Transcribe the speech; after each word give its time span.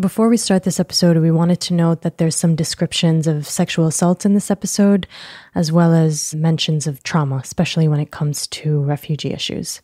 Before 0.00 0.30
we 0.30 0.38
start 0.38 0.62
this 0.62 0.80
episode, 0.80 1.18
we 1.18 1.30
wanted 1.30 1.60
to 1.62 1.74
note 1.74 2.00
that 2.00 2.16
there's 2.16 2.34
some 2.34 2.56
descriptions 2.56 3.26
of 3.26 3.46
sexual 3.46 3.86
assault 3.86 4.24
in 4.24 4.32
this 4.32 4.50
episode, 4.50 5.06
as 5.54 5.70
well 5.70 5.92
as 5.92 6.34
mentions 6.34 6.86
of 6.86 7.02
trauma, 7.02 7.36
especially 7.36 7.88
when 7.88 8.00
it 8.00 8.10
comes 8.10 8.46
to 8.46 8.80
refugee 8.80 9.34
issues. 9.34 9.82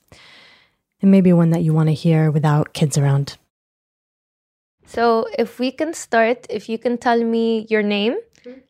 It 1.02 1.06
may 1.06 1.21
be 1.21 1.34
one 1.34 1.50
that 1.50 1.62
you 1.62 1.74
want 1.74 1.90
to 1.90 1.92
hear 1.94 2.30
without 2.30 2.72
kids 2.72 2.96
around. 2.96 3.36
So, 4.86 5.26
if 5.39 5.59
we 5.59 5.71
can 5.71 5.93
start, 5.93 6.46
if 6.48 6.70
you 6.70 6.79
can 6.79 6.96
tell 6.96 7.22
me 7.22 7.66
your 7.68 7.82
name 7.82 8.16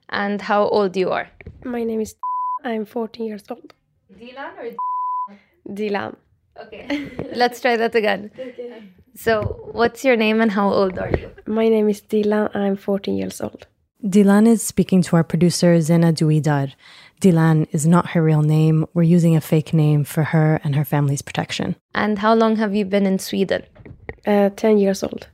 and 0.09 0.43
how 0.43 0.67
old 0.67 0.97
you 0.97 1.11
are. 1.11 1.31
My 1.63 1.85
name 1.85 2.01
is. 2.01 2.17
I'm 2.65 2.85
14 2.85 3.25
years 3.25 3.45
old. 3.49 3.75
Dilan 4.13 4.59
or 4.59 5.73
Dilan. 5.73 6.17
Okay. 6.61 7.13
Let's 7.33 7.61
try 7.61 7.77
that 7.77 7.95
again. 7.95 8.33
So, 9.21 9.69
what's 9.73 10.05
your 10.05 10.15
name 10.15 10.41
and 10.41 10.53
how 10.53 10.73
old 10.73 10.97
are 10.97 11.11
you? 11.11 11.33
My 11.45 11.69
name 11.69 11.89
is 11.89 12.01
Dilan. 12.01 12.55
I'm 12.55 12.77
14 12.77 13.17
years 13.17 13.41
old. 13.41 13.67
Dilan 14.05 14.47
is 14.47 14.63
speaking 14.63 15.03
to 15.03 15.17
our 15.17 15.25
producer, 15.25 15.81
Zena 15.81 16.13
Duidar. 16.13 16.73
Dilan 17.21 17.67
is 17.73 17.85
not 17.85 18.11
her 18.11 18.23
real 18.23 18.43
name. 18.43 18.87
We're 18.95 19.03
using 19.03 19.35
a 19.35 19.41
fake 19.41 19.75
name 19.75 20.05
for 20.05 20.23
her 20.23 20.61
and 20.63 20.77
her 20.77 20.85
family's 20.85 21.21
protection. 21.21 21.75
And 21.97 22.21
how 22.21 22.33
long 22.33 22.55
have 22.57 22.77
you 22.77 22.85
been 22.85 23.07
in 23.07 23.19
Sweden? 23.19 23.65
Uh, 24.25 24.51
10 24.51 24.79
years 24.79 25.03
old. 25.03 25.27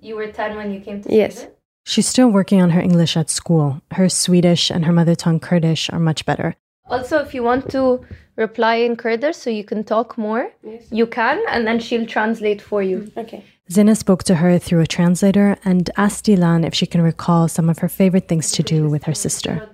You 0.00 0.16
were 0.16 0.26
10 0.26 0.56
when 0.56 0.72
you 0.72 0.80
came 0.80 1.00
to 1.04 1.14
Yes. 1.14 1.34
Sweden? 1.34 1.50
Yes. 1.50 1.58
She's 1.84 2.08
still 2.08 2.30
working 2.30 2.60
on 2.60 2.70
her 2.70 2.80
English 2.80 3.16
at 3.16 3.30
school. 3.30 3.80
Her 3.92 4.08
Swedish 4.08 4.70
and 4.70 4.86
her 4.86 4.92
mother 4.92 5.14
tongue 5.14 5.38
Kurdish 5.38 5.88
are 5.90 6.00
much 6.00 6.26
better. 6.26 6.56
Also, 6.86 7.18
if 7.18 7.32
you 7.32 7.44
want 7.44 7.70
to 7.70 8.04
reply 8.35 8.75
in 8.75 8.95
Kurdish 8.95 9.37
so 9.37 9.49
you 9.49 9.63
can 9.63 9.83
talk 9.83 10.17
more, 10.17 10.51
you 10.91 11.05
can, 11.05 11.41
and 11.49 11.67
then 11.67 11.79
she'll 11.79 12.05
translate 12.05 12.61
for 12.61 12.81
you. 12.81 13.11
Okay. 13.17 13.43
Zena 13.71 13.95
spoke 13.95 14.23
to 14.23 14.35
her 14.35 14.57
through 14.57 14.81
a 14.81 14.87
translator 14.87 15.57
and 15.63 15.89
asked 15.95 16.25
Dilan 16.25 16.65
if 16.65 16.73
she 16.73 16.87
can 16.87 17.01
recall 17.01 17.47
some 17.47 17.69
of 17.69 17.79
her 17.79 17.89
favorite 17.89 18.27
things 18.27 18.51
to 18.53 18.63
do 18.63 18.89
with 18.89 19.03
her 19.03 19.13
sister. 19.13 19.69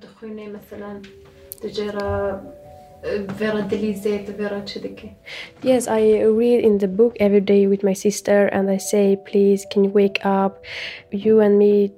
Yes, 5.61 5.87
I 5.87 6.01
read 6.23 6.59
in 6.65 6.77
the 6.79 6.87
book 6.87 7.15
every 7.19 7.39
day 7.39 7.67
with 7.67 7.83
my 7.83 7.93
sister, 7.93 8.47
and 8.47 8.69
I 8.69 8.77
say, 8.77 9.15
"Please, 9.29 9.65
can 9.71 9.83
you 9.85 9.91
wake 9.91 10.19
up? 10.25 10.63
You 11.11 11.39
and 11.39 11.57
me 11.57 11.91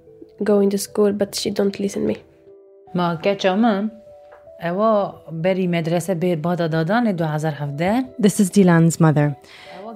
going 0.43 0.69
to 0.71 0.77
school," 0.77 1.11
but 1.13 1.33
she 1.33 1.49
don't 1.49 1.79
listen 1.79 2.05
me. 2.05 2.17
ما 2.95 3.19
کچامم 3.23 3.89
This 8.16 8.38
is 8.38 8.48
Dilan's 8.48 9.00
mother. 9.00 9.36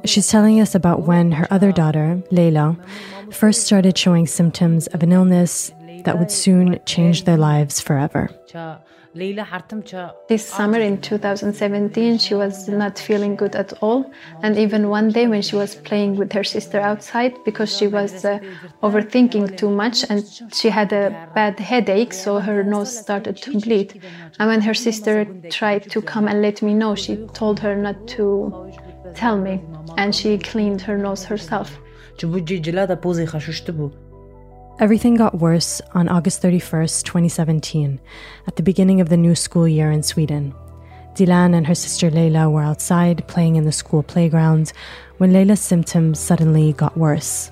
She's 0.05 0.28
telling 0.28 0.61
us 0.61 0.75
about 0.75 1.06
when 1.06 1.31
her 1.33 1.47
other 1.53 1.70
daughter, 1.70 2.20
Leila, 2.33 2.77
first 3.31 3.64
started 3.64 3.97
showing 3.97 4.27
symptoms 4.27 4.89
of 4.89 5.05
an 5.05 5.12
illness 5.12 5.73
that 6.03 6.19
would 6.19 6.33
soon 6.33 6.81
change 6.84 7.25
their 7.25 7.36
lives 7.36 7.81
forever. 7.81 8.28
This 10.28 10.45
summer 10.47 10.78
in 10.78 11.00
2017, 11.00 12.19
she 12.19 12.34
was 12.34 12.69
not 12.69 12.98
feeling 12.98 13.34
good 13.34 13.56
at 13.56 13.73
all. 13.83 14.11
And 14.42 14.58
even 14.58 14.91
one 14.91 15.08
day 15.11 15.27
when 15.27 15.41
she 15.41 15.56
was 15.56 15.75
playing 15.75 16.17
with 16.17 16.33
her 16.33 16.45
sister 16.45 16.81
outside 16.81 17.33
because 17.45 17.75
she 17.75 17.86
was 17.86 18.25
uh, 18.25 18.39
overthinking 18.83 19.56
too 19.56 19.70
much 19.70 20.05
and 20.11 20.23
she 20.53 20.69
had 20.69 20.92
a 20.92 21.31
bad 21.34 21.58
headache, 21.58 22.12
so 22.12 22.41
her 22.41 22.62
nose 22.62 22.95
started 22.97 23.36
to 23.39 23.58
bleed. 23.58 24.03
And 24.39 24.48
when 24.50 24.61
her 24.61 24.75
sister 24.75 25.25
tried 25.48 25.91
to 25.91 26.03
come 26.03 26.28
and 26.28 26.42
let 26.42 26.61
me 26.61 26.75
know, 26.75 26.95
she 26.95 27.17
told 27.33 27.61
her 27.61 27.75
not 27.75 28.06
to 28.08 28.70
tell 29.14 29.39
me. 29.39 29.62
And 29.97 30.14
she 30.14 30.36
cleaned 30.36 30.83
her 30.83 30.98
nose 30.98 31.25
herself. 31.25 31.78
Everything 34.78 35.14
got 35.14 35.38
worse 35.38 35.80
on 35.94 36.06
August 36.06 36.42
31st, 36.42 37.02
2017, 37.05 37.98
at 38.46 38.56
the 38.56 38.62
beginning 38.62 39.00
of 39.00 39.08
the 39.08 39.16
new 39.16 39.34
school 39.34 39.66
year 39.66 39.91
in 39.91 40.02
Sweden. 40.02 40.55
Dilan 41.14 41.55
and 41.55 41.67
her 41.67 41.74
sister 41.74 42.11
Leila 42.11 42.51
were 42.51 42.61
outside 42.62 43.27
playing 43.27 43.56
in 43.56 43.64
the 43.64 43.73
school 43.73 44.02
playground 44.02 44.74
when 45.17 45.33
Leila's 45.33 45.62
symptoms 45.62 46.20
suddenly 46.20 46.74
got 46.74 46.95
worse. 46.95 47.51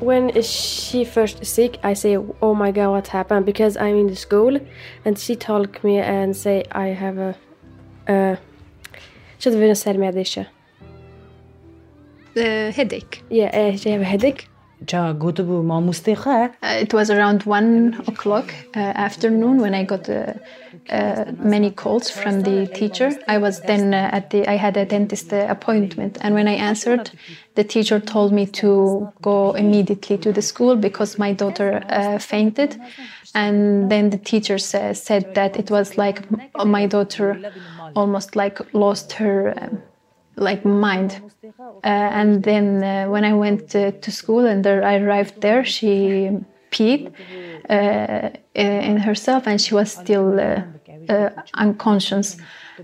When 0.00 0.42
she 0.42 1.04
first 1.04 1.46
sick, 1.46 1.78
I 1.84 1.94
say, 1.94 2.18
"Oh 2.42 2.52
my 2.52 2.72
God, 2.72 2.90
what 2.90 3.06
happened?" 3.06 3.46
Because 3.46 3.76
I'm 3.76 3.96
in 3.96 4.08
the 4.08 4.16
school, 4.16 4.58
and 5.04 5.16
she 5.16 5.36
told 5.36 5.68
me 5.84 6.00
and 6.00 6.36
say, 6.36 6.64
"I 6.72 6.88
have 6.88 7.16
a, 7.16 7.36
uh, 8.08 8.36
should 9.38 9.52
have 9.52 9.62
been 9.62 9.70
a 9.70 9.76
sad 9.76 10.00
medicine. 10.00 10.46
The 12.34 12.72
headache. 12.74 13.22
Yeah, 13.30 13.50
uh, 13.54 13.76
she 13.76 13.90
have 13.90 14.00
a 14.00 14.10
headache. 14.14 14.48
Uh, 16.62 16.78
it 16.80 16.94
was 16.94 17.10
around 17.10 17.42
one 17.42 18.02
o'clock 18.06 18.54
uh, 18.74 18.78
afternoon 18.78 19.60
when 19.60 19.74
I 19.74 19.84
got 19.84 20.08
uh, 20.08 20.34
uh, 20.90 21.24
many 21.38 21.70
calls 21.70 22.10
from 22.10 22.42
the 22.42 22.66
teacher. 22.66 23.10
I 23.26 23.38
was 23.38 23.60
then 23.62 23.92
uh, 23.94 24.10
at 24.12 24.30
the 24.30 24.48
I 24.48 24.56
had 24.56 24.76
a 24.76 24.84
dentist 24.84 25.32
uh, 25.32 25.46
appointment, 25.48 26.18
and 26.20 26.34
when 26.34 26.48
I 26.48 26.54
answered, 26.54 27.10
the 27.54 27.64
teacher 27.64 28.00
told 28.00 28.32
me 28.32 28.46
to 28.46 29.12
go 29.22 29.52
immediately 29.52 30.18
to 30.18 30.32
the 30.32 30.42
school 30.42 30.76
because 30.76 31.18
my 31.18 31.32
daughter 31.32 31.82
fainted, 32.20 32.80
and 33.34 33.90
then 33.90 34.10
the 34.10 34.18
teacher 34.18 34.58
said 34.58 35.34
that 35.34 35.56
it 35.56 35.70
was 35.70 35.98
like 35.98 36.22
my 36.64 36.86
daughter 36.86 37.52
almost 37.94 38.36
like 38.36 38.60
lost 38.72 39.12
her. 39.12 39.54
Um, 39.60 39.82
like 40.36 40.64
mind. 40.64 41.20
Uh, 41.84 41.88
and 41.88 42.42
then 42.42 42.82
uh, 42.82 43.10
when 43.10 43.24
i 43.24 43.32
went 43.32 43.74
uh, 43.74 43.90
to 43.90 44.10
school 44.10 44.46
and 44.46 44.64
there, 44.64 44.84
i 44.84 44.96
arrived 44.96 45.40
there 45.40 45.64
she 45.64 46.30
peed 46.70 47.12
uh, 47.70 48.30
in 48.54 48.96
herself 48.98 49.46
and 49.46 49.60
she 49.60 49.74
was 49.74 49.92
still 49.92 50.38
uh, 50.40 50.62
uh, 51.08 51.30
unconscious. 51.54 52.36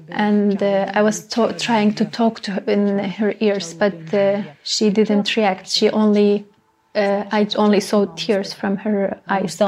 And 0.09 0.63
uh, 0.63 0.91
i 0.95 1.03
was 1.03 1.27
to- 1.29 1.53
trying 1.53 1.95
to 1.95 2.05
talk 2.05 2.41
to 2.41 2.53
her 2.53 2.63
in 2.67 2.99
her 2.99 3.35
ears 3.41 3.75
but 3.75 4.15
uh, 4.15 4.43
she 4.63 4.91
didn't 4.91 5.37
react. 5.37 5.69
She 5.69 5.91
only 5.91 6.47
uh, 6.95 7.25
i 7.33 7.47
only 7.57 7.81
saw 7.81 8.07
tears 8.17 8.53
from 8.53 8.77
her 8.77 9.21
eyes 9.29 9.61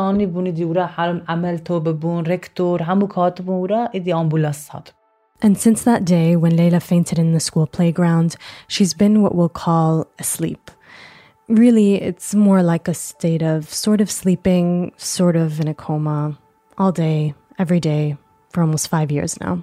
and 5.42 5.58
since 5.58 5.82
that 5.82 6.04
day, 6.04 6.36
when 6.36 6.56
Leila 6.56 6.80
fainted 6.80 7.18
in 7.18 7.32
the 7.32 7.40
school 7.40 7.66
playground, 7.66 8.36
she's 8.66 8.94
been 8.94 9.22
what 9.22 9.34
we'll 9.34 9.48
call 9.48 10.06
asleep. 10.18 10.70
Really, 11.48 11.96
it's 11.96 12.34
more 12.34 12.62
like 12.62 12.88
a 12.88 12.94
state 12.94 13.42
of 13.42 13.68
sort 13.68 14.00
of 14.00 14.10
sleeping, 14.10 14.92
sort 14.96 15.36
of 15.36 15.60
in 15.60 15.68
a 15.68 15.74
coma, 15.74 16.38
all 16.78 16.92
day, 16.92 17.34
every 17.58 17.80
day, 17.80 18.16
for 18.50 18.62
almost 18.62 18.88
five 18.88 19.12
years 19.12 19.38
now. 19.40 19.62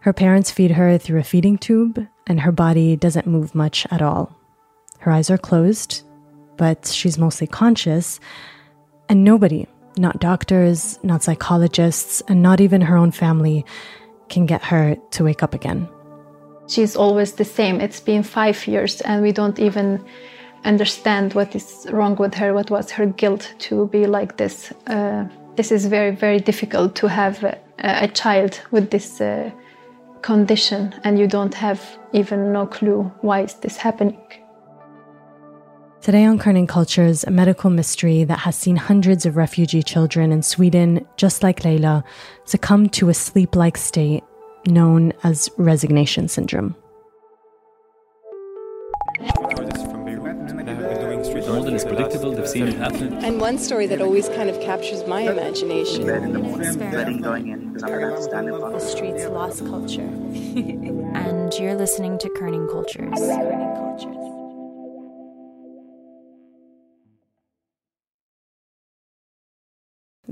Her 0.00 0.12
parents 0.12 0.50
feed 0.50 0.72
her 0.72 0.98
through 0.98 1.20
a 1.20 1.24
feeding 1.24 1.56
tube, 1.56 2.06
and 2.26 2.40
her 2.40 2.52
body 2.52 2.96
doesn't 2.96 3.26
move 3.26 3.54
much 3.54 3.86
at 3.90 4.02
all. 4.02 4.36
Her 4.98 5.12
eyes 5.12 5.30
are 5.30 5.38
closed, 5.38 6.02
but 6.56 6.86
she's 6.86 7.16
mostly 7.16 7.46
conscious, 7.46 8.20
and 9.08 9.24
nobody, 9.24 9.66
not 9.96 10.20
doctors, 10.20 10.98
not 11.02 11.22
psychologists, 11.22 12.22
and 12.28 12.42
not 12.42 12.60
even 12.60 12.82
her 12.82 12.96
own 12.96 13.12
family, 13.12 13.64
can 14.30 14.46
get 14.46 14.62
her 14.62 14.96
to 15.10 15.24
wake 15.24 15.42
up 15.42 15.54
again. 15.54 15.88
she's 16.70 16.96
always 16.96 17.32
the 17.32 17.44
same. 17.44 17.80
It's 17.80 18.00
been 18.00 18.22
five 18.22 18.66
years, 18.66 19.00
and 19.02 19.22
we 19.22 19.32
don't 19.32 19.58
even 19.58 20.04
understand 20.64 21.34
what 21.34 21.54
is 21.54 21.86
wrong 21.90 22.16
with 22.16 22.34
her, 22.34 22.54
what 22.54 22.70
was 22.70 22.90
her 22.92 23.06
guilt 23.06 23.54
to 23.66 23.88
be 23.88 24.06
like 24.06 24.36
this. 24.36 24.72
Uh, 24.86 25.24
this 25.56 25.72
is 25.72 25.86
very, 25.86 26.12
very 26.12 26.38
difficult 26.38 26.94
to 26.94 27.08
have 27.08 27.44
a, 27.44 27.58
a 27.78 28.08
child 28.08 28.60
with 28.70 28.90
this 28.90 29.20
uh, 29.20 29.50
condition, 30.22 30.94
and 31.04 31.18
you 31.18 31.26
don't 31.26 31.54
have 31.54 31.80
even 32.12 32.52
no 32.52 32.66
clue 32.66 33.10
why 33.22 33.40
is 33.40 33.54
this 33.54 33.76
happening. 33.76 34.20
Today 36.02 36.24
on 36.24 36.38
Kerning 36.38 36.66
Cultures, 36.66 37.24
a 37.24 37.30
medical 37.30 37.68
mystery 37.68 38.24
that 38.24 38.38
has 38.38 38.56
seen 38.56 38.74
hundreds 38.74 39.26
of 39.26 39.36
refugee 39.36 39.82
children 39.82 40.32
in 40.32 40.42
Sweden, 40.42 41.06
just 41.18 41.42
like 41.42 41.62
Leila, 41.62 42.02
succumb 42.46 42.88
to 42.90 43.10
a 43.10 43.14
sleep 43.14 43.54
like 43.54 43.76
state 43.76 44.24
known 44.66 45.12
as 45.24 45.50
resignation 45.58 46.26
syndrome. 46.26 46.74
More 49.20 49.60
is 51.80 51.84
predictable, 51.84 52.32
they've 52.32 52.48
seen 52.48 52.68
it 52.68 52.74
happen. 52.74 53.12
And 53.24 53.40
one 53.40 53.58
story 53.58 53.86
that 53.86 54.00
always 54.00 54.28
kind 54.30 54.48
of 54.48 54.60
captures 54.60 55.06
my 55.06 55.20
imagination. 55.20 56.08
in 56.08 56.32
the 56.32 56.38
morning, 56.38 56.78
letting 56.92 57.20
going 57.20 57.48
in 57.48 57.72
because 57.72 57.82
I'm 57.82 58.00
not 58.00 58.22
standing 58.22 58.54
up. 58.54 58.72
The 58.72 58.80
streets 58.80 59.26
lost 59.26 59.64
culture. 59.66 60.00
and 60.02 61.52
you're 61.54 61.74
listening 61.74 62.18
to 62.18 62.28
Kerning 62.30 62.70
Cultures. 62.70 63.20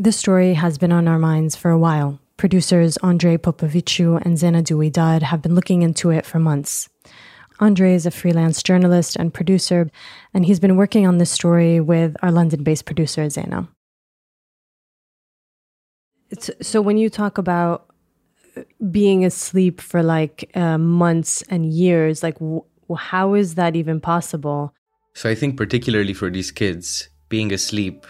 This 0.00 0.16
story 0.16 0.54
has 0.54 0.78
been 0.78 0.92
on 0.92 1.08
our 1.08 1.18
minds 1.18 1.56
for 1.56 1.72
a 1.72 1.78
while. 1.78 2.20
Producers 2.36 2.96
Andrei 2.98 3.36
Popoviciu 3.36 4.24
and 4.24 4.38
Zena 4.38 4.62
Duidar 4.62 5.22
have 5.22 5.42
been 5.42 5.56
looking 5.56 5.82
into 5.82 6.10
it 6.10 6.24
for 6.24 6.38
months. 6.38 6.88
Andre 7.58 7.94
is 7.94 8.06
a 8.06 8.12
freelance 8.12 8.62
journalist 8.62 9.16
and 9.16 9.34
producer, 9.34 9.90
and 10.32 10.46
he's 10.46 10.60
been 10.60 10.76
working 10.76 11.04
on 11.04 11.18
this 11.18 11.32
story 11.32 11.80
with 11.80 12.14
our 12.22 12.30
London 12.30 12.62
based 12.62 12.84
producer, 12.84 13.22
Zaina. 13.22 13.66
It's, 16.30 16.48
so, 16.62 16.80
when 16.80 16.96
you 16.96 17.10
talk 17.10 17.36
about 17.36 17.92
being 18.92 19.24
asleep 19.24 19.80
for 19.80 20.04
like 20.04 20.48
uh, 20.54 20.78
months 20.78 21.42
and 21.50 21.66
years, 21.66 22.22
like, 22.22 22.34
w- 22.34 22.62
how 22.96 23.34
is 23.34 23.56
that 23.56 23.74
even 23.74 24.00
possible? 24.00 24.72
So, 25.14 25.28
I 25.28 25.34
think, 25.34 25.56
particularly 25.56 26.14
for 26.14 26.30
these 26.30 26.52
kids, 26.52 27.08
being 27.28 27.52
asleep 27.52 28.06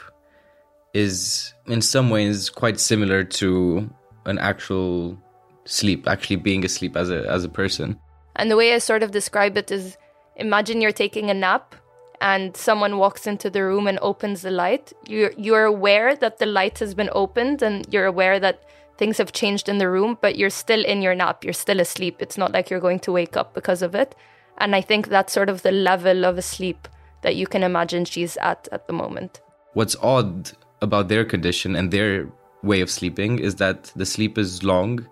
is 0.99 1.55
in 1.67 1.81
some 1.81 2.11
ways 2.11 2.51
quite 2.51 2.81
similar 2.81 3.23
to 3.25 3.89
an 4.27 4.39
actual 4.39 5.17
sleep, 5.65 6.09
actually 6.09 6.37
being 6.37 6.65
asleep 6.65 6.97
as 6.97 7.11
a, 7.11 7.29
as 7.31 7.45
a 7.45 7.49
person. 7.49 7.99
And 8.37 8.51
the 8.51 8.57
way 8.57 8.75
I 8.75 8.79
sort 8.79 9.03
of 9.03 9.11
describe 9.11 9.57
it 9.57 9.71
is 9.71 9.97
imagine 10.37 10.81
you're 10.81 10.93
taking 10.93 11.31
a 11.31 11.35
nap 11.35 11.75
and 12.21 12.57
someone 12.57 12.99
walks 12.99 13.27
into 13.27 13.49
the 13.49 13.63
room 13.63 13.87
and 13.87 13.99
opens 14.01 14.43
the 14.43 14.51
light. 14.51 14.93
You're, 15.07 15.33
you're 15.37 15.65
aware 15.65 16.17
that 16.17 16.39
the 16.39 16.47
light 16.47 16.79
has 16.81 16.95
been 16.95 17.11
opened 17.13 17.63
and 17.63 17.87
you're 17.93 18.07
aware 18.07 18.41
that 18.41 18.65
things 18.97 19.19
have 19.19 19.33
changed 19.33 19.69
in 19.69 19.79
the 19.79 19.89
room, 19.89 20.19
but 20.21 20.37
you're 20.37 20.51
still 20.51 20.85
in 20.85 21.03
your 21.03 21.15
nap. 21.15 21.45
You're 21.45 21.53
still 21.53 21.81
asleep. 21.81 22.17
It's 22.21 22.39
not 22.39 22.53
like 22.53 22.71
you're 22.71 22.81
going 22.81 23.01
to 23.01 23.13
wake 23.13 23.37
up 23.37 23.55
because 23.55 23.83
of 23.83 23.95
it. 23.95 24.17
And 24.59 24.75
I 24.75 24.81
think 24.81 25.09
that's 25.09 25.33
sort 25.33 25.49
of 25.49 25.63
the 25.63 25.71
level 25.71 26.25
of 26.25 26.37
asleep 26.37 26.89
that 27.23 27.37
you 27.37 27.47
can 27.47 27.63
imagine 27.63 28.05
she's 28.05 28.37
at 28.39 28.69
at 28.73 28.89
the 28.89 28.93
moment. 28.93 29.41
What's 29.75 29.97
odd 30.03 30.51
about 30.81 31.09
their 31.09 31.25
condition 31.25 31.77
and 31.77 31.91
their 31.91 32.29
way 32.63 32.81
of 32.81 32.91
sleeping 32.91 33.39
is 33.39 33.57
that 33.57 33.93
the 33.97 34.07
sleep 34.07 34.39
is 34.39 34.63
long. 34.63 35.07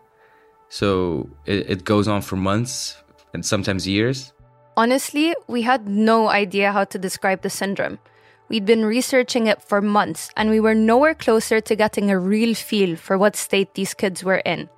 So 0.68 1.28
it, 1.44 1.70
it 1.70 1.84
goes 1.84 2.08
on 2.08 2.22
for 2.22 2.36
months 2.36 2.96
and 3.32 3.44
sometimes 3.44 3.86
years. 3.86 4.32
Honestly, 4.76 5.34
we 5.46 5.62
had 5.62 5.88
no 5.88 6.28
idea 6.28 6.72
how 6.72 6.84
to 6.84 6.98
describe 6.98 7.42
the 7.42 7.50
syndrome. 7.50 7.98
We'd 8.48 8.66
been 8.66 8.84
researching 8.84 9.48
it 9.48 9.60
for 9.62 9.80
months, 9.80 10.30
and 10.36 10.50
we 10.50 10.60
were 10.60 10.74
nowhere 10.74 11.14
closer 11.14 11.60
to 11.60 11.74
getting 11.74 12.10
a 12.10 12.18
real 12.18 12.54
feel 12.54 12.94
for 12.96 13.18
what 13.18 13.34
state 13.34 13.74
these 13.74 13.94
kids 13.94 14.22
were 14.22 14.42
in. 14.44 14.68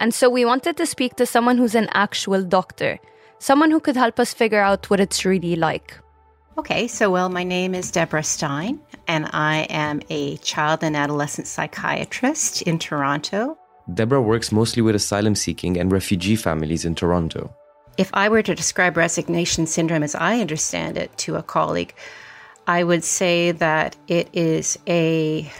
And 0.00 0.12
so 0.12 0.28
we 0.28 0.44
wanted 0.44 0.76
to 0.78 0.86
speak 0.86 1.14
to 1.16 1.26
someone 1.26 1.58
who's 1.58 1.76
an 1.76 1.88
actual 1.92 2.42
doctor, 2.42 2.98
someone 3.38 3.70
who 3.70 3.80
could 3.80 3.96
help 3.96 4.18
us 4.18 4.34
figure 4.34 4.60
out 4.60 4.90
what 4.90 4.98
it's 4.98 5.24
really 5.24 5.54
like. 5.54 5.96
Okay, 6.56 6.86
so 6.86 7.10
well, 7.10 7.30
my 7.30 7.42
name 7.42 7.74
is 7.74 7.90
Deborah 7.90 8.22
Stein, 8.22 8.78
and 9.08 9.28
I 9.32 9.66
am 9.70 10.00
a 10.08 10.36
child 10.36 10.84
and 10.84 10.96
adolescent 10.96 11.48
psychiatrist 11.48 12.62
in 12.62 12.78
Toronto. 12.78 13.58
Deborah 13.92 14.22
works 14.22 14.52
mostly 14.52 14.80
with 14.80 14.94
asylum 14.94 15.34
seeking 15.34 15.76
and 15.76 15.90
refugee 15.90 16.36
families 16.36 16.84
in 16.84 16.94
Toronto. 16.94 17.52
If 17.98 18.08
I 18.14 18.28
were 18.28 18.42
to 18.42 18.54
describe 18.54 18.96
resignation 18.96 19.66
syndrome 19.66 20.04
as 20.04 20.14
I 20.14 20.40
understand 20.40 20.96
it 20.96 21.16
to 21.18 21.34
a 21.34 21.42
colleague, 21.42 21.92
I 22.68 22.84
would 22.84 23.02
say 23.02 23.50
that 23.50 23.96
it 24.06 24.28
is 24.32 24.78
a 24.86 25.50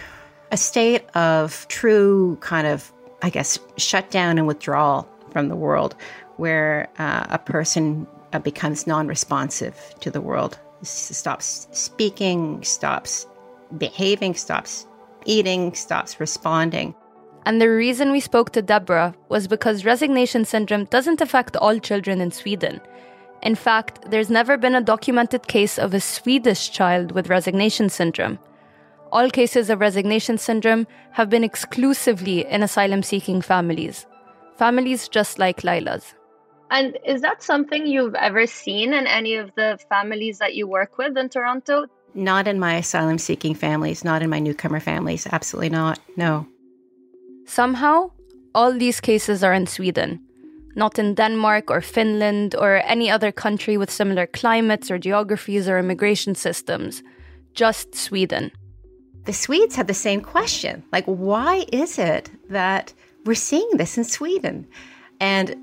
a 0.53 0.57
state 0.57 1.05
of 1.17 1.67
true 1.67 2.39
kind 2.41 2.69
of 2.69 2.93
I 3.21 3.31
guess 3.31 3.59
shutdown 3.77 4.39
and 4.39 4.47
withdrawal 4.47 5.09
from 5.33 5.49
the 5.49 5.57
world 5.57 5.97
where 6.37 6.89
uh, 6.99 7.27
a 7.31 7.39
person 7.39 8.07
uh, 8.33 8.39
becomes 8.39 8.87
non-responsive 8.87 9.77
to 10.01 10.11
the 10.11 10.21
world 10.21 10.59
stops 10.89 11.69
speaking 11.73 12.63
stops 12.63 13.27
behaving 13.79 14.35
stops 14.35 14.87
eating 15.27 15.75
stops 15.75 16.21
responding 16.21 16.95
and 17.47 17.61
the 17.61 17.69
reason 17.69 18.11
we 18.11 18.21
spoke 18.21 18.51
to 18.53 18.63
Deborah 18.63 19.15
was 19.29 19.47
because 19.47 19.85
resignation 19.85 20.45
syndrome 20.45 20.87
doesn't 20.87 21.21
affect 21.21 21.57
all 21.57 21.79
children 21.79 22.21
in 22.21 22.31
Sweden. 22.31 22.81
In 23.43 23.55
fact, 23.55 24.11
there's 24.11 24.31
never 24.31 24.57
been 24.57 24.75
a 24.75 24.81
documented 24.81 25.47
case 25.47 25.79
of 25.79 25.93
a 25.93 26.01
Swedish 26.01 26.71
child 26.71 27.13
with 27.13 27.29
resignation 27.29 27.91
syndrome. 27.91 28.39
All 29.13 29.29
cases 29.31 29.69
of 29.69 29.81
resignation 29.81 30.39
syndrome 30.39 30.87
have 31.13 31.29
been 31.29 31.45
exclusively 31.45 32.47
in 32.47 32.63
asylum 32.63 33.03
seeking 33.03 33.43
families, 33.43 34.07
families 34.57 35.09
just 35.09 35.39
like 35.39 35.63
Laila's. 35.63 36.15
And 36.75 36.99
is 37.05 37.21
that 37.21 37.41
something 37.41 37.87
you've 37.87 38.17
ever 38.17 38.49
seen 38.49 38.93
in 38.95 39.07
any 39.07 39.37
of 39.37 39.55
the 39.55 39.79
families 39.89 40.39
that 40.39 40.57
you 40.57 40.67
work 40.67 40.99
with 40.99 41.17
in 41.17 41.29
Toronto? 41.29 41.87
Not 42.15 42.49
in 42.49 42.59
my 42.59 42.75
asylum 42.75 43.19
seeking 43.19 43.55
families, 43.55 44.03
not 44.03 44.23
in 44.23 44.31
my 44.31 44.41
newcomer 44.41 44.81
families, 44.81 45.29
absolutely 45.31 45.71
not, 45.71 46.01
no. 46.17 46.49
Somehow, 47.47 48.11
all 48.57 48.73
these 48.73 49.01
cases 49.01 49.45
are 49.45 49.55
in 49.55 49.69
Sweden, 49.69 50.21
not 50.75 50.99
in 50.99 51.15
Denmark 51.15 51.71
or 51.71 51.81
Finland 51.81 52.57
or 52.57 52.83
any 52.85 53.09
other 53.09 53.31
country 53.31 53.77
with 53.77 53.89
similar 53.89 54.27
climates 54.27 54.91
or 54.91 54.99
geographies 54.99 55.69
or 55.69 55.79
immigration 55.79 56.35
systems, 56.35 57.05
just 57.53 57.95
Sweden. 57.95 58.51
The 59.27 59.33
Swedes 59.33 59.77
had 59.77 59.87
the 59.87 59.95
same 59.95 60.21
question 60.21 60.83
like, 60.91 61.05
why 61.05 61.67
is 61.71 62.01
it 62.01 62.33
that 62.49 62.93
we're 63.27 63.35
seeing 63.35 63.71
this 63.77 63.97
in 63.97 64.03
Sweden? 64.03 64.67
And 65.21 65.55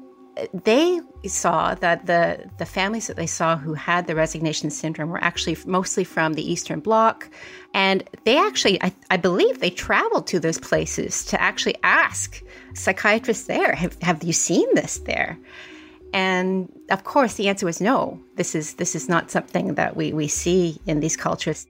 they 0.53 1.01
saw 1.27 1.75
that 1.75 2.05
the, 2.05 2.49
the 2.57 2.65
families 2.65 3.07
that 3.07 3.17
they 3.17 3.27
saw 3.27 3.57
who 3.57 3.73
had 3.73 4.07
the 4.07 4.15
resignation 4.15 4.69
syndrome 4.69 5.09
were 5.09 5.23
actually 5.23 5.57
mostly 5.65 6.03
from 6.03 6.33
the 6.33 6.51
Eastern 6.51 6.79
Bloc. 6.79 7.29
And 7.73 8.03
they 8.23 8.37
actually, 8.37 8.81
I, 8.81 8.93
I 9.09 9.17
believe, 9.17 9.59
they 9.59 9.69
traveled 9.69 10.27
to 10.27 10.39
those 10.39 10.57
places 10.57 11.25
to 11.25 11.41
actually 11.41 11.75
ask 11.83 12.41
psychiatrists 12.73 13.47
there, 13.47 13.75
have, 13.75 14.01
have 14.01 14.23
you 14.23 14.33
seen 14.33 14.73
this 14.73 14.99
there? 14.99 15.37
And 16.13 16.71
of 16.89 17.03
course, 17.03 17.35
the 17.35 17.47
answer 17.47 17.65
was 17.65 17.79
no. 17.79 18.19
This 18.35 18.53
is 18.53 18.73
this 18.73 18.95
is 18.95 19.07
not 19.07 19.31
something 19.31 19.75
that 19.75 19.95
we, 19.95 20.11
we 20.11 20.27
see 20.27 20.77
in 20.85 20.99
these 20.99 21.15
cultures. 21.15 21.65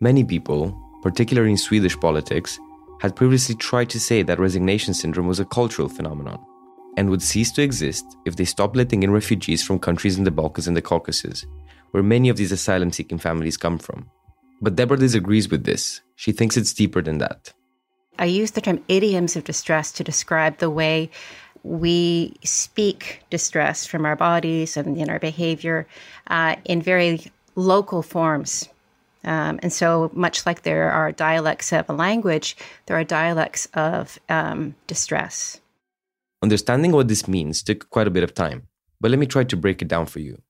Many 0.00 0.24
people, 0.24 0.76
particularly 1.02 1.52
in 1.52 1.56
Swedish 1.56 1.96
politics, 2.00 2.58
had 3.00 3.14
previously 3.14 3.54
tried 3.54 3.90
to 3.90 4.00
say 4.00 4.24
that 4.24 4.40
resignation 4.40 4.92
syndrome 4.92 5.28
was 5.28 5.38
a 5.38 5.44
cultural 5.44 5.88
phenomenon 5.88 6.44
and 6.98 7.10
would 7.10 7.22
cease 7.22 7.52
to 7.52 7.62
exist 7.62 8.04
if 8.24 8.34
they 8.34 8.44
stopped 8.44 8.74
letting 8.74 9.04
in 9.04 9.12
refugees 9.12 9.62
from 9.62 9.78
countries 9.78 10.18
in 10.18 10.24
the 10.24 10.32
Balkans 10.32 10.66
and 10.66 10.76
the 10.76 10.82
Caucasus, 10.82 11.46
where 11.92 12.02
many 12.02 12.28
of 12.28 12.36
these 12.36 12.50
asylum 12.50 12.90
seeking 12.90 13.18
families 13.18 13.56
come 13.56 13.78
from. 13.78 14.10
But 14.60 14.74
Deborah 14.74 14.98
disagrees 14.98 15.48
with 15.48 15.62
this. 15.62 16.00
She 16.16 16.32
thinks 16.32 16.56
it's 16.56 16.74
deeper 16.74 17.00
than 17.00 17.18
that. 17.18 17.52
I 18.18 18.24
use 18.24 18.50
the 18.50 18.60
term 18.60 18.82
idioms 18.88 19.36
of 19.36 19.44
distress 19.44 19.92
to 19.92 20.02
describe 20.02 20.58
the 20.58 20.70
way 20.70 21.08
we 21.62 22.34
speak 22.42 23.22
distress 23.30 23.86
from 23.86 24.04
our 24.04 24.16
bodies 24.16 24.76
and 24.76 24.98
in 24.98 25.08
our 25.08 25.20
behavior 25.20 25.86
uh, 26.26 26.56
in 26.64 26.82
very 26.82 27.30
local 27.54 28.02
forms. 28.02 28.68
Um, 29.22 29.60
and 29.62 29.72
so, 29.72 30.10
much 30.14 30.46
like 30.46 30.62
there 30.62 30.90
are 30.90 31.12
dialects 31.12 31.72
of 31.72 31.88
a 31.88 31.92
language, 31.92 32.56
there 32.86 32.98
are 32.98 33.04
dialects 33.04 33.68
of 33.74 34.18
um, 34.28 34.74
distress. 34.88 35.60
Understanding 36.42 36.92
what 36.92 37.08
this 37.08 37.26
means 37.26 37.62
took 37.62 37.90
quite 37.90 38.06
a 38.06 38.10
bit 38.10 38.22
of 38.22 38.34
time, 38.34 38.68
but 39.00 39.10
let 39.10 39.18
me 39.18 39.26
try 39.26 39.44
to 39.44 39.56
break 39.56 39.82
it 39.82 39.88
down 39.88 40.06
for 40.06 40.20
you. 40.20 40.40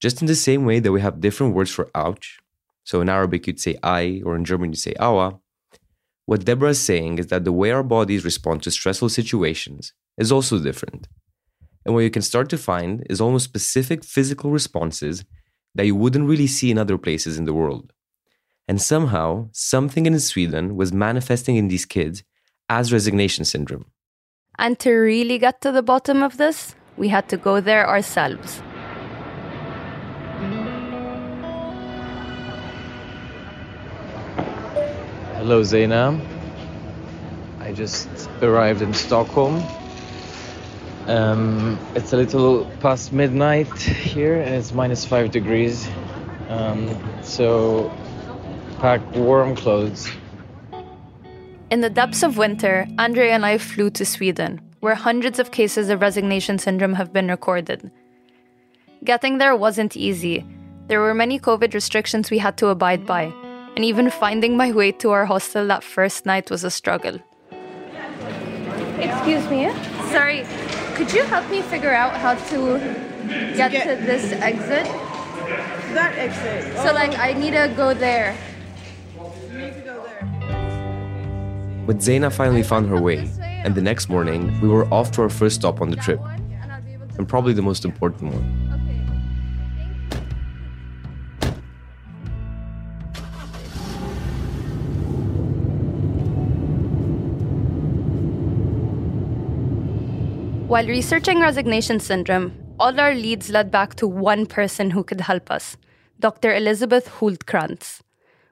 Just 0.00 0.20
in 0.20 0.28
the 0.28 0.36
same 0.36 0.64
way 0.64 0.78
that 0.78 0.92
we 0.92 1.00
have 1.00 1.20
different 1.20 1.54
words 1.54 1.70
for 1.70 1.90
ouch, 1.94 2.38
so 2.84 3.00
in 3.00 3.08
Arabic 3.08 3.46
you'd 3.46 3.60
say 3.60 3.76
I, 3.82 4.22
or 4.24 4.36
in 4.36 4.44
German 4.44 4.70
you'd 4.70 4.78
say 4.78 4.94
awa, 5.00 5.40
what 6.26 6.44
Deborah 6.44 6.70
is 6.70 6.80
saying 6.80 7.18
is 7.18 7.28
that 7.28 7.44
the 7.44 7.52
way 7.52 7.70
our 7.70 7.82
bodies 7.82 8.24
respond 8.24 8.62
to 8.62 8.70
stressful 8.70 9.08
situations 9.08 9.92
is 10.18 10.30
also 10.30 10.58
different. 10.58 11.08
And 11.84 11.94
what 11.94 12.04
you 12.04 12.10
can 12.10 12.22
start 12.22 12.48
to 12.50 12.58
find 12.58 13.04
is 13.08 13.20
almost 13.20 13.46
specific 13.46 14.04
physical 14.04 14.50
responses 14.50 15.24
that 15.74 15.86
you 15.86 15.96
wouldn't 15.96 16.28
really 16.28 16.46
see 16.46 16.70
in 16.70 16.78
other 16.78 16.98
places 16.98 17.38
in 17.38 17.44
the 17.44 17.54
world. 17.54 17.92
And 18.68 18.80
somehow, 18.80 19.48
something 19.52 20.04
in 20.04 20.20
Sweden 20.20 20.76
was 20.76 20.92
manifesting 20.92 21.56
in 21.56 21.68
these 21.68 21.86
kids 21.86 22.22
as 22.68 22.92
resignation 22.92 23.46
syndrome. 23.46 23.86
And 24.58 24.76
to 24.80 24.90
really 24.90 25.38
get 25.38 25.60
to 25.60 25.70
the 25.70 25.82
bottom 25.82 26.22
of 26.22 26.36
this, 26.36 26.74
we 26.96 27.08
had 27.08 27.28
to 27.28 27.36
go 27.36 27.60
there 27.60 27.88
ourselves. 27.88 28.60
Hello, 35.36 35.62
Zaina. 35.62 36.20
I 37.60 37.72
just 37.72 38.08
arrived 38.42 38.82
in 38.82 38.92
Stockholm. 38.92 39.62
Um, 41.06 41.78
it's 41.94 42.12
a 42.12 42.16
little 42.16 42.64
past 42.80 43.12
midnight 43.12 43.72
here 43.78 44.40
and 44.40 44.56
it's 44.56 44.74
minus 44.74 45.04
five 45.04 45.30
degrees. 45.30 45.88
Um, 46.48 46.98
so 47.22 47.92
pack 48.80 49.00
warm 49.14 49.54
clothes 49.54 50.10
in 51.70 51.80
the 51.80 51.90
depths 51.90 52.22
of 52.22 52.38
winter, 52.38 52.86
Andre 52.98 53.28
and 53.30 53.44
I 53.44 53.58
flew 53.58 53.90
to 53.90 54.04
Sweden, 54.04 54.60
where 54.80 54.94
hundreds 54.94 55.38
of 55.38 55.50
cases 55.50 55.90
of 55.90 56.00
resignation 56.00 56.58
syndrome 56.58 56.94
have 56.94 57.12
been 57.12 57.28
recorded. 57.28 57.90
Getting 59.04 59.38
there 59.38 59.54
wasn't 59.54 59.96
easy. 59.96 60.44
There 60.86 61.00
were 61.00 61.14
many 61.14 61.38
COVID 61.38 61.74
restrictions 61.74 62.30
we 62.30 62.38
had 62.38 62.56
to 62.58 62.68
abide 62.68 63.06
by, 63.06 63.32
and 63.76 63.84
even 63.84 64.10
finding 64.10 64.56
my 64.56 64.72
way 64.72 64.92
to 64.92 65.10
our 65.10 65.26
hostel 65.26 65.66
that 65.68 65.84
first 65.84 66.24
night 66.24 66.50
was 66.50 66.64
a 66.64 66.70
struggle. 66.70 67.20
Excuse 68.98 69.48
me? 69.50 69.70
Sorry, 70.10 70.44
could 70.94 71.12
you 71.12 71.22
help 71.24 71.48
me 71.50 71.62
figure 71.62 71.94
out 71.94 72.14
how 72.14 72.34
to 72.34 72.78
get, 73.56 73.70
to 73.84 74.04
this 74.04 74.32
exit. 74.32 74.86
That 75.94 76.14
exit. 76.16 76.76
So 76.78 76.92
like 76.92 77.18
I 77.18 77.34
need 77.34 77.52
to 77.52 77.72
go 77.76 77.94
there. 77.94 78.36
But 81.88 82.00
Zaina 82.00 82.30
finally 82.30 82.62
found 82.62 82.86
her 82.90 83.00
way, 83.00 83.30
and 83.40 83.74
the 83.74 83.80
next 83.80 84.10
morning 84.10 84.60
we 84.60 84.68
were 84.68 84.84
off 84.92 85.10
to 85.12 85.22
our 85.22 85.30
first 85.30 85.54
stop 85.54 85.80
on 85.80 85.88
the 85.88 85.96
trip, 85.96 86.20
and 87.16 87.26
probably 87.26 87.54
the 87.54 87.62
most 87.62 87.82
important 87.86 88.34
one. 88.34 88.44
While 100.68 100.86
researching 100.86 101.40
resignation 101.40 102.00
syndrome, 102.00 102.52
all 102.78 103.00
our 103.00 103.14
leads 103.14 103.48
led 103.48 103.70
back 103.70 103.94
to 103.94 104.06
one 104.06 104.44
person 104.44 104.90
who 104.90 105.02
could 105.02 105.22
help 105.22 105.50
us 105.50 105.78
Dr. 106.20 106.54
Elizabeth 106.54 107.08
Hultcrantz. 107.08 108.02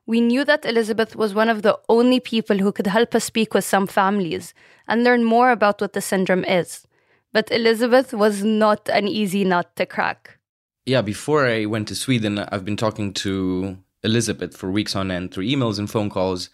We 0.07 0.21
knew 0.21 0.45
that 0.45 0.65
Elizabeth 0.65 1.17
was 1.17 1.35
one 1.35 1.49
of 1.49 1.63
the 1.63 1.79
only 1.89 2.21
people 2.21 2.59
who 2.59 2.71
could 2.71 2.87
help 2.87 3.15
us 3.15 3.25
speak 3.25 3.53
with 3.53 3.65
some 3.65 3.89
families 3.89 4.55
and 4.87 5.03
learn 5.03 5.25
more 5.25 5.51
about 5.51 5.81
what 5.81 5.95
the 5.95 6.01
syndrome 6.01 6.45
is. 6.45 6.87
But 7.33 7.51
Elizabeth 7.51 8.15
was 8.15 8.45
not 8.45 8.89
an 8.89 9.09
easy 9.09 9.45
nut 9.45 9.75
to 9.77 9.85
crack. 9.85 10.39
Yeah, 10.87 11.03
before 11.03 11.47
I 11.47 11.67
went 11.67 11.89
to 11.89 11.97
Sweden, 11.97 12.39
I've 12.39 12.65
been 12.65 12.77
talking 12.77 13.13
to 13.15 13.79
Elizabeth 14.05 14.57
for 14.57 14.71
weeks 14.71 14.95
on 14.95 15.11
end 15.11 15.35
through 15.35 15.47
emails 15.47 15.81
and 15.81 15.91
phone 15.91 16.09
calls, 16.09 16.51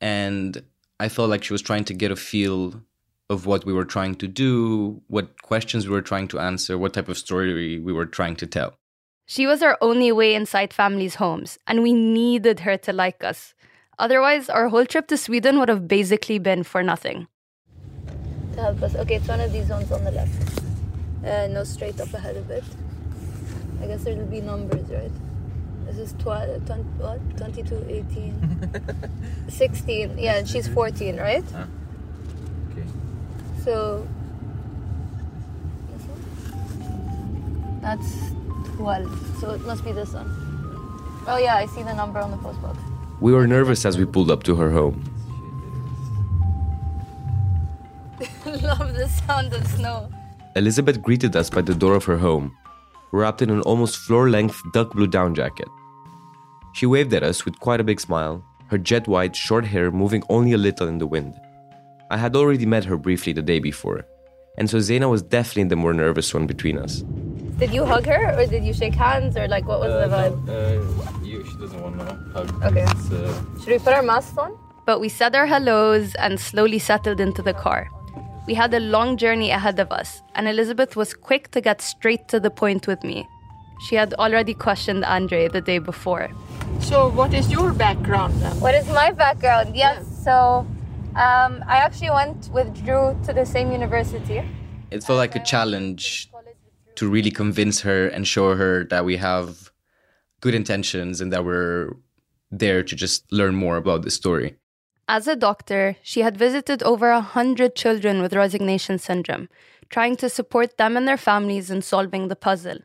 and 0.00 0.60
I 0.98 1.08
felt 1.08 1.30
like 1.30 1.44
she 1.44 1.54
was 1.54 1.62
trying 1.62 1.84
to 1.84 1.94
get 1.94 2.10
a 2.10 2.16
feel 2.16 2.82
of 3.30 3.46
what 3.46 3.64
we 3.64 3.72
were 3.72 3.84
trying 3.84 4.16
to 4.16 4.26
do, 4.26 5.00
what 5.06 5.42
questions 5.42 5.86
we 5.86 5.94
were 5.94 6.02
trying 6.02 6.26
to 6.28 6.40
answer, 6.40 6.76
what 6.76 6.94
type 6.94 7.08
of 7.08 7.18
story 7.18 7.78
we 7.78 7.92
were 7.92 8.06
trying 8.06 8.34
to 8.36 8.46
tell. 8.46 8.74
She 9.28 9.44
was 9.44 9.60
our 9.60 9.76
only 9.80 10.12
way 10.12 10.36
inside 10.36 10.72
families' 10.72 11.16
homes, 11.16 11.58
and 11.66 11.82
we 11.82 11.92
needed 11.92 12.60
her 12.60 12.76
to 12.78 12.92
like 12.92 13.24
us. 13.24 13.54
Otherwise, 13.98 14.48
our 14.48 14.68
whole 14.68 14.86
trip 14.86 15.08
to 15.08 15.16
Sweden 15.16 15.58
would 15.58 15.68
have 15.68 15.88
basically 15.88 16.38
been 16.38 16.62
for 16.62 16.80
nothing. 16.80 17.26
To 18.54 18.60
help 18.60 18.82
us. 18.82 18.94
Okay, 18.94 19.16
it's 19.16 19.26
one 19.26 19.40
of 19.40 19.52
these 19.52 19.68
ones 19.68 19.90
on 19.90 20.04
the 20.04 20.12
left. 20.12 20.60
Uh, 21.24 21.48
no, 21.48 21.64
straight 21.64 22.00
up 22.00 22.14
ahead 22.14 22.36
of 22.36 22.48
it. 22.50 22.62
I 23.82 23.86
guess 23.88 24.04
there'll 24.04 24.24
be 24.26 24.40
numbers, 24.40 24.88
right? 24.90 25.10
This 25.86 25.98
is 25.98 26.14
12, 26.20 26.64
20, 26.64 26.82
what? 26.82 27.36
22, 27.36 27.84
18, 27.88 29.48
16. 29.48 30.18
Yeah, 30.18 30.36
and 30.36 30.48
she's 30.48 30.68
14, 30.68 31.16
right? 31.16 31.44
Okay. 31.52 32.88
So? 33.64 34.06
That's 37.82 38.06
12. 38.76 39.38
So 39.40 39.50
it 39.50 39.60
must 39.66 39.84
be 39.84 39.92
this 39.92 40.12
one. 40.12 40.30
Oh 41.26 41.38
yeah, 41.38 41.56
I 41.56 41.66
see 41.66 41.82
the 41.82 41.94
number 41.94 42.20
on 42.20 42.30
the 42.30 42.36
postbox. 42.36 42.76
We 43.20 43.32
were 43.32 43.46
nervous 43.46 43.84
as 43.84 43.98
we 43.98 44.04
pulled 44.04 44.30
up 44.30 44.42
to 44.44 44.54
her 44.56 44.70
home. 44.70 45.02
Love 48.46 48.94
the 48.94 49.08
sound 49.26 49.52
of 49.52 49.66
snow. 49.66 50.08
Elizabeth 50.54 51.02
greeted 51.02 51.34
us 51.36 51.50
by 51.50 51.62
the 51.62 51.74
door 51.74 51.94
of 51.94 52.04
her 52.04 52.16
home, 52.16 52.56
wrapped 53.12 53.42
in 53.42 53.50
an 53.50 53.60
almost 53.62 53.98
floor 53.98 54.30
length 54.30 54.62
duck 54.72 54.92
blue 54.92 55.06
down 55.06 55.34
jacket. 55.34 55.68
She 56.72 56.86
waved 56.86 57.12
at 57.14 57.22
us 57.22 57.44
with 57.44 57.58
quite 57.60 57.80
a 57.80 57.84
big 57.84 58.00
smile, 58.00 58.44
her 58.68 58.78
jet 58.78 59.08
white, 59.08 59.34
short 59.34 59.64
hair 59.64 59.90
moving 59.90 60.22
only 60.28 60.52
a 60.52 60.58
little 60.58 60.88
in 60.88 60.98
the 60.98 61.06
wind. 61.06 61.34
I 62.10 62.16
had 62.16 62.36
already 62.36 62.66
met 62.66 62.84
her 62.84 62.96
briefly 62.96 63.32
the 63.32 63.42
day 63.42 63.58
before, 63.58 64.06
and 64.58 64.68
so 64.68 64.80
Zena 64.80 65.08
was 65.08 65.22
definitely 65.22 65.64
the 65.64 65.76
more 65.76 65.94
nervous 65.94 66.32
one 66.32 66.46
between 66.46 66.78
us. 66.78 67.02
Did 67.58 67.72
you 67.72 67.84
hug 67.86 68.04
her 68.06 68.38
or 68.38 68.46
did 68.46 68.64
you 68.64 68.74
shake 68.74 68.94
hands 68.94 69.36
or 69.36 69.48
like 69.48 69.66
what 69.66 69.80
was 69.80 69.90
Uh, 69.90 70.06
the 70.06 70.14
vibe? 70.16 70.44
no, 70.44 70.52
uh, 70.52 71.24
you, 71.24 71.44
she 71.48 71.56
doesn't 71.56 71.80
want 71.82 71.98
to 71.98 72.04
hug. 72.34 72.48
Okay. 72.64 72.82
Uh, 72.84 73.32
Should 73.60 73.68
we 73.68 73.78
put 73.78 73.94
our 73.94 74.02
masks 74.02 74.36
on? 74.36 74.52
But 74.84 75.00
we 75.00 75.08
said 75.08 75.34
our 75.34 75.46
hellos 75.46 76.14
and 76.16 76.38
slowly 76.38 76.78
settled 76.78 77.18
into 77.20 77.42
the 77.42 77.54
car. 77.54 77.88
We 78.46 78.54
had 78.54 78.72
a 78.74 78.78
long 78.80 79.16
journey 79.16 79.50
ahead 79.50 79.80
of 79.80 79.90
us, 79.90 80.22
and 80.36 80.46
Elizabeth 80.46 80.94
was 80.94 81.12
quick 81.14 81.50
to 81.50 81.60
get 81.60 81.80
straight 81.82 82.28
to 82.28 82.38
the 82.38 82.50
point 82.50 82.86
with 82.86 83.02
me. 83.02 83.26
She 83.88 83.96
had 83.96 84.14
already 84.14 84.54
questioned 84.54 85.04
Andre 85.04 85.48
the 85.48 85.60
day 85.60 85.78
before. 85.78 86.28
So, 86.78 87.08
what 87.08 87.34
is 87.34 87.50
your 87.50 87.72
background 87.72 88.34
then? 88.40 88.54
What 88.60 88.74
is 88.76 88.86
my 88.88 89.10
background? 89.10 89.74
Yes, 89.74 90.04
so 90.24 90.64
um, 91.16 91.64
I 91.66 91.78
actually 91.86 92.10
went 92.10 92.48
with 92.52 92.68
Drew 92.84 93.16
to 93.26 93.32
the 93.32 93.44
same 93.44 93.72
university. 93.72 94.42
It 94.92 95.02
felt 95.02 95.18
like 95.18 95.34
a 95.34 95.42
challenge 95.42 96.30
to 96.96 97.08
really 97.08 97.30
convince 97.30 97.80
her 97.82 98.08
and 98.08 98.26
show 98.26 98.56
her 98.56 98.84
that 98.84 99.04
we 99.04 99.16
have 99.16 99.70
good 100.40 100.54
intentions 100.54 101.20
and 101.20 101.32
that 101.32 101.44
we're 101.44 101.96
there 102.50 102.82
to 102.82 102.96
just 102.96 103.30
learn 103.32 103.54
more 103.54 103.76
about 103.76 104.02
the 104.02 104.10
story. 104.10 104.56
As 105.08 105.28
a 105.28 105.36
doctor, 105.36 105.96
she 106.02 106.22
had 106.22 106.36
visited 106.36 106.82
over 106.82 107.10
a 107.10 107.20
hundred 107.20 107.76
children 107.76 108.20
with 108.20 108.34
resignation 108.34 108.98
syndrome, 108.98 109.48
trying 109.88 110.16
to 110.16 110.28
support 110.28 110.78
them 110.78 110.96
and 110.96 111.06
their 111.06 111.16
families 111.16 111.70
in 111.70 111.82
solving 111.82 112.28
the 112.28 112.36
puzzle. 112.36 112.78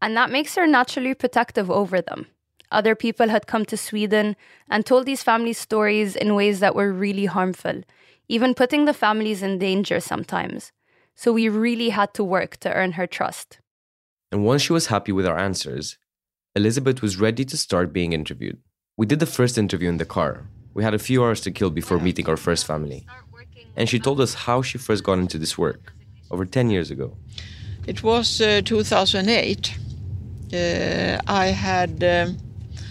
And 0.00 0.16
that 0.16 0.30
makes 0.30 0.54
her 0.54 0.66
naturally 0.66 1.14
protective 1.14 1.70
over 1.70 2.00
them. 2.00 2.26
Other 2.70 2.94
people 2.94 3.28
had 3.28 3.46
come 3.46 3.64
to 3.66 3.76
Sweden 3.76 4.36
and 4.70 4.84
told 4.84 5.06
these 5.06 5.22
families 5.22 5.58
stories 5.58 6.14
in 6.14 6.34
ways 6.34 6.60
that 6.60 6.76
were 6.76 6.92
really 6.92 7.24
harmful, 7.24 7.82
even 8.28 8.54
putting 8.54 8.84
the 8.84 8.94
families 8.94 9.42
in 9.42 9.58
danger 9.58 9.98
sometimes. 9.98 10.70
So 11.18 11.32
we 11.32 11.48
really 11.48 11.88
had 11.88 12.14
to 12.14 12.22
work 12.22 12.58
to 12.58 12.72
earn 12.72 12.92
her 12.92 13.08
trust. 13.08 13.58
And 14.30 14.44
once 14.44 14.62
she 14.62 14.72
was 14.72 14.86
happy 14.86 15.10
with 15.10 15.26
our 15.26 15.36
answers, 15.36 15.98
Elizabeth 16.54 17.02
was 17.02 17.18
ready 17.18 17.44
to 17.44 17.56
start 17.56 17.92
being 17.92 18.12
interviewed. 18.12 18.58
We 18.96 19.04
did 19.04 19.18
the 19.18 19.26
first 19.26 19.58
interview 19.58 19.88
in 19.88 19.96
the 19.96 20.04
car. 20.04 20.48
We 20.74 20.84
had 20.84 20.94
a 20.94 20.98
few 21.08 21.24
hours 21.24 21.40
to 21.40 21.50
kill 21.50 21.70
before 21.70 21.98
meeting 21.98 22.28
our 22.28 22.36
first 22.36 22.64
family. 22.66 23.04
And 23.74 23.88
she 23.88 23.98
told 23.98 24.20
us 24.20 24.34
how 24.46 24.62
she 24.62 24.78
first 24.78 25.02
got 25.02 25.18
into 25.18 25.38
this 25.38 25.58
work 25.58 25.92
over 26.30 26.44
10 26.44 26.70
years 26.70 26.88
ago. 26.88 27.16
It 27.88 28.04
was 28.04 28.40
uh, 28.40 28.62
2008. 28.64 29.76
Uh, 30.54 31.20
I 31.26 31.46
had 31.46 32.04
um, 32.04 32.36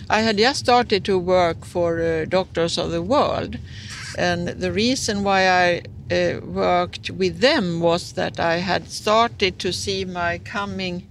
I 0.10 0.20
had 0.20 0.38
just 0.38 0.60
started 0.60 1.06
to 1.06 1.18
work 1.18 1.64
for 1.64 2.02
uh, 2.02 2.26
Doctors 2.26 2.78
of 2.78 2.92
the 2.92 3.02
World, 3.02 3.58
and 4.18 4.50
the 4.50 4.72
reason 4.72 5.24
why 5.24 5.50
I 5.50 5.82
uh, 6.12 6.40
worked 6.46 7.10
with 7.12 7.40
them 7.40 7.80
was 7.80 8.14
that 8.14 8.40
I 8.40 8.58
had 8.58 8.90
started 8.90 9.60
to 9.60 9.72
see 9.72 10.06
my 10.06 10.40
coming 10.40 11.08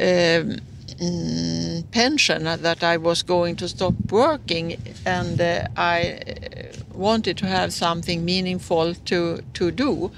um, 0.00 0.56
mm, 1.00 1.90
pension 1.90 2.44
that 2.44 2.82
I 2.82 2.96
was 2.96 3.22
going 3.22 3.56
to 3.56 3.68
stop 3.68 3.94
working, 4.10 4.76
and 5.04 5.40
uh, 5.40 5.68
I 5.76 6.20
uh, 6.26 6.98
wanted 6.98 7.36
to 7.38 7.46
have 7.46 7.72
something 7.72 8.24
meaningful 8.24 8.94
to 8.94 9.42
to 9.54 9.70
do 9.70 10.10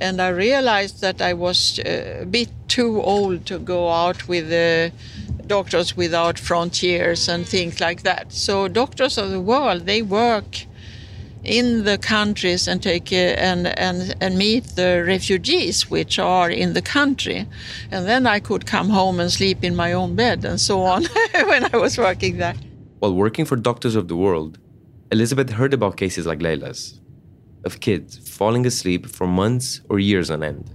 and 0.00 0.20
I 0.20 0.28
realized 0.28 1.00
that 1.00 1.20
I 1.20 1.34
was 1.34 1.78
uh, 1.78 2.20
a 2.22 2.26
bit 2.26 2.48
too 2.68 3.02
old 3.02 3.46
to 3.46 3.58
go 3.58 3.90
out 3.90 4.28
with 4.28 4.52
uh, 4.52 4.94
Doctors 5.46 5.96
Without 5.96 6.38
Frontiers 6.38 7.28
and 7.28 7.46
things 7.46 7.80
like 7.80 8.02
that. 8.02 8.32
So 8.32 8.68
Doctors 8.68 9.18
of 9.18 9.30
the 9.30 9.40
World 9.40 9.86
they 9.86 10.02
work 10.02 10.66
in 11.44 11.84
the 11.84 11.98
countries 11.98 12.68
and 12.68 12.82
take 12.82 13.12
uh, 13.12 13.48
and 13.48 13.66
and 13.78 14.14
and 14.20 14.36
meet 14.36 14.64
the 14.76 15.04
refugees 15.06 15.90
which 15.90 16.18
are 16.18 16.50
in 16.50 16.74
the 16.74 16.82
country, 16.82 17.46
and 17.90 18.06
then 18.06 18.26
I 18.26 18.40
could 18.40 18.66
come 18.66 18.88
home 18.90 19.20
and 19.20 19.30
sleep 19.30 19.64
in 19.64 19.74
my 19.76 19.92
own 19.92 20.14
bed 20.14 20.44
and 20.44 20.60
so 20.60 20.82
on 20.82 21.04
when 21.32 21.64
I 21.72 21.76
was 21.76 21.98
working 21.98 22.38
there. 22.38 22.56
While 22.98 23.14
working 23.14 23.44
for 23.44 23.56
Doctors 23.56 23.94
of 23.96 24.08
the 24.08 24.16
World, 24.16 24.58
Elizabeth 25.12 25.50
heard 25.50 25.72
about 25.72 25.96
cases 25.96 26.26
like 26.26 26.40
Leila's 26.40 27.00
of 27.64 27.80
kids 27.80 28.18
falling 28.18 28.66
asleep 28.66 29.06
for 29.06 29.26
months 29.26 29.80
or 29.88 29.98
years 29.98 30.30
on 30.30 30.42
end. 30.42 30.70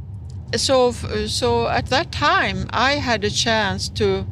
so 0.56 0.92
so 1.28 1.68
at 1.68 1.88
that 1.88 2.12
time 2.12 2.68
I 2.70 2.92
had 3.10 3.24
a 3.24 3.30
chance 3.30 3.90
to 4.00 4.26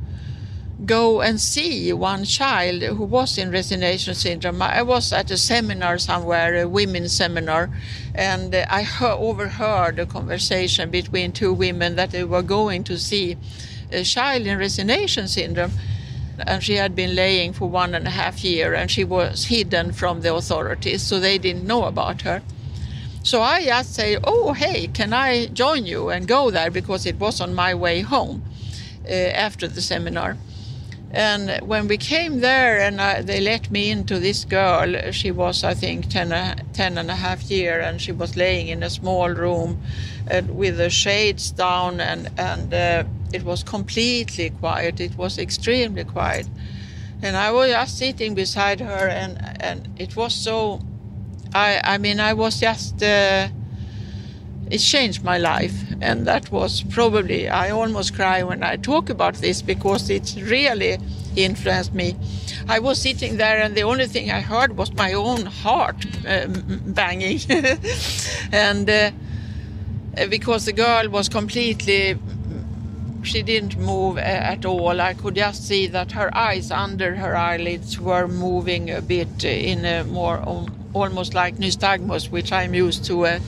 go 0.86 1.22
and 1.22 1.40
see 1.40 1.94
one 1.94 2.24
child 2.24 2.82
who 2.82 3.04
was 3.04 3.38
in 3.38 3.52
resignation 3.52 4.16
syndrome. 4.16 4.62
I 4.62 4.82
was 4.82 5.14
at 5.14 5.30
a 5.30 5.38
seminar 5.38 5.98
somewhere, 6.00 6.62
a 6.62 6.68
women's 6.68 7.12
seminar, 7.14 7.70
and 8.16 8.54
uh, 8.56 8.66
I 8.70 8.84
he- 8.84 9.06
overheard 9.06 10.00
a 10.00 10.06
conversation 10.06 10.90
between 10.90 11.34
two 11.34 11.54
women 11.54 11.96
that 11.98 12.12
they 12.12 12.24
were 12.24 12.42
going 12.42 12.84
to 12.86 12.98
see 12.98 13.38
a 13.92 14.04
child 14.04 14.48
in 14.48 14.58
resignation 14.58 15.28
syndrome. 15.28 15.72
And 16.40 16.64
she 16.64 16.76
had 16.76 16.96
been 16.96 17.14
laying 17.14 17.54
for 17.54 17.70
one 17.70 17.94
and 17.94 18.08
a 18.08 18.12
half 18.12 18.44
year, 18.44 18.74
and 18.74 18.90
she 18.90 19.04
was 19.04 19.46
hidden 19.46 19.92
from 19.92 20.22
the 20.22 20.34
authorities, 20.34 21.04
so 21.04 21.20
they 21.20 21.38
didn't 21.38 21.68
know 21.68 21.84
about 21.84 22.24
her. 22.24 22.42
So 23.22 23.44
I 23.44 23.64
just 23.66 23.94
say, 23.94 24.18
"Oh, 24.24 24.54
hey, 24.54 24.88
can 24.88 25.14
I 25.14 25.46
join 25.48 25.86
you 25.86 26.10
and 26.10 26.28
go 26.28 26.50
there?" 26.50 26.72
Because 26.72 27.06
it 27.06 27.20
was 27.20 27.40
on 27.40 27.54
my 27.54 27.76
way 27.76 28.02
home 28.02 28.42
uh, 29.08 29.14
after 29.14 29.68
the 29.68 29.82
seminar. 29.82 30.38
And 31.14 31.60
when 31.68 31.88
we 31.88 31.98
came 31.98 32.40
there 32.40 32.80
and 32.80 33.02
uh, 33.02 33.22
they 33.22 33.42
let 33.42 33.70
me 33.70 33.92
into 33.92 34.18
this 34.18 34.46
girl, 34.46 35.12
she 35.12 35.30
was, 35.32 35.64
I 35.64 35.74
think, 35.74 36.10
10, 36.10 36.30
10 36.72 36.98
and 36.98 37.12
a 37.12 37.16
half 37.16 37.44
year, 37.52 37.82
and 37.82 38.02
she 38.02 38.14
was 38.14 38.38
laying 38.38 38.70
in 38.70 38.82
a 38.82 38.90
small 38.90 39.30
room 39.30 39.82
uh, 40.30 40.42
with 40.48 40.78
the 40.78 40.90
shades 40.90 41.52
down 41.52 42.00
and, 42.00 42.30
and 42.38 42.74
uh, 42.74 43.04
it 43.34 43.44
was 43.44 43.64
completely 43.64 44.52
quiet. 44.52 45.02
It 45.02 45.18
was 45.18 45.38
extremely 45.38 46.06
quiet. 46.06 46.48
And 47.22 47.36
I 47.36 47.52
was 47.52 47.70
just 47.70 47.98
sitting 47.98 48.34
beside 48.34 48.80
her, 48.80 49.08
and, 49.08 49.38
and 49.62 49.90
it 50.00 50.16
was 50.16 50.34
so. 50.34 50.82
I, 51.54 51.80
I 51.84 51.98
mean, 51.98 52.20
I 52.20 52.34
was 52.34 52.60
just. 52.60 53.04
Uh, 53.04 53.50
it 54.72 54.80
changed 54.80 55.24
my 55.24 55.38
life. 55.38 55.91
And 56.02 56.26
that 56.26 56.52
was 56.52 56.82
probably, 56.82 57.48
I 57.48 57.70
almost 57.70 58.16
cry 58.16 58.42
when 58.44 58.64
I 58.64 58.78
talk 58.78 59.10
about 59.10 59.36
this 59.36 59.62
because 59.62 60.10
it 60.10 60.36
really 60.38 60.98
influenced 61.36 61.94
me. 61.94 62.16
I 62.68 62.80
was 62.80 63.00
sitting 63.00 63.38
there, 63.38 63.62
and 63.62 63.76
the 63.76 63.84
only 63.84 64.08
thing 64.08 64.32
I 64.32 64.42
heard 64.42 64.78
was 64.78 64.92
my 64.94 65.14
own 65.14 65.46
heart 65.46 66.06
uh, 66.28 66.48
banging. 66.48 67.40
and 68.52 68.90
uh, 68.90 69.12
because 70.30 70.66
the 70.66 70.74
girl 70.74 71.08
was 71.10 71.30
completely 71.30 72.18
she 73.24 73.44
didn't 73.44 73.78
move 73.78 74.18
at 74.18 74.66
all. 74.66 75.00
I 75.00 75.14
could 75.14 75.36
just 75.36 75.68
see 75.68 75.88
that 75.88 76.12
her 76.14 76.36
eyes 76.36 76.72
under 76.72 77.16
her 77.16 77.36
eyelids 77.36 78.00
were 78.00 78.28
moving 78.28 78.90
a 78.90 79.02
bit 79.02 79.44
in 79.44 79.86
a 79.86 80.04
more 80.04 80.38
um, 80.48 80.74
almost 80.94 81.34
like 81.34 81.58
nystagmus, 81.58 82.32
which 82.32 82.52
I'm 82.52 82.74
used 82.74 83.06
to. 83.06 83.26
Uh, 83.28 83.40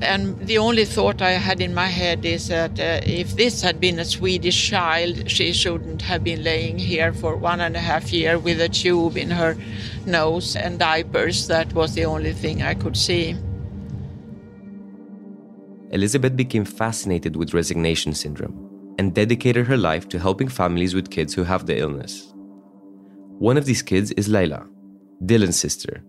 and 0.00 0.38
the 0.46 0.58
only 0.58 0.84
thought 0.84 1.20
I 1.20 1.32
had 1.32 1.60
in 1.60 1.74
my 1.74 1.86
head 1.86 2.24
is 2.24 2.48
that 2.48 2.78
uh, 2.78 3.00
if 3.04 3.36
this 3.36 3.62
had 3.62 3.80
been 3.80 3.98
a 3.98 4.04
Swedish 4.04 4.68
child, 4.68 5.28
she 5.28 5.52
shouldn't 5.52 6.02
have 6.02 6.22
been 6.22 6.44
laying 6.44 6.78
here 6.78 7.12
for 7.12 7.34
one 7.36 7.60
and 7.60 7.74
a 7.74 7.80
half 7.80 8.12
year 8.12 8.38
with 8.38 8.60
a 8.60 8.68
tube 8.68 9.16
in 9.16 9.30
her 9.30 9.56
nose 10.06 10.54
and 10.54 10.78
diapers. 10.78 11.48
That 11.48 11.72
was 11.72 11.94
the 11.94 12.04
only 12.04 12.32
thing 12.32 12.62
I 12.62 12.74
could 12.74 12.96
see. 12.96 13.36
Elizabeth 15.90 16.36
became 16.36 16.64
fascinated 16.64 17.34
with 17.34 17.54
resignation 17.54 18.14
syndrome 18.14 18.94
and 18.98 19.14
dedicated 19.14 19.66
her 19.66 19.76
life 19.76 20.08
to 20.10 20.18
helping 20.18 20.48
families 20.48 20.94
with 20.94 21.10
kids 21.10 21.34
who 21.34 21.42
have 21.42 21.66
the 21.66 21.78
illness. 21.78 22.32
One 23.38 23.56
of 23.56 23.64
these 23.64 23.82
kids 23.82 24.12
is 24.12 24.28
Laila, 24.28 24.66
Dylan's 25.24 25.58
sister, 25.58 26.02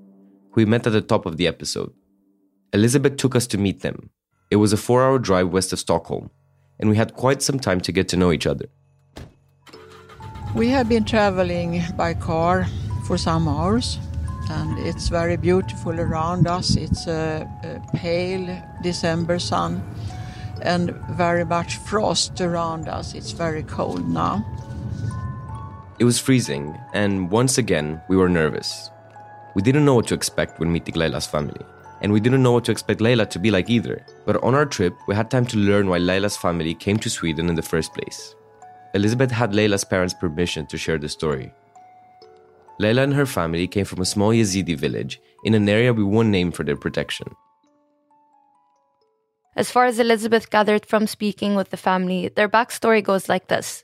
who 0.52 0.62
we 0.62 0.66
met 0.66 0.86
at 0.86 0.94
the 0.94 1.02
top 1.02 1.26
of 1.26 1.38
the 1.38 1.48
episode. 1.48 1.94
Elizabeth 2.74 3.18
took 3.18 3.36
us 3.36 3.48
to 3.48 3.58
meet 3.58 3.82
them. 3.82 4.10
It 4.52 4.58
was 4.58 4.74
a 4.74 4.78
four 4.78 5.04
hour 5.04 5.20
drive 5.20 5.50
west 5.50 5.74
of 5.74 5.80
Stockholm, 5.80 6.30
and 6.80 6.90
we 6.90 6.98
had 6.98 7.14
quite 7.14 7.42
some 7.42 7.60
time 7.60 7.82
to 7.82 7.92
get 7.92 8.08
to 8.10 8.18
know 8.18 8.32
each 8.32 8.46
other. 8.46 8.66
We 10.56 10.70
have 10.70 10.90
been 10.90 11.06
traveling 11.06 11.82
by 11.96 12.14
car 12.14 12.68
for 13.06 13.18
some 13.18 13.48
hours, 13.48 13.98
and 14.50 14.80
it's 14.80 15.10
very 15.10 15.38
beautiful 15.38 16.00
around 16.00 16.48
us. 16.48 16.76
It's 16.76 17.08
a, 17.08 17.48
a 17.64 17.98
pale 17.98 18.64
December 18.84 19.40
sun 19.40 19.84
and 20.62 20.92
very 21.12 21.46
much 21.46 21.78
frost 21.78 22.42
around 22.42 22.88
us. 22.88 23.14
It's 23.14 23.32
very 23.32 23.64
cold 23.64 24.08
now. 24.08 24.46
It 26.00 26.04
was 26.04 26.20
freezing, 26.20 26.78
and 26.94 27.30
once 27.32 27.58
again, 27.58 28.02
we 28.10 28.16
were 28.16 28.30
nervous. 28.30 28.90
We 29.56 29.62
didn't 29.62 29.86
know 29.86 29.96
what 29.96 30.08
to 30.08 30.14
expect 30.14 30.60
when 30.60 30.72
meeting 30.72 30.96
Leila's 30.96 31.28
family, 31.28 31.66
and 32.02 32.12
we 32.12 32.20
didn't 32.20 32.44
know 32.44 32.52
what 32.54 32.66
to 32.66 32.72
expect 32.72 33.02
Laila 33.02 33.26
to 33.26 33.40
be 33.40 33.52
like 33.52 33.70
either. 33.70 34.06
But 34.26 34.42
on 34.44 34.56
our 34.56 34.66
trip, 34.66 34.94
we 35.08 35.16
had 35.16 35.30
time 35.30 35.46
to 35.48 35.58
learn 35.58 35.90
why 35.90 35.98
Laila's 35.98 36.38
family 36.38 36.74
came 36.74 36.98
to 37.00 37.10
Sweden 37.10 37.50
in 37.50 37.56
the 37.56 37.62
first 37.62 37.94
place. 37.94 38.36
Elizabeth 38.94 39.32
had 39.32 39.54
Laila's 39.54 39.84
parents' 39.84 40.14
permission 40.14 40.66
to 40.68 40.78
share 40.78 40.98
the 40.98 41.10
story. 41.10 41.54
Laila 42.80 43.04
and 43.04 43.14
her 43.14 43.26
family 43.26 43.68
came 43.68 43.86
from 43.86 44.02
a 44.02 44.06
small 44.06 44.32
Yazidi 44.32 44.78
village 44.78 45.20
in 45.44 45.54
an 45.54 45.68
area 45.68 45.94
we 45.94 46.04
won't 46.04 46.30
name 46.30 46.52
for 46.52 46.64
their 46.64 46.78
protection. 46.78 47.28
As 49.56 49.70
far 49.70 49.86
as 49.86 50.00
Elizabeth 50.00 50.50
gathered 50.50 50.86
from 50.86 51.06
speaking 51.06 51.56
with 51.56 51.70
the 51.70 51.78
family, 51.78 52.30
their 52.30 52.48
backstory 52.48 53.04
goes 53.04 53.28
like 53.28 53.48
this. 53.50 53.84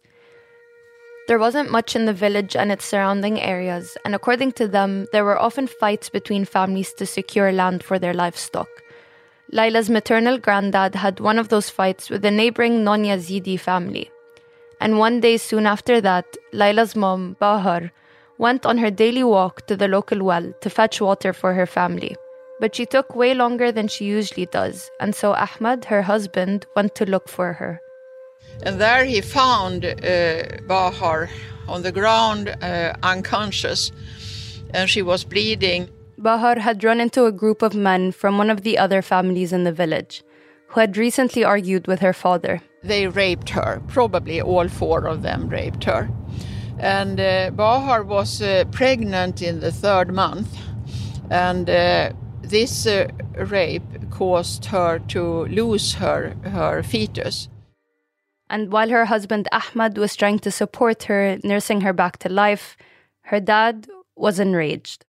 There 1.28 1.40
wasn't 1.40 1.72
much 1.72 1.96
in 1.96 2.06
the 2.06 2.14
village 2.14 2.56
and 2.56 2.72
its 2.72 2.86
surrounding 2.86 3.42
areas, 3.42 3.98
and 4.06 4.14
according 4.14 4.52
to 4.54 4.68
them, 4.68 5.08
there 5.12 5.26
were 5.26 5.42
often 5.42 5.66
fights 5.66 6.08
between 6.08 6.46
families 6.46 6.94
to 6.94 7.08
secure 7.08 7.52
land 7.52 7.84
for 7.84 7.98
their 7.98 8.14
livestock. 8.14 8.70
Laila's 9.52 9.90
maternal 9.90 10.38
granddad 10.38 10.94
had 10.94 11.20
one 11.20 11.40
of 11.40 11.50
those 11.50 11.70
fights 11.70 12.12
with 12.12 12.24
a 12.26 12.32
neighboring 12.32 12.84
non 12.84 13.04
Yazidi 13.04 13.60
family. 13.60 14.12
And 14.80 15.00
one 15.00 15.20
day 15.20 15.38
soon 15.38 15.66
after 15.66 16.00
that, 16.02 16.26
Laila's 16.52 16.96
mom, 16.96 17.38
Bahar, 17.40 17.92
went 18.38 18.66
on 18.66 18.78
her 18.78 18.92
daily 18.92 19.24
walk 19.24 19.66
to 19.66 19.76
the 19.76 19.88
local 19.88 20.24
well 20.24 20.54
to 20.62 20.70
fetch 20.70 21.02
water 21.02 21.34
for 21.34 21.54
her 21.54 21.66
family. 21.66 22.16
But 22.60 22.76
she 22.76 22.86
took 22.86 23.16
way 23.16 23.34
longer 23.34 23.72
than 23.72 23.88
she 23.88 24.06
usually 24.06 24.46
does, 24.46 24.92
and 25.00 25.16
so 25.16 25.34
Ahmad, 25.34 25.86
her 25.86 26.04
husband, 26.04 26.66
went 26.76 26.94
to 26.96 27.06
look 27.06 27.28
for 27.28 27.54
her. 27.54 27.82
And 28.64 28.80
there 28.80 29.06
he 29.06 29.22
found 29.22 29.86
uh, 29.86 30.44
Bahar 30.68 31.30
on 31.68 31.82
the 31.82 31.92
ground, 31.92 32.50
uh, 32.62 32.94
unconscious, 33.04 33.92
and 34.74 34.90
she 34.90 35.02
was 35.02 35.24
bleeding. 35.24 35.90
Bahar 36.18 36.60
had 36.60 36.84
run 36.84 37.00
into 37.00 37.26
a 37.26 37.32
group 37.32 37.62
of 37.62 37.76
men 37.76 38.12
from 38.12 38.38
one 38.38 38.50
of 38.50 38.62
the 38.62 38.78
other 38.78 39.02
families 39.02 39.52
in 39.52 39.64
the 39.64 39.72
village, 39.72 40.24
who 40.68 40.80
had 40.80 40.98
recently 40.98 41.44
argued 41.44 41.88
with 41.88 42.00
her 42.00 42.14
father. 42.14 42.62
They 42.84 43.08
raped 43.08 43.50
her, 43.50 43.82
probably 43.88 44.42
all 44.42 44.68
four 44.68 45.08
of 45.08 45.22
them 45.22 45.50
raped 45.50 45.84
her. 45.86 46.10
And 46.80 47.20
uh, 47.20 47.52
Bahar 47.52 48.04
was 48.04 48.42
uh, 48.42 48.66
pregnant 48.72 49.42
in 49.42 49.60
the 49.60 49.72
third 49.72 50.14
month, 50.14 50.48
and 51.30 51.70
uh, 51.70 52.12
this 52.42 52.86
uh, 52.86 53.08
rape 53.36 54.10
caused 54.12 54.66
her 54.66 55.00
to 55.00 55.46
lose 55.46 55.94
her, 55.94 56.36
her 56.44 56.84
fetus. 56.84 57.50
And 58.50 58.72
while 58.72 58.90
her 58.90 59.06
husband 59.06 59.48
Ahmad 59.52 59.98
was 59.98 60.16
trying 60.16 60.40
to 60.40 60.52
support 60.52 61.04
her, 61.04 61.38
nursing 61.44 61.82
her 61.82 61.94
back 61.94 62.18
to 62.20 62.30
life, 62.30 62.78
her 63.24 63.40
dad 63.40 63.88
was 64.16 64.40
enraged. 64.40 65.06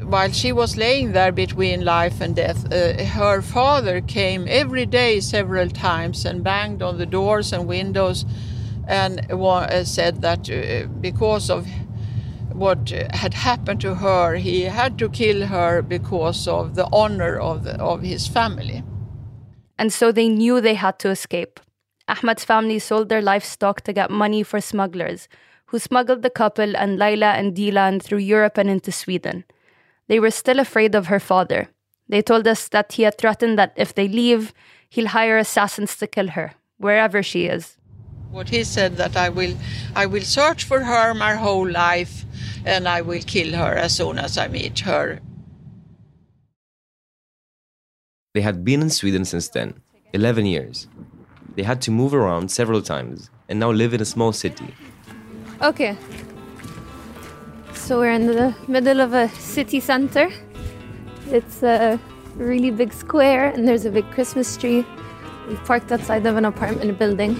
While 0.00 0.30
she 0.30 0.52
was 0.52 0.76
laying 0.76 1.12
there 1.12 1.32
between 1.32 1.84
life 1.84 2.20
and 2.20 2.34
death, 2.36 2.72
uh, 2.72 3.04
her 3.04 3.42
father 3.42 4.00
came 4.00 4.46
every 4.48 4.86
day 4.86 5.20
several 5.20 5.68
times 5.68 6.24
and 6.24 6.44
banged 6.44 6.82
on 6.82 6.98
the 6.98 7.06
doors 7.06 7.52
and 7.52 7.66
windows 7.66 8.24
and 8.86 9.30
uh, 9.30 9.84
said 9.84 10.22
that 10.22 10.48
uh, 10.48 10.86
because 11.00 11.50
of 11.50 11.66
what 12.52 12.90
had 13.12 13.34
happened 13.34 13.80
to 13.80 13.96
her, 13.96 14.36
he 14.36 14.62
had 14.62 14.98
to 14.98 15.08
kill 15.08 15.46
her 15.46 15.82
because 15.82 16.48
of 16.48 16.74
the 16.74 16.88
honor 16.92 17.38
of, 17.38 17.64
the, 17.64 17.80
of 17.80 18.02
his 18.02 18.26
family. 18.26 18.82
And 19.78 19.92
so 19.92 20.10
they 20.10 20.28
knew 20.28 20.60
they 20.60 20.74
had 20.74 20.98
to 21.00 21.10
escape. 21.10 21.60
Ahmad's 22.08 22.44
family 22.44 22.78
sold 22.78 23.08
their 23.08 23.20
livestock 23.20 23.82
to 23.82 23.92
get 23.92 24.10
money 24.10 24.42
for 24.42 24.60
smugglers, 24.60 25.28
who 25.66 25.78
smuggled 25.78 26.22
the 26.22 26.30
couple 26.30 26.74
and 26.76 26.98
Laila 26.98 27.32
and 27.32 27.54
Dilan 27.54 28.02
through 28.02 28.18
Europe 28.18 28.56
and 28.56 28.70
into 28.70 28.90
Sweden. 28.90 29.44
They 30.08 30.18
were 30.18 30.30
still 30.30 30.58
afraid 30.58 30.94
of 30.94 31.06
her 31.06 31.20
father. 31.20 31.68
They 32.08 32.22
told 32.22 32.48
us 32.48 32.68
that 32.68 32.92
he 32.92 33.02
had 33.02 33.18
threatened 33.18 33.58
that 33.58 33.74
if 33.76 33.94
they 33.94 34.08
leave, 34.08 34.54
he'll 34.88 35.08
hire 35.08 35.36
assassins 35.36 35.96
to 35.96 36.06
kill 36.06 36.28
her, 36.28 36.54
wherever 36.78 37.22
she 37.22 37.44
is. 37.44 37.76
What 38.30 38.48
he 38.48 38.64
said 38.64 38.96
that 38.96 39.16
I 39.16 39.28
will 39.28 39.54
I 39.94 40.06
will 40.06 40.22
search 40.22 40.64
for 40.64 40.80
her 40.80 41.14
my 41.14 41.34
whole 41.34 41.68
life 41.68 42.24
and 42.64 42.88
I 42.88 43.00
will 43.02 43.22
kill 43.22 43.54
her 43.54 43.74
as 43.74 43.96
soon 43.96 44.18
as 44.18 44.36
I 44.36 44.48
meet 44.48 44.80
her. 44.80 45.20
They 48.34 48.42
had 48.42 48.64
been 48.64 48.82
in 48.82 48.90
Sweden 48.90 49.24
since 49.24 49.48
then, 49.48 49.80
11 50.12 50.46
years. 50.46 50.88
They 51.58 51.64
had 51.64 51.82
to 51.82 51.90
move 51.90 52.14
around 52.14 52.52
several 52.52 52.80
times 52.80 53.30
and 53.48 53.58
now 53.58 53.72
live 53.72 53.92
in 53.92 54.00
a 54.00 54.04
small 54.04 54.32
city. 54.32 54.72
Okay. 55.60 55.96
So 57.74 57.98
we're 57.98 58.12
in 58.12 58.26
the 58.28 58.54
middle 58.68 59.00
of 59.00 59.12
a 59.12 59.28
city 59.30 59.80
center. 59.80 60.30
It's 61.26 61.64
a 61.64 61.98
really 62.36 62.70
big 62.70 62.92
square 62.92 63.48
and 63.50 63.66
there's 63.66 63.84
a 63.84 63.90
big 63.90 64.08
Christmas 64.12 64.56
tree. 64.56 64.86
We've 65.48 65.64
parked 65.64 65.90
outside 65.90 66.24
of 66.26 66.36
an 66.36 66.44
apartment 66.44 66.96
building, 66.96 67.34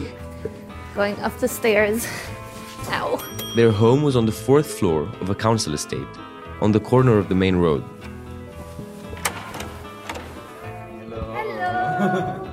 going 0.97 1.17
up 1.21 1.39
the 1.39 1.47
stairs. 1.47 2.05
Ow. 2.89 3.23
Their 3.55 3.71
home 3.71 4.03
was 4.03 4.17
on 4.17 4.27
the 4.27 4.33
fourth 4.33 4.67
floor 4.81 5.03
of 5.21 5.31
a 5.31 5.35
council 5.37 5.75
estate, 5.75 6.13
on 6.61 6.73
the 6.73 6.81
corner 6.81 7.19
of 7.19 7.29
the 7.29 7.37
main 7.37 7.55
road. 7.55 7.85
Hello. 11.05 11.21
Hi, 12.01 12.45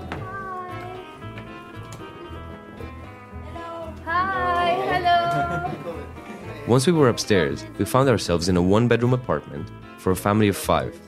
Once 6.67 6.88
we 6.88 6.93
were 6.93 7.10
upstairs, 7.10 7.63
we 7.78 7.86
found 7.86 8.10
ourselves 8.10 8.49
in 8.49 8.58
a 8.58 8.62
one 8.62 8.88
bedroom 8.88 9.13
apartment 9.13 9.69
for 9.99 10.12
a 10.12 10.15
family 10.15 10.47
of 10.47 10.58
five. 10.58 10.99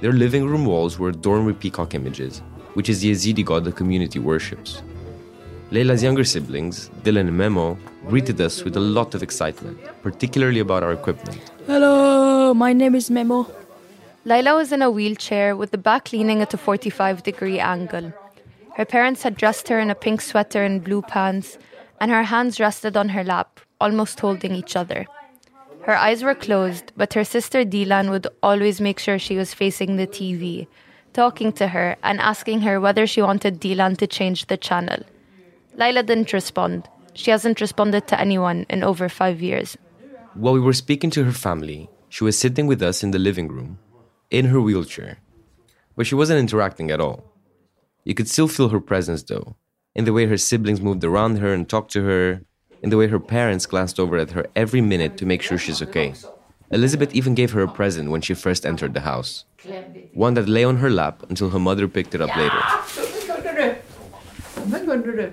Their 0.00 0.12
living 0.12 0.46
room 0.46 0.64
walls 0.64 0.96
were 0.96 1.08
adorned 1.08 1.46
with 1.46 1.58
peacock 1.58 1.92
images, 1.92 2.38
which 2.74 2.88
is 2.88 3.00
the 3.00 3.10
Yazidi 3.10 3.44
god 3.44 3.64
the 3.64 3.72
community 3.72 4.20
worships. 4.20 4.82
Laila's 5.72 6.04
younger 6.04 6.22
siblings, 6.22 6.88
Dylan 7.02 7.26
and 7.26 7.36
Memo, 7.36 7.76
greeted 8.06 8.40
us 8.40 8.62
with 8.62 8.76
a 8.76 8.80
lot 8.80 9.12
of 9.16 9.24
excitement, 9.24 9.76
particularly 10.02 10.60
about 10.60 10.84
our 10.84 10.92
equipment. 10.92 11.50
Hello, 11.66 12.54
my 12.54 12.72
name 12.72 12.94
is 12.94 13.10
Memo. 13.10 13.48
Laila 14.24 14.54
was 14.54 14.70
in 14.70 14.82
a 14.82 14.90
wheelchair 14.90 15.56
with 15.56 15.72
the 15.72 15.78
back 15.78 16.12
leaning 16.12 16.42
at 16.42 16.54
a 16.54 16.56
45 16.56 17.24
degree 17.24 17.58
angle. 17.58 18.12
Her 18.76 18.84
parents 18.84 19.24
had 19.24 19.36
dressed 19.36 19.66
her 19.66 19.80
in 19.80 19.90
a 19.90 19.96
pink 19.96 20.20
sweater 20.20 20.62
and 20.62 20.84
blue 20.84 21.02
pants, 21.02 21.58
and 22.00 22.12
her 22.12 22.22
hands 22.22 22.60
rested 22.60 22.96
on 22.96 23.08
her 23.10 23.24
lap, 23.24 23.58
almost 23.80 24.20
holding 24.20 24.54
each 24.54 24.76
other. 24.76 25.06
Her 25.82 25.96
eyes 25.96 26.22
were 26.22 26.34
closed, 26.34 26.92
but 26.96 27.14
her 27.14 27.24
sister 27.24 27.64
Dilan 27.64 28.10
would 28.10 28.26
always 28.42 28.80
make 28.80 28.98
sure 28.98 29.18
she 29.18 29.36
was 29.36 29.54
facing 29.54 29.96
the 29.96 30.06
TV, 30.06 30.66
talking 31.14 31.52
to 31.54 31.68
her 31.68 31.96
and 32.02 32.20
asking 32.20 32.60
her 32.60 32.80
whether 32.80 33.06
she 33.06 33.22
wanted 33.22 33.60
Dilan 33.60 33.96
to 33.98 34.06
change 34.06 34.46
the 34.46 34.56
channel. 34.56 35.02
Laila 35.74 36.02
didn't 36.02 36.32
respond. 36.32 36.88
She 37.14 37.30
hasn't 37.30 37.60
responded 37.60 38.06
to 38.08 38.20
anyone 38.20 38.66
in 38.68 38.84
over 38.84 39.08
five 39.08 39.40
years. 39.40 39.76
While 40.34 40.54
we 40.54 40.60
were 40.60 40.74
speaking 40.74 41.10
to 41.10 41.24
her 41.24 41.32
family, 41.32 41.88
she 42.08 42.24
was 42.24 42.38
sitting 42.38 42.66
with 42.66 42.82
us 42.82 43.02
in 43.02 43.10
the 43.10 43.18
living 43.18 43.48
room, 43.48 43.78
in 44.30 44.46
her 44.46 44.60
wheelchair. 44.60 45.18
But 45.96 46.06
she 46.06 46.14
wasn't 46.14 46.40
interacting 46.40 46.90
at 46.90 47.00
all. 47.00 47.24
You 48.04 48.14
could 48.14 48.28
still 48.28 48.48
feel 48.48 48.68
her 48.68 48.80
presence, 48.80 49.22
though, 49.22 49.56
in 49.94 50.04
the 50.04 50.12
way 50.12 50.26
her 50.26 50.36
siblings 50.36 50.80
moved 50.80 51.04
around 51.04 51.38
her 51.38 51.52
and 51.52 51.68
talked 51.68 51.92
to 51.92 52.02
her, 52.04 52.42
in 52.82 52.90
the 52.90 52.96
way 52.96 53.08
her 53.08 53.20
parents 53.20 53.66
glanced 53.66 54.00
over 54.00 54.16
at 54.16 54.30
her 54.32 54.46
every 54.56 54.80
minute 54.80 55.16
to 55.18 55.26
make 55.26 55.42
sure 55.42 55.58
she's 55.58 55.82
okay. 55.82 56.14
Elizabeth 56.70 57.14
even 57.14 57.34
gave 57.34 57.50
her 57.52 57.62
a 57.62 57.68
present 57.68 58.10
when 58.10 58.20
she 58.20 58.34
first 58.34 58.64
entered 58.64 58.94
the 58.94 59.00
house 59.00 59.44
one 60.14 60.34
that 60.34 60.48
lay 60.48 60.64
on 60.64 60.76
her 60.78 60.90
lap 60.90 61.22
until 61.28 61.50
her 61.50 61.58
mother 61.58 61.86
picked 61.86 62.14
it 62.14 62.20
up 62.20 62.34
later. 62.36 62.60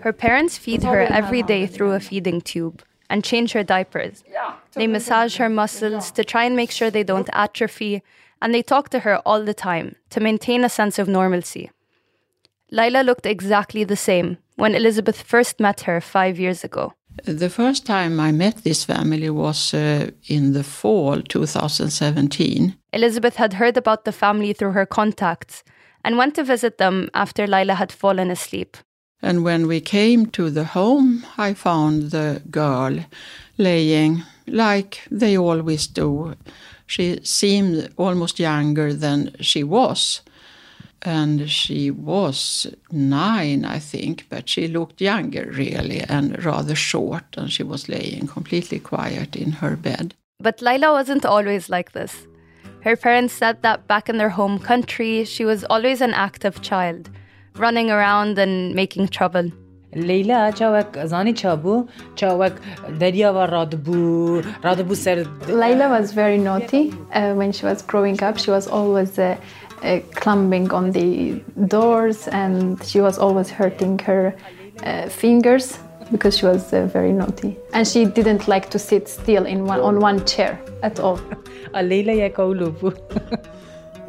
Her 0.02 0.14
parents 0.14 0.58
feed 0.58 0.84
her 0.84 1.02
every 1.02 1.44
day 1.44 1.66
through 1.68 1.94
a 1.94 2.00
feeding 2.00 2.42
tube 2.42 2.84
and 3.10 3.24
change 3.24 3.54
her 3.54 3.64
diapers. 3.64 4.24
They 4.74 4.88
massage 4.88 5.38
her 5.38 5.50
muscles 5.50 6.12
to 6.12 6.24
try 6.24 6.44
and 6.44 6.56
make 6.56 6.72
sure 6.72 6.92
they 6.92 7.04
don't 7.04 7.30
atrophy, 7.34 8.04
and 8.42 8.54
they 8.54 8.62
talk 8.62 8.90
to 8.90 9.00
her 9.00 9.18
all 9.20 9.44
the 9.44 9.54
time 9.54 9.96
to 10.12 10.20
maintain 10.20 10.64
a 10.64 10.70
sense 10.70 11.00
of 11.00 11.08
normalcy. 11.08 11.72
Laila 12.70 13.02
looked 13.02 13.26
exactly 13.26 13.84
the 13.84 13.96
same 13.96 14.38
when 14.56 14.76
Elizabeth 14.76 15.22
first 15.22 15.60
met 15.60 15.82
her 15.82 16.02
five 16.02 16.38
years 16.38 16.64
ago. 16.64 16.94
The 17.26 17.50
first 17.50 17.86
time 17.86 18.20
I 18.20 18.32
met 18.32 18.64
this 18.64 18.86
family 18.86 19.30
was 19.30 19.74
uh, 19.74 20.12
in 20.28 20.54
the 20.54 20.64
fall 20.64 21.22
2017. 21.22 22.76
Elizabeth 22.94 23.36
had 23.36 23.54
heard 23.54 23.78
about 23.78 24.06
the 24.06 24.12
family 24.12 24.54
through 24.54 24.72
her 24.72 24.86
contacts 24.86 25.64
and 26.04 26.18
went 26.18 26.36
to 26.36 26.44
visit 26.44 26.78
them 26.78 27.10
after 27.14 27.48
Lila 27.48 27.76
had 27.76 27.92
fallen 27.92 28.32
asleep. 28.32 28.78
And 29.22 29.44
when 29.44 29.68
we 29.68 29.82
came 29.82 30.28
to 30.28 30.50
the 30.50 30.64
home, 30.64 31.26
I 31.38 31.54
found 31.54 32.12
the 32.12 32.42
girl 32.52 33.00
laying 33.58 34.24
like 34.46 35.02
they 35.10 35.38
always 35.38 35.88
do. 35.88 36.36
She 36.86 37.20
seemed 37.24 37.90
almost 37.98 38.40
younger 38.40 38.94
than 38.94 39.36
she 39.42 39.64
was 39.64 40.22
And 41.05 41.51
she 41.51 41.91
was 41.91 42.67
nine, 42.93 43.65
I 43.65 43.81
think, 43.81 44.27
but 44.29 44.49
she 44.49 44.69
looked 44.69 45.01
younger, 45.01 45.51
really, 45.53 46.01
and 46.01 46.45
rather 46.45 46.77
short. 46.77 47.25
And 47.37 47.51
she 47.51 47.65
was 47.65 47.89
laying 47.89 48.29
completely 48.29 48.79
quiet 48.79 49.35
in 49.35 49.53
her 49.53 49.75
bed. 49.75 50.15
But 50.39 50.63
Laila 50.63 50.93
wasn't 50.93 51.25
always 51.25 51.69
like 51.69 51.91
this. 51.93 52.27
Her 52.83 52.97
parents 52.97 53.35
said 53.35 53.63
that 53.63 53.87
back 53.87 54.09
in 54.09 54.19
their 54.19 54.31
home 54.31 54.59
country, 54.59 55.25
she 55.25 55.45
was 55.45 55.65
always 55.65 56.01
an 56.01 56.15
active 56.15 56.63
child, 56.63 57.11
running 57.57 57.91
around 57.91 58.39
and 58.39 58.75
making 58.75 59.09
trouble. 59.09 59.51
لیلا 59.97 60.51
چاوک 60.51 61.05
زانی 61.05 61.33
چابو 61.33 61.85
چاوک 62.15 62.53
دریا 63.01 63.33
و 63.35 63.39
رادبو 63.39 64.41
رادبو 64.65 64.95
سر 64.95 65.25
Layla 65.49 66.01
was 66.01 66.13
very 66.13 66.39
naughty 66.39 66.95
uh, 67.13 67.35
when 67.35 67.53
she 67.53 67.67
was 67.67 67.83
growing 67.83 68.23
up. 68.23 68.39
She 68.39 68.51
was 68.51 68.67
always 68.69 69.19
uh, 69.19 69.37
uh, 69.83 70.01
climbing 70.15 70.73
on 70.73 70.93
the 70.93 71.43
doors 71.69 72.29
and 72.29 72.83
she 72.85 73.01
was 73.01 73.19
always 73.19 73.51
hurting 73.51 73.99
her 74.01 74.35
uh, 74.83 75.09
fingers 75.09 75.79
because 76.11 76.37
she 76.39 76.47
was 76.47 76.73
uh, 76.73 76.87
very 76.87 77.13
naughty. 77.13 77.57
And 77.73 77.87
she 77.89 78.05
didn't 78.05 78.47
like 78.47 78.71
to 78.71 78.79
sit 78.79 79.09
still 79.09 79.47
in 79.47 79.65
one, 79.65 79.81
on 79.81 80.01
one 80.01 80.25
chair 80.25 80.61
at 80.83 81.01
all. 81.01 81.19
لیلا 81.75 82.13
یک 82.13 82.41
اولو 82.41 82.71
بو 82.71 82.91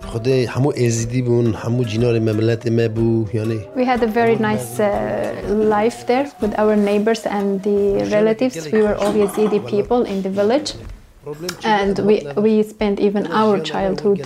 خود 0.02 0.28
همو 0.28 0.74
ازیدی 0.86 1.22
بون 1.22 1.54
همو 1.54 1.84
جینار 1.84 2.20
مملت 2.20 2.68
ما 2.68 2.88
بو 2.88 3.26
یعنی 3.34 3.60
We 3.76 3.86
had 3.86 4.04
a 4.04 4.08
very 4.08 4.36
nice 4.36 4.80
uh, 4.80 5.48
life 5.50 6.06
there 6.08 6.28
with 6.42 6.60
our 6.60 6.76
neighbors 6.76 7.26
and 7.26 7.64
the 7.64 8.10
relatives. 8.12 8.72
We 8.72 8.82
were 8.82 8.96
all 8.96 9.14
Yazidi 9.14 9.60
people 9.66 10.02
in 10.06 10.22
the 10.22 10.30
village. 10.30 10.74
And 11.64 12.00
we, 12.00 12.16
we 12.46 12.64
spent 12.64 13.00
even 13.00 13.24
our 13.28 13.56
childhood 13.72 14.20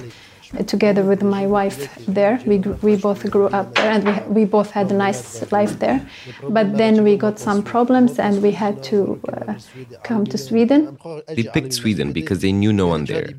together 0.67 1.03
with 1.03 1.23
my 1.23 1.47
wife 1.47 1.95
there. 2.07 2.41
We, 2.47 2.59
we 2.59 2.97
both 2.97 3.29
grew 3.31 3.47
up 3.47 3.75
there 3.75 3.91
and 3.91 4.05
we, 4.05 4.43
we 4.43 4.45
both 4.45 4.71
had 4.71 4.91
a 4.91 4.95
nice 4.95 5.51
life 5.53 5.79
there. 5.79 6.07
But 6.49 6.77
then 6.77 7.05
we 7.05 7.17
got 7.17 7.39
some 7.39 7.63
problems 7.63 8.19
and 8.19 8.43
we 8.43 8.53
had 8.53 8.83
to 8.85 9.21
uh, 9.29 9.55
come 10.03 10.27
to 10.27 10.39
Sweden. 10.39 10.99
They 11.29 11.45
picked 11.45 11.73
Sweden 11.73 12.13
because 12.13 12.41
they 12.41 12.53
knew 12.53 12.73
no 12.73 12.87
one 12.89 13.05
there. 13.07 13.31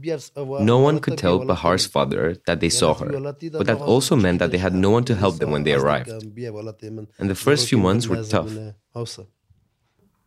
No 0.60 0.80
one 0.80 1.00
could 1.00 1.18
tell 1.18 1.46
Bahar's 1.46 1.86
father 1.86 2.36
that 2.48 2.60
they 2.60 2.70
saw 2.70 2.94
her, 2.96 3.10
but 3.52 3.68
that 3.68 3.80
also 3.82 4.16
meant 4.16 4.40
that 4.40 4.52
they 4.52 4.58
had 4.58 4.74
no 4.74 4.90
one 4.90 5.04
to 5.06 5.16
help 5.16 5.38
them 5.38 5.52
when 5.52 5.64
they 5.64 5.74
arrived. 5.74 6.10
And 6.10 7.30
the 7.30 7.36
first 7.36 7.70
few 7.70 7.78
months 7.78 8.08
were 8.08 8.24
tough. 8.24 8.52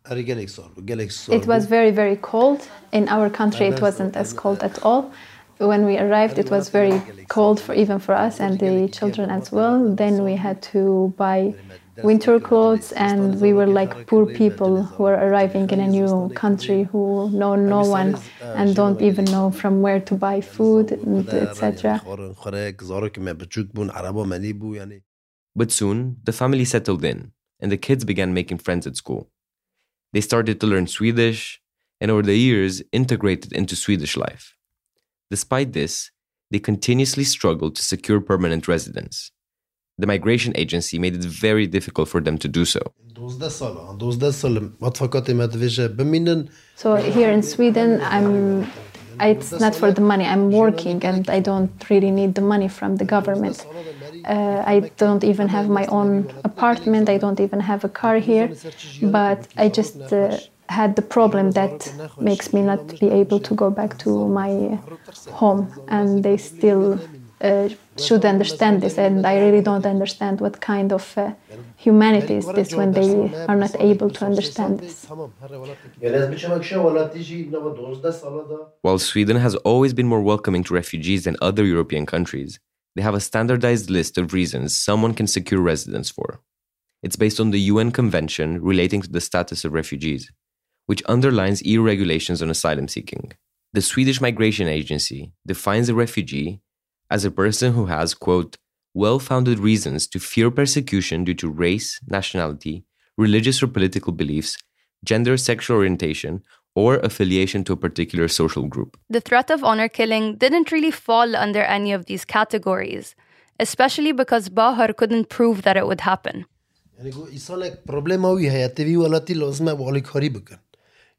It 0.09 1.47
was 1.47 1.65
very, 1.65 1.91
very 1.91 2.15
cold. 2.15 2.67
In 2.93 3.09
our 3.09 3.29
country, 3.29 3.67
it 3.67 3.81
wasn't 3.81 4.15
as 4.15 4.31
cold 4.31 4.63
at 4.63 4.81
all. 4.83 5.11
When 5.57 5.85
we 5.85 5.97
arrived, 5.97 6.37
it 6.37 6.51
was 6.51 6.69
very 6.69 7.01
cold 7.29 7.59
for 7.59 7.73
even 7.73 7.99
for 7.99 8.13
us 8.13 8.39
and 8.39 8.59
the 8.59 8.87
children 8.89 9.29
as 9.29 9.51
well. 9.51 9.95
Then 9.95 10.23
we 10.23 10.35
had 10.35 10.61
to 10.73 11.13
buy 11.17 11.55
winter 12.03 12.39
clothes, 12.39 12.91
and 12.91 13.41
we 13.41 13.53
were 13.53 13.65
like 13.65 14.05
poor 14.05 14.25
people 14.25 14.83
who 14.83 15.05
are 15.05 15.15
arriving 15.15 15.69
in 15.71 15.79
a 15.79 15.87
new 15.87 16.29
country 16.35 16.83
who 16.83 17.29
know 17.31 17.55
no 17.55 17.81
one 17.81 18.17
and 18.41 18.75
don't 18.75 19.01
even 19.01 19.25
know 19.25 19.49
from 19.49 19.81
where 19.81 19.99
to 19.99 20.15
buy 20.15 20.41
food, 20.41 20.91
etc. 21.31 22.01
But 25.55 25.71
soon, 25.71 26.17
the 26.23 26.33
family 26.33 26.65
settled 26.65 27.03
in, 27.03 27.31
and 27.59 27.71
the 27.71 27.77
kids 27.77 28.05
began 28.05 28.33
making 28.33 28.59
friends 28.59 28.85
at 28.85 28.95
school. 28.95 29.29
They 30.13 30.21
started 30.21 30.61
to 30.61 30.67
learn 30.67 30.85
Swedish, 30.87 31.59
and 31.99 32.11
over 32.11 32.21
the 32.21 32.37
years, 32.37 32.83
integrated 32.91 33.53
into 33.53 33.75
Swedish 33.75 34.15
life. 34.15 34.56
Despite 35.29 35.73
this, 35.73 36.11
they 36.51 36.59
continuously 36.59 37.23
struggled 37.23 37.75
to 37.75 37.83
secure 37.83 38.21
permanent 38.21 38.67
residence. 38.67 39.31
The 39.99 40.07
migration 40.07 40.53
agency 40.55 40.99
made 40.99 41.15
it 41.15 41.23
very 41.23 41.65
difficult 41.67 42.07
for 42.07 42.21
them 42.21 42.37
to 42.37 42.47
do 42.47 42.65
so. 42.65 42.81
So 46.75 46.95
here 46.95 47.31
in 47.31 47.43
Sweden, 47.43 48.01
I'm. 48.01 48.67
It's 49.19 49.51
not 49.59 49.73
for 49.73 49.91
the 49.91 50.01
money. 50.01 50.25
I'm 50.25 50.51
working, 50.51 51.03
and 51.03 51.27
I 51.27 51.39
don't 51.39 51.71
really 51.89 52.11
need 52.11 52.35
the 52.35 52.41
money 52.41 52.67
from 52.67 52.97
the 52.97 53.05
government. 53.05 53.65
Uh, 54.25 54.61
I 54.63 54.91
don't 54.97 55.23
even 55.23 55.47
have 55.47 55.67
my 55.69 55.87
own 55.87 56.31
apartment. 56.43 57.09
I 57.09 57.17
don't 57.17 57.39
even 57.39 57.59
have 57.59 57.83
a 57.83 57.89
car 57.89 58.19
here, 58.19 58.51
but 59.01 59.47
I 59.57 59.69
just 59.69 60.13
uh, 60.13 60.37
had 60.69 60.95
the 60.95 61.01
problem 61.01 61.51
that 61.51 61.91
makes 62.19 62.53
me 62.53 62.61
not 62.61 62.99
be 62.99 63.09
able 63.09 63.39
to 63.39 63.53
go 63.53 63.69
back 63.69 63.97
to 63.99 64.27
my 64.27 64.79
home, 65.31 65.71
and 65.87 66.23
they 66.23 66.37
still 66.37 66.99
uh, 67.41 67.69
should 67.97 68.25
understand 68.25 68.81
this. 68.81 68.97
And 68.97 69.25
I 69.25 69.39
really 69.39 69.61
don't 69.61 69.85
understand 69.85 70.41
what 70.41 70.59
kind 70.61 70.91
of 70.91 71.17
uh, 71.17 71.33
humanity 71.77 72.35
is 72.35 72.45
this 72.47 72.73
when 72.73 72.91
they 72.91 73.33
are 73.47 73.55
not 73.55 73.75
able 73.79 74.09
to 74.09 74.25
understand 74.25 74.79
this. 74.79 75.05
While 78.81 78.99
Sweden 78.99 79.37
has 79.37 79.55
always 79.55 79.93
been 79.93 80.07
more 80.07 80.21
welcoming 80.21 80.63
to 80.65 80.73
refugees 80.73 81.23
than 81.25 81.37
other 81.41 81.63
European 81.65 82.05
countries, 82.05 82.59
they 82.95 83.03
have 83.03 83.13
a 83.13 83.19
standardized 83.19 83.89
list 83.89 84.17
of 84.17 84.33
reasons 84.33 84.75
someone 84.75 85.13
can 85.13 85.27
secure 85.27 85.61
residence 85.61 86.09
for. 86.09 86.39
It's 87.03 87.15
based 87.15 87.39
on 87.39 87.51
the 87.51 87.59
UN 87.71 87.91
Convention 87.91 88.59
relating 88.61 89.03
to 89.03 89.09
the 89.09 89.21
status 89.21 89.63
of 89.63 89.73
refugees, 89.73 90.31
which 90.87 91.03
underlines 91.05 91.61
EU 91.63 91.81
regulations 91.81 92.41
on 92.41 92.49
asylum 92.49 92.87
seeking. 92.87 93.33
The 93.73 93.81
Swedish 93.81 94.19
Migration 94.19 94.67
Agency 94.67 95.31
defines 95.45 95.87
a 95.87 95.93
refugee 95.93 96.61
as 97.11 97.23
a 97.23 97.31
person 97.31 97.73
who 97.73 97.85
has, 97.85 98.13
quote, 98.13 98.57
well 98.93 99.19
founded 99.19 99.59
reasons 99.59 100.07
to 100.07 100.19
fear 100.19 100.49
persecution 100.49 101.23
due 101.23 101.35
to 101.35 101.49
race, 101.49 101.99
nationality, 102.07 102.83
religious 103.17 103.61
or 103.61 103.67
political 103.67 104.11
beliefs, 104.11 104.57
gender, 105.05 105.37
sexual 105.37 105.77
orientation, 105.77 106.41
or 106.75 106.97
affiliation 106.97 107.63
to 107.63 107.73
a 107.73 107.77
particular 107.77 108.27
social 108.27 108.63
group. 108.63 108.97
The 109.09 109.21
threat 109.21 109.49
of 109.51 109.63
honor 109.63 109.89
killing 109.89 110.35
didn't 110.37 110.71
really 110.71 110.91
fall 110.91 111.35
under 111.35 111.61
any 111.61 111.91
of 111.91 112.05
these 112.05 112.23
categories, 112.25 113.15
especially 113.59 114.11
because 114.11 114.49
Bahar 114.49 114.93
couldn't 114.93 115.29
prove 115.29 115.63
that 115.63 115.77
it 115.77 115.87
would 115.87 116.01
happen. 116.01 116.45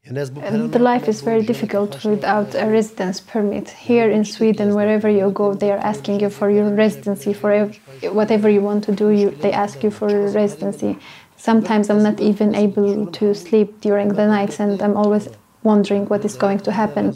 And 0.05 0.71
the 0.71 0.79
life 0.79 1.07
is 1.07 1.21
very 1.21 1.43
difficult 1.43 2.03
without 2.03 2.55
a 2.55 2.65
residence 2.65 3.19
permit. 3.19 3.69
Here 3.69 4.09
in 4.09 4.25
Sweden, 4.25 4.73
wherever 4.73 5.09
you 5.09 5.29
go, 5.29 5.53
they 5.53 5.71
are 5.71 5.77
asking 5.77 6.21
you 6.21 6.29
for 6.29 6.49
your 6.49 6.73
residency 6.73 7.33
for 7.33 7.51
ev- 7.51 7.77
whatever 8.03 8.49
you 8.49 8.61
want 8.61 8.83
to 8.85 8.91
do. 8.91 9.09
You, 9.09 9.29
they 9.29 9.51
ask 9.51 9.83
you 9.83 9.91
for 9.91 10.09
your 10.09 10.29
residency. 10.29 10.97
Sometimes 11.37 11.89
I'm 11.89 12.01
not 12.01 12.19
even 12.19 12.55
able 12.55 13.05
to 13.07 13.35
sleep 13.35 13.81
during 13.81 14.09
the 14.09 14.25
nights, 14.25 14.59
and 14.59 14.81
I'm 14.81 14.97
always 14.97 15.29
wondering 15.63 16.05
what 16.07 16.25
is 16.25 16.35
going 16.35 16.59
to 16.61 16.71
happen. 16.71 17.11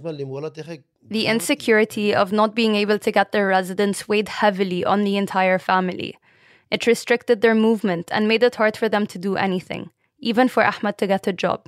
The 1.10 1.28
insecurity 1.28 2.13
of 2.13 2.32
not 2.32 2.54
being 2.54 2.76
able 2.76 3.00
to 3.00 3.12
get 3.12 3.32
their 3.32 3.48
residence 3.48 4.08
weighed 4.08 4.30
heavily 4.30 4.86
on 4.86 5.04
the 5.04 5.17
entire 5.17 5.58
family. 5.58 6.17
It 6.69 6.86
restricted 6.86 7.41
their 7.41 7.56
movement 7.56 8.10
and 8.12 8.28
made 8.28 8.43
it 8.43 8.56
hard 8.56 8.78
for 8.78 8.88
them 8.88 9.08
to 9.08 9.17
do 9.17 9.36
anything, 9.36 9.89
even 10.19 10.48
for 10.48 10.63
Ahmed 10.63 10.98
to 11.00 11.08
get 11.08 11.28
a 11.28 11.34
job. 11.34 11.67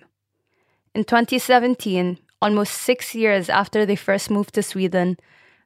In 0.96 1.04
2017, 1.04 2.18
almost 2.42 2.72
six 2.72 3.14
years 3.14 3.50
after 3.50 3.86
they 3.86 3.98
first 3.98 4.32
moved 4.32 4.56
to 4.56 4.64
Sweden, 4.64 5.18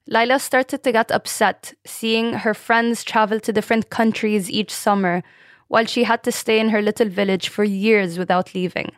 Laila 0.07 0.39
started 0.39 0.81
to 0.81 0.91
get 0.91 1.11
upset 1.11 1.75
seeing 1.85 2.33
her 2.33 2.55
friends 2.55 3.03
travel 3.03 3.39
to 3.41 3.53
different 3.53 3.91
countries 3.91 4.49
each 4.49 4.71
summer 4.71 5.21
while 5.67 5.85
she 5.85 6.03
had 6.03 6.23
to 6.23 6.31
stay 6.31 6.59
in 6.59 6.69
her 6.69 6.81
little 6.81 7.07
village 7.07 7.47
for 7.47 7.63
years 7.63 8.17
without 8.17 8.55
leaving. 8.55 8.91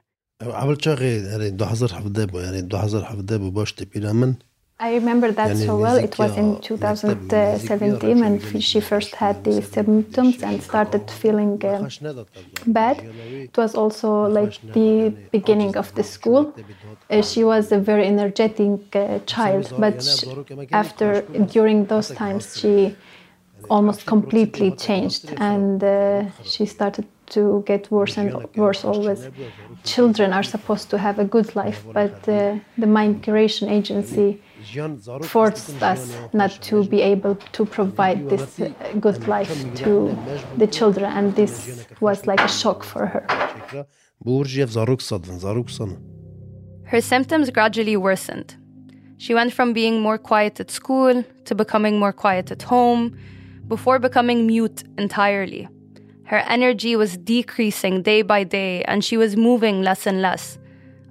I 4.82 4.96
remember 4.96 5.32
that 5.32 5.58
so 5.58 5.78
well. 5.78 5.98
It 5.98 6.18
was 6.18 6.36
in 6.38 6.60
2017 6.60 8.20
when 8.20 8.40
she 8.60 8.80
first 8.82 9.16
had 9.16 9.44
the 9.44 9.62
symptoms 9.62 10.42
and 10.44 10.62
started 10.62 11.10
feeling 11.12 11.64
uh, 11.64 11.88
bad. 12.66 13.04
It 13.54 13.58
was 13.58 13.76
also 13.76 14.24
like 14.28 14.60
the 14.74 15.14
beginning 15.32 15.78
of 15.78 15.94
the 15.94 16.04
school. 16.04 16.58
Uh, 17.12 17.22
she 17.22 17.44
was 17.44 17.72
a 17.72 17.78
very 17.78 18.08
energetic 18.08 18.96
uh, 18.96 19.20
child, 19.28 19.72
but 19.78 20.02
she, 20.02 20.28
after 20.74 21.22
during 21.46 21.86
those 21.86 22.12
times 22.12 22.58
she 22.58 22.98
almost 23.70 24.06
completely 24.08 24.72
changed 24.72 25.34
and 25.38 25.84
uh, 25.84 26.26
she 26.44 26.66
started 26.66 27.06
to 27.28 27.64
get 27.68 27.92
worse 27.92 28.18
and 28.18 28.36
worse 28.56 28.84
always. 28.84 29.30
Children 29.84 30.34
are 30.34 30.44
supposed 30.44 30.90
to 30.90 30.98
have 30.98 31.20
a 31.20 31.26
good 31.26 31.56
life, 31.56 31.86
but 31.94 32.28
uh, 32.28 32.58
the 32.78 32.88
migration 32.88 33.70
agency 33.70 34.42
forced 35.24 35.82
us 35.82 36.16
not 36.34 36.52
to 36.62 36.84
be 36.86 37.02
able 37.02 37.36
to 37.54 37.66
provide 37.66 38.30
this 38.30 38.60
uh, 38.60 38.72
good 39.00 39.28
life 39.28 39.52
to 39.76 40.16
the 40.58 40.68
children, 40.68 41.06
and 41.06 41.36
this 41.36 41.86
was 42.00 42.26
like 42.26 42.42
a 42.42 42.48
shock 42.48 42.84
for 42.84 43.06
her. 43.06 43.26
Her 46.86 47.02
symptoms 47.02 47.50
gradually 47.50 47.98
worsened. 47.98 48.56
She 49.18 49.34
went 49.34 49.54
from 49.54 49.74
being 49.74 50.02
more 50.02 50.18
quiet 50.18 50.60
at 50.60 50.72
school 50.72 51.24
to 51.46 51.56
becoming 51.56 52.00
more 52.00 52.14
quiet 52.14 52.52
at 52.52 52.64
home, 52.64 53.18
before 53.68 54.00
becoming 54.00 54.46
mute 54.46 54.84
entirely. 54.98 55.66
Her 56.26 56.40
energy 56.40 56.96
was 56.96 57.18
decreasing 57.18 58.02
day 58.02 58.22
by 58.22 58.44
day, 58.44 58.84
and 58.84 59.04
she 59.04 59.16
was 59.16 59.38
moving 59.38 59.82
less 59.82 60.06
and 60.06 60.22
less 60.22 60.58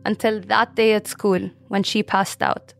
until 0.05 0.41
that 0.43 0.75
day 0.75 0.93
at 0.93 1.07
school 1.07 1.51
when 1.69 1.83
she 1.83 2.03
passed 2.03 2.43
out. 2.43 2.75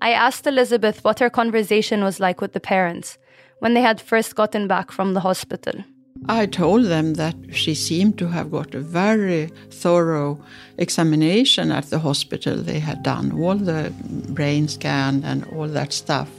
I 0.00 0.12
asked 0.12 0.46
Elizabeth 0.46 1.02
what 1.04 1.20
her 1.20 1.30
conversation 1.30 2.04
was 2.04 2.20
like 2.20 2.40
with 2.40 2.52
the 2.52 2.60
parents 2.60 3.18
when 3.60 3.74
they 3.74 3.80
had 3.80 4.00
first 4.00 4.34
gotten 4.34 4.68
back 4.68 4.92
from 4.92 5.14
the 5.14 5.20
hospital. 5.20 5.84
I 6.28 6.46
told 6.46 6.86
them 6.86 7.14
that 7.14 7.36
she 7.52 7.74
seemed 7.74 8.18
to 8.18 8.28
have 8.28 8.50
got 8.50 8.74
a 8.74 8.80
very 8.80 9.50
thorough 9.70 10.40
examination 10.78 11.70
at 11.70 11.90
the 11.90 11.98
hospital. 11.98 12.56
They 12.56 12.80
had 12.80 13.02
done 13.02 13.32
all 13.32 13.54
the 13.54 13.92
brain 14.30 14.66
scan 14.66 15.22
and 15.24 15.44
all 15.52 15.68
that 15.68 15.92
stuff, 15.92 16.30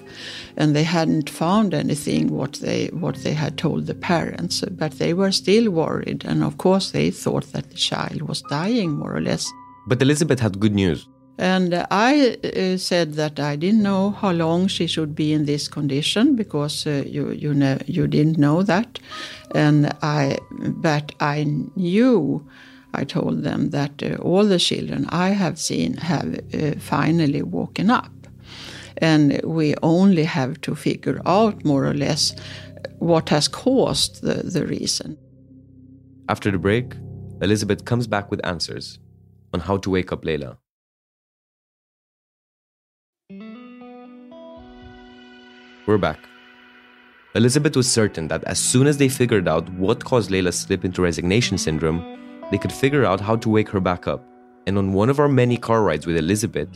and 0.58 0.76
they 0.76 0.84
hadn't 0.84 1.30
found 1.30 1.74
anything 1.74 2.30
what 2.30 2.54
they 2.54 2.88
what 2.88 3.18
they 3.24 3.34
had 3.34 3.58
told 3.58 3.86
the 3.86 3.94
parents. 3.94 4.64
But 4.72 4.94
they 4.94 5.14
were 5.14 5.32
still 5.32 5.70
worried, 5.70 6.26
and 6.26 6.44
of 6.44 6.58
course 6.58 6.92
they 6.92 7.12
thought 7.12 7.52
that 7.54 7.70
the 7.70 7.78
child 7.78 8.24
was 8.24 8.42
dying 8.50 8.92
more 8.98 9.16
or 9.16 9.22
less. 9.22 9.50
But 9.88 10.02
Elizabeth 10.02 10.40
had 10.40 10.60
good 10.60 10.76
news. 10.76 11.08
And 11.38 11.86
I 11.92 12.38
uh, 12.44 12.78
said 12.78 13.14
that 13.14 13.40
I 13.40 13.56
didn't 13.56 13.84
know 13.84 14.10
how 14.10 14.32
long 14.32 14.68
she 14.68 14.88
should 14.88 15.14
be 15.16 15.34
in 15.34 15.46
this 15.46 15.68
condition 15.68 16.36
because 16.36 16.88
uh, 16.88 17.04
you 17.06 17.30
you 17.32 17.54
know 17.54 17.78
you 17.86 18.08
didn't 18.08 18.38
know 18.38 18.64
that, 18.64 19.00
and 19.54 19.94
I 20.02 20.38
but 20.60 21.14
I 21.20 21.46
knew. 21.76 22.46
I 22.94 23.04
told 23.04 23.44
them 23.44 23.70
that 23.72 24.02
uh, 24.02 24.16
all 24.22 24.46
the 24.46 24.58
children 24.58 25.06
I 25.10 25.30
have 25.30 25.60
seen 25.60 25.98
have 25.98 26.40
uh, 26.54 26.72
finally 26.80 27.44
woken 27.44 27.92
up, 27.92 28.12
and 28.98 29.40
we 29.44 29.76
only 29.84 30.24
have 30.24 30.60
to 30.62 30.74
figure 30.74 31.22
out 31.26 31.64
more 31.66 31.86
or 31.86 31.94
less 31.94 32.34
what 33.00 33.30
has 33.30 33.48
caused 33.48 34.22
the, 34.24 34.36
the 34.36 34.66
reason. 34.66 35.18
After 36.30 36.50
the 36.50 36.58
break, 36.58 36.96
Elizabeth 37.42 37.86
comes 37.86 38.08
back 38.08 38.32
with 38.32 38.44
answers 38.46 39.00
on 39.54 39.60
how 39.60 39.78
to 39.78 39.90
wake 39.90 40.12
up 40.12 40.24
Layla. 40.24 40.58
We're 45.88 45.98
back. 45.98 46.20
Elizabeth 47.34 47.78
was 47.78 47.90
certain 47.90 48.28
that 48.28 48.44
as 48.44 48.60
soon 48.60 48.88
as 48.88 48.98
they 48.98 49.08
figured 49.08 49.48
out 49.48 49.70
what 49.70 50.04
caused 50.04 50.30
Layla's 50.30 50.60
slip 50.60 50.84
into 50.84 51.02
resignation 51.02 51.58
syndrome, 51.58 52.04
they 52.52 52.58
could 52.58 52.74
figure 52.74 53.06
out 53.06 53.22
how 53.22 53.38
to 53.38 53.50
wake 53.50 53.70
her 53.70 53.80
back 53.80 54.06
up. 54.06 54.22
And 54.66 54.78
on 54.78 54.92
one 54.92 55.10
of 55.10 55.18
our 55.18 55.30
many 55.30 55.56
car 55.56 55.84
rides 55.84 56.06
with 56.06 56.18
Elizabeth, 56.18 56.68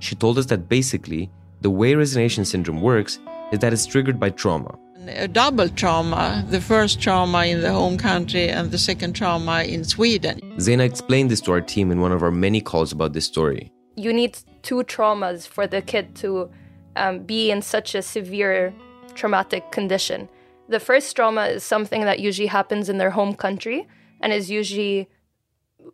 she 0.00 0.16
told 0.16 0.38
us 0.38 0.46
that 0.46 0.68
basically, 0.68 1.30
the 1.60 1.70
way 1.70 1.94
resignation 1.94 2.44
syndrome 2.44 2.80
works 2.80 3.20
is 3.52 3.60
that 3.60 3.72
it's 3.72 3.86
triggered 3.86 4.18
by 4.18 4.30
trauma. 4.30 4.76
A 5.06 5.28
double 5.28 5.68
trauma 5.68 6.44
the 6.50 6.60
first 6.60 7.00
trauma 7.00 7.44
in 7.44 7.60
the 7.60 7.72
home 7.72 7.96
country 7.96 8.48
and 8.48 8.72
the 8.72 8.78
second 8.78 9.12
trauma 9.12 9.62
in 9.62 9.84
Sweden. 9.84 10.40
Zena 10.58 10.82
explained 10.82 11.30
this 11.30 11.40
to 11.42 11.52
our 11.52 11.60
team 11.60 11.92
in 11.92 12.00
one 12.00 12.10
of 12.10 12.24
our 12.24 12.32
many 12.32 12.60
calls 12.60 12.90
about 12.90 13.12
this 13.12 13.24
story. 13.24 13.70
You 13.94 14.12
need 14.12 14.36
two 14.62 14.82
traumas 14.82 15.46
for 15.46 15.68
the 15.68 15.80
kid 15.80 16.16
to 16.16 16.50
um, 16.98 17.20
be 17.20 17.50
in 17.50 17.62
such 17.62 17.94
a 17.94 18.02
severe 18.02 18.74
traumatic 19.14 19.70
condition. 19.72 20.28
The 20.68 20.80
first 20.80 21.14
trauma 21.16 21.46
is 21.46 21.64
something 21.64 22.02
that 22.04 22.20
usually 22.20 22.48
happens 22.48 22.88
in 22.88 22.98
their 22.98 23.10
home 23.10 23.34
country 23.34 23.86
and 24.20 24.32
is 24.32 24.50
usually 24.50 25.08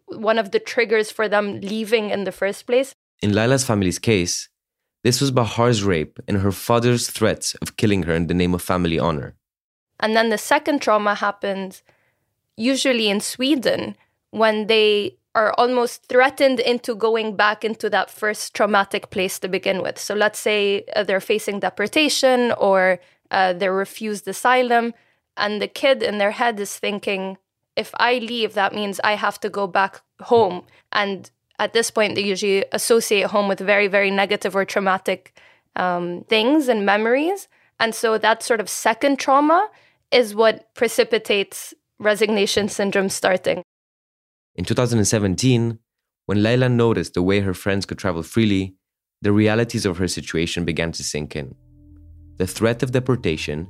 one 0.06 0.38
of 0.38 0.50
the 0.50 0.58
triggers 0.58 1.10
for 1.10 1.28
them 1.28 1.60
leaving 1.60 2.10
in 2.10 2.24
the 2.24 2.32
first 2.32 2.66
place. 2.66 2.94
In 3.22 3.32
Laila's 3.32 3.64
family's 3.64 3.98
case, 3.98 4.48
this 5.04 5.20
was 5.20 5.30
Bahar's 5.30 5.84
rape 5.84 6.18
and 6.26 6.38
her 6.38 6.50
father's 6.52 7.08
threats 7.08 7.54
of 7.56 7.76
killing 7.76 8.04
her 8.04 8.14
in 8.14 8.26
the 8.26 8.34
name 8.34 8.54
of 8.54 8.62
family 8.62 8.98
honor. 8.98 9.34
And 10.00 10.16
then 10.16 10.30
the 10.30 10.38
second 10.38 10.80
trauma 10.80 11.14
happens 11.14 11.82
usually 12.56 13.08
in 13.08 13.20
Sweden 13.20 13.96
when 14.30 14.66
they 14.66 15.16
are 15.34 15.52
almost 15.58 16.04
threatened 16.06 16.60
into 16.60 16.94
going 16.94 17.34
back 17.34 17.64
into 17.64 17.90
that 17.90 18.10
first 18.10 18.54
traumatic 18.54 19.10
place 19.10 19.38
to 19.40 19.48
begin 19.48 19.82
with. 19.82 19.98
So 19.98 20.14
let's 20.14 20.38
say 20.38 20.84
uh, 20.94 21.02
they're 21.02 21.20
facing 21.20 21.60
deportation 21.60 22.52
or 22.52 23.00
uh, 23.30 23.52
they're 23.52 23.72
refused 23.72 24.28
asylum, 24.28 24.94
and 25.36 25.60
the 25.60 25.66
kid 25.66 26.02
in 26.02 26.18
their 26.18 26.30
head 26.30 26.60
is 26.60 26.78
thinking, 26.78 27.36
if 27.74 27.90
I 27.98 28.18
leave, 28.18 28.54
that 28.54 28.72
means 28.72 29.00
I 29.02 29.14
have 29.14 29.40
to 29.40 29.50
go 29.50 29.66
back 29.66 30.00
home. 30.20 30.64
And 30.92 31.28
at 31.58 31.72
this 31.72 31.90
point, 31.90 32.14
they 32.14 32.22
usually 32.22 32.64
associate 32.70 33.26
home 33.26 33.48
with 33.48 33.58
very, 33.58 33.88
very 33.88 34.12
negative 34.12 34.54
or 34.54 34.64
traumatic 34.64 35.36
um, 35.74 36.24
things 36.28 36.68
and 36.68 36.86
memories. 36.86 37.48
And 37.80 37.92
so 37.92 38.16
that 38.18 38.44
sort 38.44 38.60
of 38.60 38.68
second 38.68 39.18
trauma 39.18 39.68
is 40.12 40.36
what 40.36 40.72
precipitates 40.74 41.74
resignation 41.98 42.68
syndrome 42.68 43.08
starting. 43.08 43.63
In 44.56 44.64
2017, 44.64 45.78
when 46.26 46.38
Layla 46.38 46.70
noticed 46.70 47.14
the 47.14 47.22
way 47.22 47.40
her 47.40 47.54
friends 47.54 47.84
could 47.84 47.98
travel 47.98 48.22
freely, 48.22 48.76
the 49.20 49.32
realities 49.32 49.84
of 49.84 49.98
her 49.98 50.06
situation 50.06 50.64
began 50.64 50.92
to 50.92 51.02
sink 51.02 51.34
in. 51.34 51.54
The 52.36 52.46
threat 52.46 52.82
of 52.84 52.92
deportation 52.92 53.66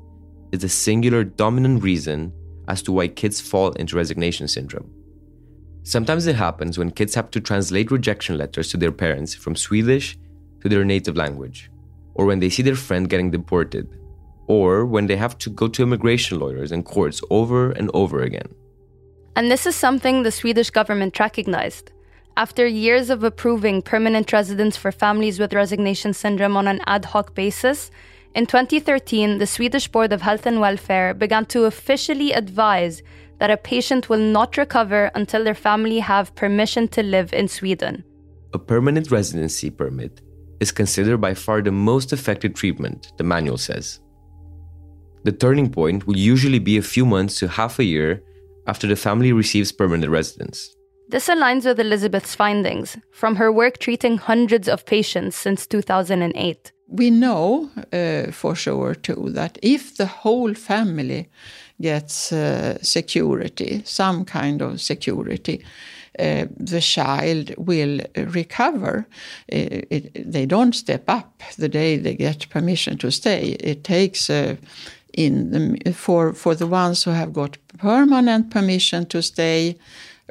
is 0.52 0.60
the 0.60 0.68
singular 0.68 1.24
dominant 1.24 1.82
reason 1.82 2.32
as 2.68 2.82
to 2.82 2.92
why 2.92 3.08
kids 3.08 3.40
fall 3.40 3.72
into 3.72 3.96
resignation 3.96 4.46
syndrome. 4.46 4.90
Sometimes 5.84 6.26
it 6.26 6.36
happens 6.36 6.76
when 6.76 6.90
kids 6.90 7.14
have 7.14 7.30
to 7.30 7.40
translate 7.40 7.90
rejection 7.90 8.36
letters 8.36 8.68
to 8.70 8.76
their 8.76 8.92
parents 8.92 9.34
from 9.34 9.56
Swedish 9.56 10.18
to 10.60 10.68
their 10.68 10.84
native 10.84 11.16
language, 11.16 11.70
or 12.14 12.26
when 12.26 12.40
they 12.40 12.50
see 12.50 12.62
their 12.62 12.76
friend 12.76 13.08
getting 13.08 13.30
deported, 13.30 13.98
or 14.48 14.84
when 14.84 15.06
they 15.06 15.16
have 15.16 15.38
to 15.38 15.50
go 15.50 15.66
to 15.66 15.82
immigration 15.82 16.38
lawyers 16.38 16.72
and 16.72 16.84
courts 16.84 17.22
over 17.30 17.70
and 17.72 17.90
over 17.94 18.20
again. 18.20 18.48
And 19.36 19.50
this 19.50 19.66
is 19.66 19.74
something 19.74 20.22
the 20.22 20.30
Swedish 20.30 20.70
government 20.70 21.18
recognized. 21.18 21.90
After 22.36 22.66
years 22.66 23.10
of 23.10 23.24
approving 23.24 23.82
permanent 23.82 24.32
residence 24.32 24.76
for 24.76 24.92
families 24.92 25.40
with 25.40 25.54
resignation 25.54 26.12
syndrome 26.12 26.56
on 26.56 26.68
an 26.68 26.80
ad 26.86 27.04
hoc 27.06 27.34
basis, 27.34 27.90
in 28.34 28.46
2013, 28.46 29.38
the 29.38 29.46
Swedish 29.46 29.88
Board 29.88 30.12
of 30.12 30.22
Health 30.22 30.46
and 30.46 30.60
Welfare 30.60 31.14
began 31.14 31.46
to 31.46 31.64
officially 31.64 32.32
advise 32.32 33.02
that 33.38 33.50
a 33.50 33.56
patient 33.56 34.08
will 34.08 34.18
not 34.18 34.56
recover 34.56 35.10
until 35.14 35.44
their 35.44 35.54
family 35.54 35.98
have 35.98 36.34
permission 36.34 36.88
to 36.88 37.02
live 37.02 37.32
in 37.32 37.48
Sweden. 37.48 38.04
A 38.52 38.58
permanent 38.58 39.10
residency 39.10 39.70
permit 39.70 40.20
is 40.60 40.72
considered 40.72 41.18
by 41.18 41.34
far 41.34 41.60
the 41.60 41.72
most 41.72 42.12
effective 42.12 42.54
treatment, 42.54 43.12
the 43.16 43.24
manual 43.24 43.58
says. 43.58 44.00
The 45.24 45.32
turning 45.32 45.70
point 45.70 46.06
will 46.06 46.16
usually 46.16 46.60
be 46.60 46.76
a 46.76 46.82
few 46.82 47.04
months 47.04 47.38
to 47.40 47.48
half 47.48 47.78
a 47.78 47.84
year 47.84 48.22
after 48.66 48.86
the 48.86 48.96
family 48.96 49.32
receives 49.32 49.72
permanent 49.72 50.10
residence. 50.10 50.74
This 51.08 51.28
aligns 51.28 51.64
with 51.64 51.78
Elizabeth's 51.78 52.34
findings 52.34 52.96
from 53.12 53.36
her 53.36 53.52
work 53.52 53.78
treating 53.78 54.16
hundreds 54.16 54.68
of 54.68 54.86
patients 54.86 55.36
since 55.36 55.66
2008. 55.66 56.72
We 56.88 57.10
know 57.10 57.70
uh, 57.92 58.30
for 58.32 58.54
sure 58.54 58.94
too 58.94 59.30
that 59.30 59.58
if 59.62 59.96
the 59.96 60.06
whole 60.06 60.54
family 60.54 61.28
gets 61.80 62.32
uh, 62.32 62.78
security, 62.82 63.82
some 63.84 64.24
kind 64.24 64.62
of 64.62 64.80
security, 64.80 65.64
uh, 66.18 66.46
the 66.56 66.80
child 66.80 67.52
will 67.58 68.00
recover. 68.16 69.06
It, 69.48 69.86
it, 69.90 70.32
they 70.32 70.46
don't 70.46 70.74
step 70.74 71.04
up 71.08 71.42
the 71.58 71.68
day 71.68 71.96
they 71.96 72.14
get 72.14 72.48
permission 72.50 72.98
to 72.98 73.10
stay. 73.10 73.56
It 73.60 73.82
takes 73.82 74.30
uh, 74.30 74.56
in 75.16 75.50
the, 75.50 75.92
for 75.92 76.32
for 76.32 76.54
the 76.54 76.66
ones 76.66 77.04
who 77.04 77.10
have 77.10 77.32
got 77.32 77.58
permanent 77.78 78.50
permission 78.50 79.06
to 79.06 79.22
stay. 79.22 79.76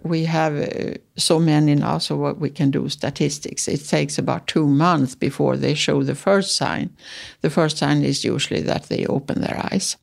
We 0.03 0.25
have 0.25 0.55
uh, 0.57 0.95
so 1.15 1.39
many 1.39 1.75
now, 1.75 1.99
so 1.99 2.15
what 2.15 2.39
we 2.39 2.49
can 2.49 2.71
do 2.71 2.89
statistics. 2.89 3.67
It 3.67 3.87
takes 3.87 4.17
about 4.17 4.47
two 4.47 4.67
months 4.67 5.15
before 5.15 5.55
they 5.55 5.75
show 5.75 6.03
the 6.03 6.15
first 6.15 6.55
sign. 6.55 6.89
The 7.41 7.49
first 7.49 7.77
sign 7.77 8.03
is 8.03 8.25
usually 8.25 8.61
that 8.61 8.89
they 8.89 9.05
open 9.05 9.41
their 9.41 9.59
eyes. 9.71 9.97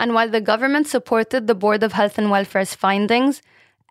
And 0.00 0.14
while 0.14 0.30
the 0.30 0.40
government 0.40 0.88
supported 0.88 1.46
the 1.46 1.54
Board 1.54 1.82
of 1.82 1.92
Health 1.92 2.18
and 2.18 2.28
Welfare's 2.28 2.74
findings, 2.74 3.42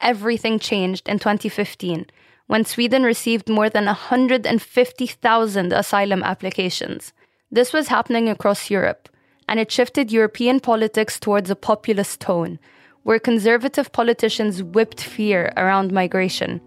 everything 0.02 0.60
changed 0.60 1.08
in 1.08 1.20
2015 1.20 2.06
when 2.48 2.66
Sweden 2.66 3.04
received 3.04 3.50
more 3.50 3.70
than 3.70 3.86
150,000 3.86 5.74
asylum 5.74 6.24
applications. 6.24 7.14
This 7.50 7.74
was 7.74 7.88
happening 7.88 8.30
across 8.30 8.70
Europe, 8.70 9.10
and 9.48 9.60
it 9.60 9.72
shifted 9.72 10.12
European 10.12 10.60
politics 10.60 11.20
towards 11.20 11.50
a 11.50 11.56
populist 11.56 12.20
tone, 12.20 12.60
where 13.04 13.20
conservative 13.20 13.92
politicians 13.92 14.64
whipped 14.64 15.02
fear 15.02 15.54
around 15.58 15.92
migration. 15.92 16.62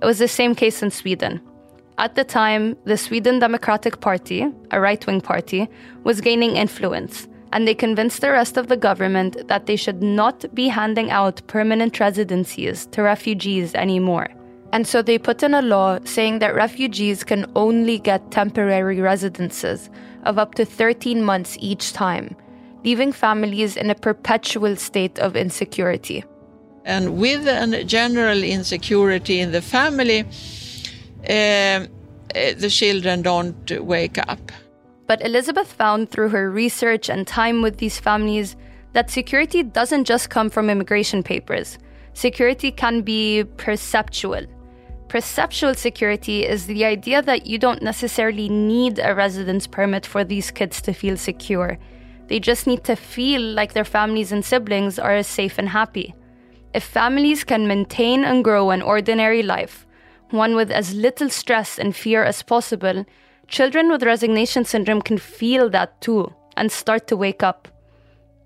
It 0.00 0.06
was 0.06 0.18
the 0.18 0.28
same 0.28 0.54
case 0.54 0.82
in 0.82 0.90
Sweden. 0.90 1.40
At 1.98 2.14
the 2.14 2.24
time, 2.24 2.76
the 2.84 2.96
Sweden 2.96 3.38
Democratic 3.38 4.00
Party, 4.00 4.46
a 4.70 4.80
right 4.80 5.04
wing 5.06 5.20
party, 5.20 5.68
was 6.04 6.20
gaining 6.20 6.56
influence 6.56 7.26
and 7.52 7.66
they 7.66 7.74
convinced 7.74 8.20
the 8.20 8.30
rest 8.30 8.56
of 8.56 8.68
the 8.68 8.76
government 8.76 9.48
that 9.48 9.66
they 9.66 9.76
should 9.76 10.02
not 10.02 10.44
be 10.54 10.68
handing 10.68 11.10
out 11.10 11.46
permanent 11.46 11.98
residencies 12.00 12.86
to 12.86 13.02
refugees 13.02 13.74
anymore. 13.74 14.28
And 14.72 14.86
so 14.86 15.00
they 15.00 15.18
put 15.18 15.42
in 15.42 15.54
a 15.54 15.62
law 15.62 15.98
saying 16.04 16.40
that 16.40 16.54
refugees 16.54 17.24
can 17.24 17.50
only 17.56 17.98
get 17.98 18.30
temporary 18.30 19.00
residences 19.00 19.88
of 20.24 20.38
up 20.38 20.54
to 20.56 20.64
13 20.64 21.22
months 21.22 21.56
each 21.60 21.92
time, 21.92 22.36
leaving 22.84 23.12
families 23.12 23.76
in 23.76 23.90
a 23.90 23.94
perpetual 23.94 24.76
state 24.76 25.18
of 25.18 25.36
insecurity. 25.36 26.24
And 26.84 27.18
with 27.18 27.46
a 27.46 27.84
general 27.84 28.42
insecurity 28.42 29.40
in 29.40 29.52
the 29.52 29.62
family, 29.62 30.24
uh, 31.28 31.86
the 32.34 32.68
children 32.70 33.22
don't 33.22 33.70
wake 33.80 34.18
up. 34.18 34.52
But 35.06 35.24
Elizabeth 35.24 35.72
found 35.72 36.10
through 36.10 36.28
her 36.30 36.50
research 36.50 37.08
and 37.08 37.26
time 37.26 37.62
with 37.62 37.78
these 37.78 37.98
families 37.98 38.56
that 38.92 39.10
security 39.10 39.62
doesn't 39.62 40.04
just 40.04 40.28
come 40.28 40.50
from 40.50 40.68
immigration 40.68 41.22
papers. 41.22 41.78
Security 42.12 42.70
can 42.70 43.02
be 43.02 43.44
perceptual. 43.56 44.44
Perceptual 45.08 45.74
security 45.74 46.44
is 46.44 46.66
the 46.66 46.84
idea 46.84 47.22
that 47.22 47.46
you 47.46 47.58
don't 47.58 47.82
necessarily 47.82 48.48
need 48.48 48.98
a 48.98 49.14
residence 49.14 49.66
permit 49.66 50.04
for 50.04 50.22
these 50.22 50.50
kids 50.50 50.82
to 50.82 50.92
feel 50.92 51.16
secure. 51.16 51.78
They 52.26 52.38
just 52.38 52.66
need 52.66 52.84
to 52.84 52.94
feel 52.94 53.40
like 53.40 53.72
their 53.72 53.84
families 53.84 54.32
and 54.32 54.44
siblings 54.44 54.98
are 54.98 55.22
safe 55.22 55.58
and 55.58 55.68
happy. 55.70 56.14
If 56.74 56.84
families 56.84 57.42
can 57.44 57.66
maintain 57.66 58.24
and 58.24 58.44
grow 58.44 58.70
an 58.70 58.82
ordinary 58.82 59.42
life, 59.42 59.86
one 60.30 60.54
with 60.54 60.70
as 60.70 60.94
little 60.94 61.30
stress 61.30 61.78
and 61.78 61.96
fear 61.96 62.22
as 62.22 62.42
possible, 62.42 63.06
Children 63.48 63.90
with 63.90 64.02
resignation 64.02 64.66
syndrome 64.66 65.00
can 65.00 65.16
feel 65.16 65.70
that 65.70 65.98
too 66.02 66.34
and 66.56 66.70
start 66.70 67.06
to 67.08 67.16
wake 67.16 67.42
up. 67.42 67.66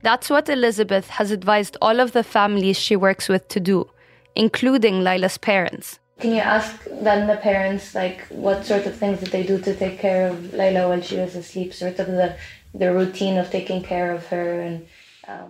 That's 0.03 0.31
what 0.31 0.48
Elizabeth 0.48 1.09
has 1.11 1.33
advised 1.33 1.77
all 1.83 1.98
of 1.98 2.12
the 2.12 2.22
families 2.22 2.79
she 2.79 2.94
works 2.94 3.29
with 3.29 3.48
to 3.48 3.59
do, 3.59 3.90
including 4.37 5.03
Lila's 5.03 5.38
parents. 5.38 5.98
Can 6.22 6.30
you 6.38 6.44
ask 6.56 6.72
then 7.06 7.26
the 7.26 7.37
parents 7.37 7.94
like 7.94 8.18
what 8.28 8.64
sort 8.64 8.87
of 8.87 8.94
things 8.96 9.18
did 9.20 9.30
they 9.37 9.44
do 9.52 9.58
to 9.66 9.74
take 9.74 9.98
care 9.98 10.28
of 10.28 10.37
Lila 10.54 10.88
while 10.88 11.02
she 11.08 11.16
was 11.16 11.35
asleep? 11.35 11.74
Sort 11.74 11.98
of 11.98 12.06
the 12.06 12.28
the 12.82 12.88
routine 13.00 13.37
of 13.42 13.50
taking 13.50 13.82
care 13.82 14.12
of 14.12 14.22
her 14.32 14.48
and 14.66 14.87
um, 15.28 15.48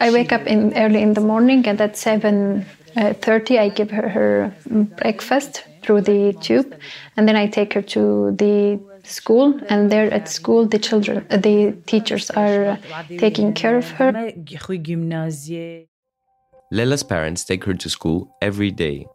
I 0.00 0.10
wake 0.10 0.32
up 0.32 0.46
in 0.46 0.60
early 0.76 1.00
in 1.02 1.14
the 1.14 1.20
morning 1.20 1.66
and 1.66 1.80
at 1.80 1.96
seven 1.96 2.66
uh, 2.96 3.12
thirty 3.14 3.58
I 3.58 3.68
give 3.68 3.90
her 3.90 4.08
her 4.08 4.54
breakfast 5.02 5.64
through 5.82 6.02
the 6.02 6.32
tube, 6.40 6.74
and 7.16 7.28
then 7.28 7.36
I 7.36 7.46
take 7.46 7.72
her 7.74 7.82
to 7.82 8.32
the 8.32 8.80
school. 9.04 9.58
And 9.68 9.90
there 9.90 10.12
at 10.12 10.28
school, 10.28 10.66
the 10.66 10.78
children, 10.78 11.24
uh, 11.30 11.36
the 11.36 11.76
teachers 11.86 12.30
are 12.30 12.64
uh, 12.66 12.76
taking 13.18 13.52
care 13.54 13.76
of 13.76 13.88
her. 13.92 14.32
Lela's 16.72 17.04
parents 17.04 17.44
take 17.44 17.62
her 17.64 17.74
to 17.74 17.88
school 17.88 18.36
every 18.42 18.72
day 18.72 19.06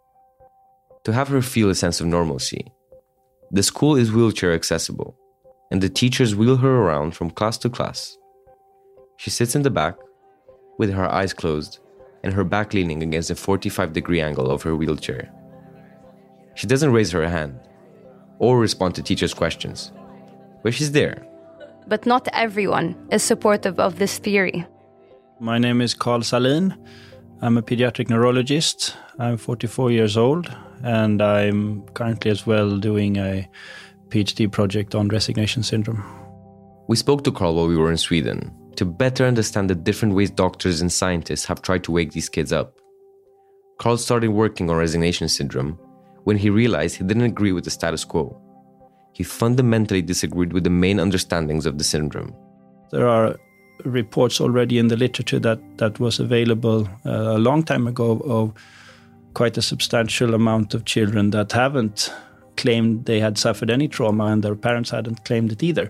to 1.04 1.12
have 1.12 1.28
her 1.28 1.42
feel 1.42 1.70
a 1.70 1.76
sense 1.76 2.00
of 2.00 2.08
normalcy. 2.08 2.72
The 3.52 3.64
school 3.64 3.98
is 3.98 4.12
wheelchair 4.12 4.54
accessible, 4.54 5.18
and 5.70 5.82
the 5.82 5.90
teachers 5.90 6.34
wheel 6.34 6.58
her 6.58 6.78
around 6.78 7.16
from 7.16 7.30
class 7.30 7.58
to 7.60 7.70
class. 7.70 8.18
She 9.18 9.30
sits 9.30 9.56
in 9.56 9.64
the 9.64 9.70
back 9.70 9.96
with 10.78 10.94
her 10.94 11.10
eyes 11.12 11.34
closed 11.34 11.80
and 12.24 12.34
her 12.34 12.46
back 12.46 12.74
leaning 12.74 13.04
against 13.04 13.32
a 13.32 13.36
45 13.36 13.92
degree 13.92 14.22
angle 14.22 14.50
of 14.50 14.64
her 14.64 14.76
wheelchair. 14.76 15.30
She 16.56 16.68
doesn't 16.68 16.94
raise 16.94 17.12
her 17.12 17.28
hand 17.28 17.60
or 18.40 18.60
respond 18.60 18.96
to 18.96 19.04
teachers' 19.04 19.34
questions, 19.34 19.92
but 20.64 20.74
she's 20.74 20.94
there. 20.94 21.28
But 21.88 22.06
not 22.06 22.30
everyone 22.32 22.96
is 23.12 23.24
supportive 23.24 23.78
of 23.78 24.00
this 24.00 24.20
theory. 24.20 24.66
My 25.40 25.58
name 25.58 25.82
is 25.82 25.94
Carl 25.94 26.22
Sallin. 26.22 26.78
I'm 27.44 27.58
a 27.58 27.64
pediatric 27.64 28.08
neurologist. 28.08 28.96
I'm 29.18 29.36
44 29.36 29.90
years 29.90 30.16
old, 30.16 30.56
and 30.84 31.24
I'm 31.24 31.82
currently 31.96 32.30
as 32.30 32.46
well 32.46 32.78
doing 32.78 33.18
a 33.18 33.50
PhD 34.10 34.52
project 34.52 34.94
on 34.94 35.08
resignation 35.08 35.64
syndrome. 35.64 36.04
We 36.88 36.96
spoke 36.96 37.24
to 37.24 37.32
Carl 37.32 37.56
while 37.56 37.68
we 37.68 37.78
were 37.78 37.90
in 37.90 37.98
Sweden, 37.98 38.54
to 38.76 38.86
better 38.86 39.26
understand 39.26 39.72
the 39.72 39.76
different 39.76 40.14
ways 40.14 40.30
doctors 40.30 40.82
and 40.82 40.92
scientists 40.92 41.46
have 41.46 41.64
tried 41.64 41.84
to 41.86 41.92
wake 41.92 42.12
these 42.12 42.30
kids 42.30 42.54
up. 42.54 42.78
Carl 43.80 43.98
started 43.98 44.30
working 44.30 44.70
on 44.70 44.76
resignation 44.76 45.28
syndrome 45.28 45.80
when 46.26 46.38
he 46.38 46.52
realized 46.52 46.98
he 46.98 47.04
didn't 47.04 47.24
agree 47.24 47.54
with 47.54 47.64
the 47.64 47.72
status 47.72 48.06
quo. 48.06 48.40
He 49.14 49.24
fundamentally 49.24 50.04
disagreed 50.04 50.54
with 50.54 50.64
the 50.64 50.70
main 50.70 51.00
understandings 51.00 51.66
of 51.66 51.80
the 51.80 51.84
syndrome. 51.84 52.36
There 52.92 53.08
are 53.08 53.36
reports 53.86 54.42
already 54.42 54.78
in 54.78 54.88
the 54.88 54.98
literature 54.98 55.40
that, 55.40 55.60
that 55.78 56.00
was 56.00 56.20
available 56.20 56.88
uh, 57.06 57.36
a 57.36 57.40
long 57.40 57.64
time 57.64 57.88
ago 57.88 58.20
of 58.26 58.54
quite 59.34 59.58
a 59.58 59.62
substantial 59.62 60.34
amount 60.34 60.74
of 60.74 60.86
children 60.86 61.32
that 61.32 61.52
haven't 61.52 62.14
claimed 62.58 63.06
they 63.06 63.20
had 63.20 63.38
suffered 63.38 63.70
any 63.70 63.88
trauma 63.88 64.26
and 64.26 64.44
their 64.44 64.56
parents 64.56 64.90
hadn't 64.90 65.24
claimed 65.26 65.52
it 65.52 65.64
either. 65.64 65.90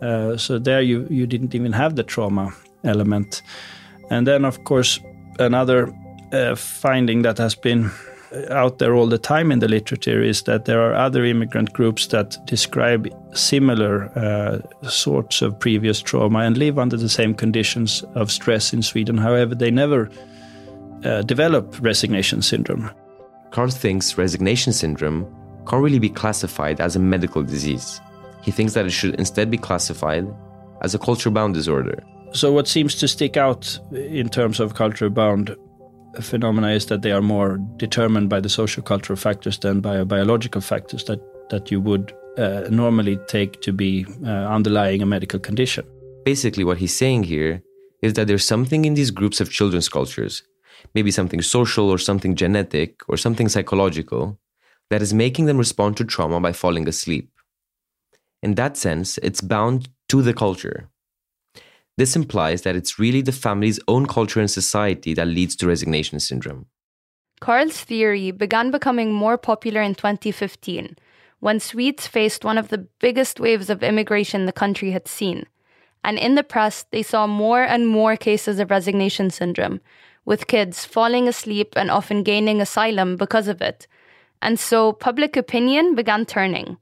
Uh, 0.00 0.36
so 0.36 0.58
there 0.58 0.82
you, 0.82 1.06
you 1.10 1.26
didn't 1.26 1.54
even 1.54 1.72
have 1.72 1.96
the 1.96 2.02
trauma 2.02 2.52
element. 2.84 3.42
And 4.10 4.26
then, 4.26 4.44
of 4.44 4.64
course, 4.64 5.00
another 5.38 5.92
uh, 6.32 6.54
finding 6.54 7.22
that 7.22 7.38
has 7.38 7.54
been 7.54 7.90
out 8.50 8.78
there 8.78 8.94
all 8.94 9.06
the 9.06 9.18
time 9.18 9.52
in 9.52 9.60
the 9.60 9.68
literature 9.68 10.22
is 10.22 10.42
that 10.42 10.64
there 10.64 10.80
are 10.80 10.94
other 10.94 11.24
immigrant 11.24 11.72
groups 11.72 12.08
that 12.08 12.36
describe 12.46 13.08
similar 13.34 14.10
uh, 14.18 14.88
sorts 14.88 15.42
of 15.42 15.58
previous 15.58 16.00
trauma 16.00 16.40
and 16.40 16.56
live 16.56 16.78
under 16.78 16.96
the 16.96 17.08
same 17.08 17.34
conditions 17.34 18.02
of 18.14 18.30
stress 18.30 18.72
in 18.72 18.82
Sweden. 18.82 19.16
However, 19.16 19.54
they 19.54 19.70
never 19.70 20.10
uh, 21.04 21.22
develop 21.22 21.76
resignation 21.80 22.42
syndrome. 22.42 22.90
Carl 23.50 23.70
thinks 23.70 24.18
resignation 24.18 24.72
syndrome 24.72 25.24
can't 25.66 25.82
really 25.82 25.98
be 25.98 26.10
classified 26.10 26.80
as 26.80 26.96
a 26.96 26.98
medical 27.00 27.42
disease. 27.42 28.00
He 28.42 28.50
thinks 28.50 28.74
that 28.74 28.86
it 28.86 28.90
should 28.90 29.14
instead 29.16 29.50
be 29.50 29.58
classified 29.58 30.26
as 30.82 30.94
a 30.94 30.98
culture 30.98 31.30
bound 31.30 31.54
disorder. 31.54 32.02
So, 32.32 32.52
what 32.52 32.68
seems 32.68 32.94
to 32.96 33.08
stick 33.08 33.36
out 33.36 33.78
in 33.92 34.28
terms 34.28 34.60
of 34.60 34.74
culture 34.74 35.08
bound 35.08 35.56
phenomena 36.22 36.70
is 36.70 36.86
that 36.86 37.02
they 37.02 37.12
are 37.12 37.22
more 37.22 37.58
determined 37.76 38.28
by 38.28 38.40
the 38.40 38.48
social 38.48 38.82
cultural 38.82 39.16
factors 39.16 39.58
than 39.58 39.80
by 39.80 40.02
biological 40.04 40.60
factors 40.60 41.04
that, 41.04 41.20
that 41.50 41.70
you 41.70 41.80
would 41.80 42.12
uh, 42.38 42.64
normally 42.70 43.18
take 43.28 43.60
to 43.62 43.72
be 43.72 44.06
uh, 44.24 44.28
underlying 44.28 45.02
a 45.02 45.06
medical 45.06 45.38
condition. 45.38 45.84
Basically, 46.24 46.64
what 46.64 46.78
he's 46.78 46.94
saying 46.94 47.24
here 47.24 47.62
is 48.02 48.14
that 48.14 48.26
there's 48.26 48.44
something 48.44 48.84
in 48.84 48.94
these 48.94 49.10
groups 49.10 49.40
of 49.40 49.50
children's 49.50 49.88
cultures, 49.88 50.42
maybe 50.94 51.10
something 51.10 51.40
social 51.42 51.88
or 51.90 51.98
something 51.98 52.34
genetic 52.34 53.00
or 53.08 53.16
something 53.16 53.48
psychological, 53.48 54.38
that 54.90 55.02
is 55.02 55.14
making 55.14 55.46
them 55.46 55.58
respond 55.58 55.96
to 55.96 56.04
trauma 56.04 56.40
by 56.40 56.52
falling 56.52 56.86
asleep 56.86 57.30
in 58.42 58.54
that 58.54 58.76
sense, 58.76 59.18
it's 59.18 59.40
bound 59.40 59.88
to 60.08 60.22
the 60.22 60.34
culture. 60.34 60.88
This 61.96 62.14
implies 62.14 62.62
that 62.62 62.76
it's 62.76 62.98
really 62.98 63.22
the 63.22 63.32
family's 63.32 63.80
own 63.88 64.06
culture 64.06 64.40
and 64.40 64.50
society 64.50 65.14
that 65.14 65.28
leads 65.28 65.56
to 65.56 65.66
resignation 65.66 66.20
syndrome. 66.20 66.66
Carl's 67.40 67.80
theory 67.82 68.30
began 68.30 68.70
becoming 68.70 69.12
more 69.12 69.38
popular 69.38 69.80
in 69.82 69.94
2015 69.94 70.96
when 71.40 71.60
Swedes 71.60 72.06
faced 72.06 72.44
one 72.44 72.58
of 72.58 72.68
the 72.68 72.86
biggest 72.98 73.40
waves 73.40 73.68
of 73.68 73.82
immigration 73.82 74.46
the 74.46 74.52
country 74.52 74.90
had 74.90 75.06
seen. 75.06 75.44
And 76.02 76.18
in 76.18 76.34
the 76.34 76.42
press, 76.42 76.84
they 76.90 77.02
saw 77.02 77.26
more 77.26 77.62
and 77.62 77.86
more 77.86 78.16
cases 78.16 78.58
of 78.58 78.70
resignation 78.70 79.30
syndrome, 79.30 79.80
with 80.24 80.46
kids 80.46 80.84
falling 80.84 81.28
asleep 81.28 81.74
and 81.76 81.90
often 81.90 82.22
gaining 82.22 82.60
asylum 82.60 83.16
because 83.16 83.48
of 83.48 83.60
it. 83.60 83.86
And 84.40 84.58
so 84.58 84.92
public 84.92 85.36
opinion 85.36 85.94
began 85.94 86.24
turning. 86.24 86.78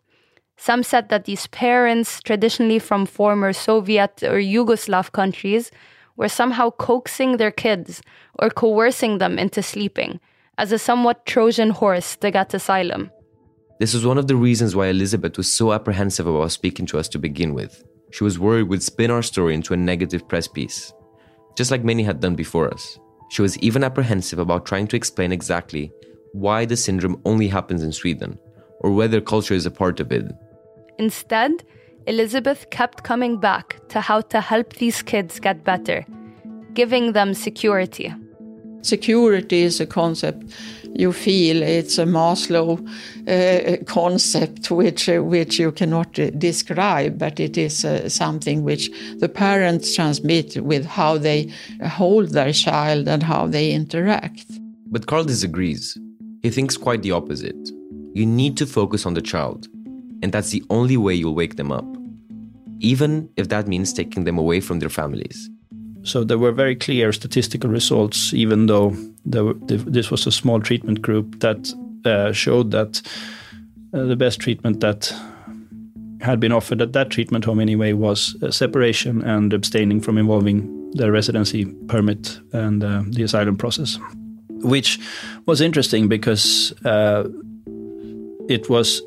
Some 0.57 0.82
said 0.82 1.09
that 1.09 1.24
these 1.24 1.46
parents, 1.48 2.20
traditionally 2.22 2.78
from 2.78 3.07
former 3.07 3.52
Soviet 3.52 4.22
or 4.22 4.38
Yugoslav 4.38 5.12
countries, 5.12 5.70
were 6.16 6.28
somehow 6.28 6.70
coaxing 6.70 7.36
their 7.36 7.50
kids 7.50 8.02
or 8.38 8.50
coercing 8.50 9.18
them 9.18 9.38
into 9.38 9.62
sleeping 9.62 10.20
as 10.57 10.72
a 10.72 10.78
somewhat 10.78 11.26
Trojan 11.26 11.70
horse 11.70 12.16
to 12.16 12.30
get 12.30 12.55
asylum. 12.55 13.11
This 13.80 13.92
was 13.92 14.07
one 14.07 14.18
of 14.18 14.28
the 14.28 14.36
reasons 14.36 14.76
why 14.76 14.86
Elizabeth 14.86 15.36
was 15.36 15.50
so 15.50 15.72
apprehensive 15.72 16.26
about 16.26 16.52
speaking 16.52 16.86
to 16.86 16.98
us 16.98 17.09
to 17.09 17.18
begin 17.18 17.55
with. 17.55 17.84
She 18.12 18.22
was 18.22 18.38
worried 18.38 18.68
we'd 18.68 18.82
spin 18.82 19.11
our 19.11 19.22
story 19.22 19.55
into 19.55 19.74
a 19.74 19.76
negative 19.76 20.28
press 20.28 20.46
piece, 20.46 20.92
just 21.57 21.72
like 21.72 21.82
many 21.82 22.05
had 22.05 22.20
done 22.20 22.36
before 22.36 22.72
us. 22.72 22.98
She 23.30 23.42
was 23.42 23.59
even 23.59 23.82
apprehensive 23.82 24.38
about 24.38 24.64
trying 24.64 24.86
to 24.88 24.96
explain 24.96 25.32
exactly 25.32 25.90
why 26.32 26.64
the 26.64 26.76
syndrome 26.76 27.20
only 27.24 27.48
happens 27.48 27.82
in 27.82 27.90
Sweden, 27.90 28.38
or 28.80 28.92
whether 28.92 29.20
culture 29.20 29.55
is 29.55 29.66
a 29.66 29.70
part 29.72 29.98
of 29.98 30.12
it. 30.12 30.32
Instead, 30.99 31.64
Elizabeth 32.07 32.68
kept 32.70 33.03
coming 33.03 33.38
back 33.38 33.80
to 33.88 34.01
how 34.01 34.20
to 34.20 34.40
help 34.40 34.74
these 34.74 35.03
kids 35.03 35.40
get 35.40 35.64
better, 35.64 36.05
giving 36.74 37.12
them 37.12 37.34
security. 37.34 38.14
Security 38.82 39.62
is 39.62 39.80
a 39.80 39.86
concept 39.86 40.45
you 40.95 41.12
feel 41.12 41.62
it's 41.62 41.99
a 41.99 42.05
Maslow 42.05 42.78
uh, 43.28 43.84
concept 43.84 44.70
which 44.70 45.09
uh, 45.09 45.22
which 45.22 45.59
you 45.59 45.72
cannot 45.72 46.18
uh, 46.18 46.30
describe, 46.30 47.18
but 47.18 47.40
it 47.40 47.59
is 47.59 47.84
uh, 47.84 48.09
something 48.09 48.62
which 48.62 48.90
the 49.18 49.28
parents 49.28 49.95
transmit 49.95 50.57
with 50.62 50.86
how 50.86 51.18
they 51.18 51.51
hold 51.84 52.30
their 52.30 52.53
child 52.53 53.09
and 53.09 53.22
how 53.22 53.47
they 53.47 53.72
interact. 53.72 54.47
But 54.86 55.07
Carl 55.07 55.24
disagrees. 55.24 55.99
He 56.42 56.51
thinks 56.51 56.76
quite 56.76 57.03
the 57.03 57.11
opposite. 57.11 57.70
You 58.14 58.26
need 58.26 58.57
to 58.59 58.66
focus 58.66 59.07
on 59.07 59.14
the 59.14 59.22
child, 59.22 59.66
and 60.25 60.33
that's 60.33 60.51
the 60.51 60.64
only 60.70 60.97
way 60.97 61.14
you'll 61.14 61.35
wake 61.35 61.57
them 61.57 61.70
up, 61.70 61.85
even 62.81 63.29
if 63.37 63.51
that 63.51 63.68
means 63.68 63.93
taking 63.93 64.25
them 64.25 64.39
away 64.39 64.59
from 64.59 64.79
their 64.79 64.89
families. 64.89 65.51
So 66.03 66.25
there 66.25 66.39
were 66.39 66.51
very 66.51 66.75
clear 66.75 67.12
statistical 67.12 67.68
results, 67.68 68.33
even 68.33 68.66
though 68.66 68.97
were, 69.27 69.53
this 69.66 70.11
was 70.11 70.27
a 70.27 70.33
small 70.33 70.61
treatment 70.61 71.03
group 71.03 71.41
that 71.41 71.70
uh, 72.07 72.33
showed 72.33 72.70
that 72.70 73.03
uh, 73.93 74.05
the 74.05 74.16
best 74.16 74.41
treatment 74.41 74.81
that 74.81 75.12
had 76.22 76.41
been 76.41 76.53
offered 76.53 76.81
at 76.81 76.95
that 76.95 77.11
treatment 77.11 77.45
home 77.45 77.61
anyway 77.61 77.93
was 77.93 78.35
uh, 78.43 78.51
separation 78.51 79.22
and 79.22 79.53
abstaining 79.53 80.01
from 80.01 80.16
involving 80.16 80.91
the 80.93 81.12
residency 81.12 81.66
permit 81.89 82.41
and 82.55 82.83
uh, 82.83 83.03
the 83.11 83.22
asylum 83.22 83.57
process, 83.57 83.99
which 84.62 84.99
was 85.45 85.61
interesting 85.61 86.09
because 86.09 86.72
uh, 86.87 87.25
it 88.49 88.70
was 88.70 89.03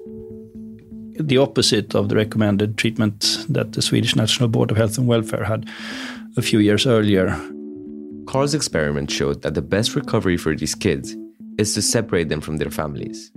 the 1.19 1.37
opposite 1.37 1.95
of 1.95 2.09
the 2.09 2.15
recommended 2.15 2.77
treatment 2.77 3.45
that 3.49 3.73
the 3.73 3.81
Swedish 3.81 4.15
National 4.15 4.49
Board 4.49 4.71
of 4.71 4.77
Health 4.77 4.97
and 4.97 5.07
Welfare 5.07 5.43
had 5.43 5.67
a 6.37 6.41
few 6.41 6.59
years 6.59 6.85
earlier. 6.85 7.29
Carl's 8.27 8.53
experiment 8.53 9.09
showed 9.09 9.41
that 9.41 9.53
the 9.53 9.61
best 9.61 9.95
recovery 9.95 10.37
for 10.37 10.55
these 10.55 10.75
kids 10.75 11.15
is 11.57 11.73
to 11.73 11.81
separate 11.81 12.29
them 12.29 12.41
from 12.41 12.57
their 12.57 12.69
families. 12.69 13.31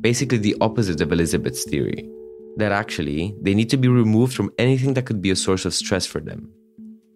Basically, 0.00 0.38
the 0.38 0.56
opposite 0.60 1.00
of 1.00 1.12
Elizabeth's 1.12 1.64
theory 1.64 2.08
that 2.56 2.72
actually 2.72 3.34
they 3.40 3.54
need 3.54 3.70
to 3.70 3.76
be 3.76 3.88
removed 3.88 4.34
from 4.34 4.50
anything 4.58 4.94
that 4.94 5.06
could 5.06 5.20
be 5.20 5.30
a 5.30 5.36
source 5.36 5.64
of 5.64 5.74
stress 5.74 6.06
for 6.06 6.20
them. 6.20 6.50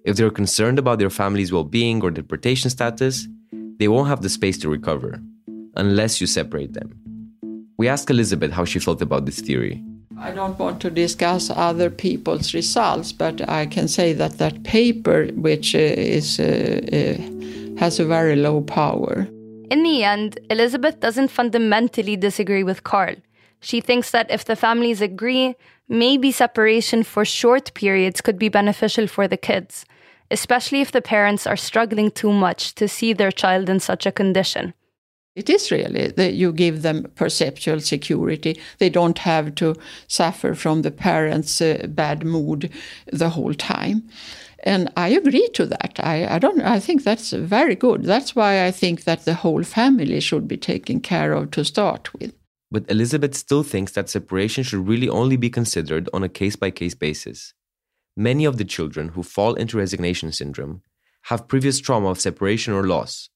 If 0.05 0.17
they're 0.17 0.31
concerned 0.31 0.79
about 0.79 0.99
their 0.99 1.11
family's 1.11 1.53
well 1.53 1.65
being 1.65 2.03
or 2.03 2.11
deportation 2.11 2.71
status, 2.71 3.29
they 3.79 3.89
won't 3.89 4.09
have 4.09 4.23
the 4.23 4.29
space 4.29 4.59
to 4.59 4.69
recover 4.69 5.21
unless 5.77 6.21
you 6.21 6.27
separate 6.27 6.73
them. 6.73 6.95
We 7.79 7.89
asked 7.89 8.11
Elizabeth 8.11 8.53
how 8.53 8.65
she 8.65 8.79
felt 8.79 9.01
about 9.01 9.25
this 9.25 9.41
theory. 9.41 9.83
I 10.23 10.33
don't 10.33 10.59
want 10.59 10.83
to 10.83 10.91
discuss 10.91 11.49
other 11.49 11.89
people's 11.89 12.53
results, 12.53 13.11
but 13.11 13.49
I 13.49 13.65
can 13.65 13.89
say 13.89 14.13
that 14.13 14.37
that 14.37 14.63
paper, 14.65 15.29
which 15.35 15.75
uh, 15.75 15.79
is 15.79 16.39
uh, 16.39 16.45
uh, 16.93 17.81
has 17.81 17.99
a 17.99 18.05
very 18.05 18.37
low 18.37 18.61
power. 18.61 19.27
In 19.71 19.83
the 19.83 20.05
end, 20.05 20.39
Elizabeth 20.51 21.01
doesn't 21.01 21.29
fundamentally 21.29 22.17
disagree 22.17 22.63
with 22.63 22.85
Carl. 22.85 23.17
She 23.61 23.81
thinks 23.81 24.11
that 24.11 24.31
if 24.31 24.45
the 24.45 24.57
families 24.57 25.01
agree, 25.01 25.55
maybe 25.89 26.33
separation 26.33 27.03
for 27.03 27.25
short 27.25 27.73
periods 27.73 28.21
could 28.21 28.39
be 28.39 28.51
beneficial 28.51 29.07
for 29.07 29.27
the 29.27 29.39
kids, 29.39 29.87
especially 30.31 30.83
if 30.83 30.93
the 30.93 31.03
parents 31.03 31.47
are 31.47 31.57
struggling 31.57 32.11
too 32.11 32.33
much 32.33 32.75
to 32.75 32.89
see 32.89 33.15
their 33.15 33.33
child 33.33 33.71
in 33.71 33.81
such 33.81 34.05
a 34.05 34.13
condition. 34.13 34.75
It 35.37 35.49
is 35.49 35.71
really 35.71 36.09
that 36.09 36.35
you 36.35 36.53
give 36.53 36.83
them 36.83 37.07
perceptual 37.15 37.81
security. 37.81 38.61
They 38.79 38.91
don't 38.91 39.19
have 39.19 39.55
to 39.57 39.77
suffer 40.09 40.55
from 40.55 40.83
the 40.83 40.91
parents' 40.91 41.61
uh, 41.61 41.87
bad 41.89 42.25
mood 42.25 42.71
the 43.13 43.31
whole 43.31 43.55
time. 43.55 44.09
And 44.65 44.91
I 44.97 45.09
agree 45.09 45.49
to 45.55 45.67
that. 45.67 46.01
I, 46.03 46.35
I 46.35 46.39
don't. 46.39 46.61
I 46.61 46.81
think 46.81 47.05
that's 47.05 47.31
very 47.33 47.75
good. 47.75 48.05
That's 48.05 48.37
why 48.37 48.67
I 48.67 48.71
think 48.71 49.05
that 49.05 49.25
the 49.25 49.35
whole 49.35 49.63
family 49.63 50.21
should 50.21 50.47
be 50.47 50.57
taken 50.57 51.01
care 51.01 51.33
of 51.33 51.53
to 51.53 51.65
start 51.65 52.13
with. 52.13 52.35
But 52.71 52.91
Elizabeth 52.91 53.35
still 53.35 53.63
thinks 53.63 53.93
that 53.93 54.11
separation 54.11 54.63
should 54.65 54.87
really 54.87 55.09
only 55.09 55.37
be 55.37 55.51
considered 55.51 56.09
on 56.13 56.23
a 56.23 56.29
case 56.29 56.57
by 56.57 56.71
case 56.71 56.95
basis. 56.95 57.55
Many 58.17 58.45
of 58.45 58.59
the 58.59 58.65
children 58.65 59.11
who 59.11 59.23
fall 59.23 59.55
into 59.55 59.79
resignation 59.79 60.31
syndrome 60.33 60.83
have 61.25 61.49
previous 61.49 61.81
trauma 61.81 62.11
of 62.11 62.21
separation 62.21 62.75
or 62.75 62.87
loss, 62.87 63.31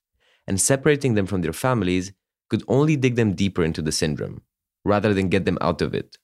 and 0.46 0.60
separating 0.60 1.14
them 1.14 1.26
from 1.26 1.42
their 1.42 1.52
families 1.52 2.12
could 2.50 2.62
only 2.68 2.96
dig 2.96 3.16
them 3.16 3.34
deeper 3.34 3.64
into 3.64 3.82
the 3.82 3.92
syndrome, 3.92 4.42
rather 4.84 5.14
than 5.14 5.28
get 5.28 5.44
them 5.44 5.58
out 5.60 5.80
of 5.82 5.94
it. 5.94 6.16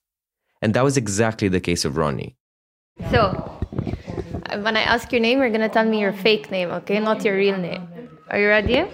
And 0.62 0.74
that 0.74 0.84
was 0.84 0.96
exactly 0.96 1.48
the 1.48 1.60
case 1.60 1.84
of 1.84 1.96
Ronnie. 1.96 2.36
So, 3.10 3.58
when 4.60 4.76
I 4.76 4.82
ask 4.82 5.10
your 5.12 5.20
name, 5.20 5.38
you're 5.38 5.50
gonna 5.50 5.68
tell 5.68 5.86
me 5.86 6.00
your 6.00 6.12
fake 6.12 6.50
name, 6.50 6.70
okay? 6.70 7.00
Not 7.00 7.24
your 7.24 7.36
real 7.36 7.56
name. 7.56 7.88
Are 8.28 8.38
you 8.38 8.48
ready? 8.48 8.84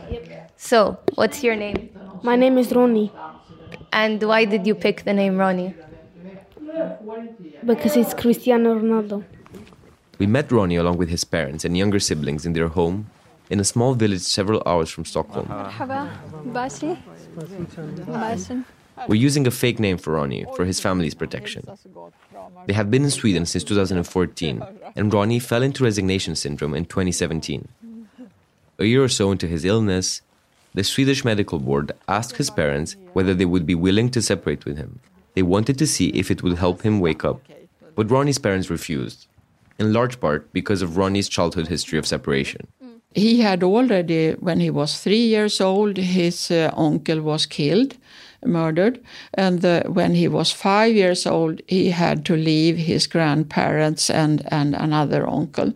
So, 0.57 0.99
what's 1.16 1.43
your 1.43 1.57
name? 1.57 1.91
My 2.22 2.37
name 2.37 2.57
is 2.59 2.72
Ronnie. 2.72 3.12
And 3.93 4.22
why 4.22 4.45
did 4.45 4.66
you 4.66 4.74
pick 4.74 5.05
the 5.05 5.12
name 5.12 5.37
Ronnie? 5.39 5.74
Because 7.64 7.97
it's 7.97 8.14
Cristiano 8.14 8.79
Ronaldo. 8.79 9.24
We 10.18 10.27
met 10.27 10.51
Ronnie 10.53 10.77
along 10.77 10.99
with 10.99 11.09
his 11.09 11.24
parents 11.24 11.64
and 11.64 11.77
younger 11.77 11.99
siblings 11.99 12.47
in 12.47 12.53
their 12.53 12.68
home 12.68 13.11
in 13.51 13.61
a 13.61 13.65
small 13.65 13.95
village 13.95 14.23
several 14.23 14.63
hours 14.67 14.91
from 14.91 15.05
Stockholm. 15.05 15.47
We're 19.09 19.17
using 19.17 19.47
a 19.47 19.51
fake 19.51 19.79
name 19.79 19.99
for 19.99 20.15
Ronnie 20.15 20.47
for 20.57 20.65
his 20.65 20.81
family's 20.81 21.15
protection. 21.15 21.67
They 22.67 22.73
have 22.73 22.91
been 22.91 23.05
in 23.05 23.11
Sweden 23.11 23.45
since 23.45 23.63
2014, 23.63 24.63
and 24.97 25.13
Ronnie 25.13 25.39
fell 25.39 25.63
into 25.63 25.85
resignation 25.85 26.35
syndrome 26.35 26.75
in 26.75 26.87
2017. 26.87 27.69
A 28.79 28.85
year 28.85 29.05
or 29.05 29.09
so 29.09 29.31
into 29.31 29.47
his 29.47 29.65
illness, 29.65 30.23
the 30.75 30.85
Swedish 30.85 31.25
Medical 31.25 31.59
Board 31.59 31.93
asked 32.09 32.37
his 32.37 32.51
parents 32.51 32.97
whether 33.13 33.35
they 33.35 33.45
would 33.45 33.67
be 33.67 33.75
willing 33.75 34.11
to 34.11 34.23
separate 34.23 34.65
with 34.65 34.77
him. 34.77 35.01
They 35.35 35.43
wanted 35.43 35.79
to 35.79 35.87
see 35.87 36.09
if 36.09 36.31
it 36.31 36.43
would 36.43 36.59
help 36.59 36.83
him 36.83 37.01
wake 37.01 37.25
up. 37.25 37.41
But 37.95 38.11
Ronnie's 38.11 38.39
parents 38.39 38.71
refused, 38.71 39.27
in 39.79 39.93
large 39.93 40.21
part 40.21 40.53
because 40.53 40.83
of 40.83 40.97
Ronnie's 40.97 41.29
childhood 41.29 41.69
history 41.69 41.99
of 41.99 42.07
separation 42.07 42.67
he 43.17 43.41
had 43.41 43.62
already, 43.62 44.33
when 44.33 44.61
he 44.61 44.69
was 44.69 45.01
three 45.01 45.27
years 45.27 45.59
old, 45.59 45.97
his 45.97 46.51
uh, 46.51 46.71
uncle 46.77 47.23
was 47.23 47.47
killed, 47.47 47.97
murdered. 48.45 49.03
And 49.33 49.62
the, 49.62 49.85
when 49.89 50.14
he 50.14 50.29
was 50.29 50.53
five 50.53 50.95
years 50.95 51.27
old, 51.27 51.62
he 51.67 51.91
had 51.91 52.27
to 52.27 52.37
leave 52.37 52.77
his 52.77 53.07
grandparents 53.07 54.11
and, 54.11 54.47
and 54.53 54.75
another 54.75 55.27
uncle. 55.27 55.73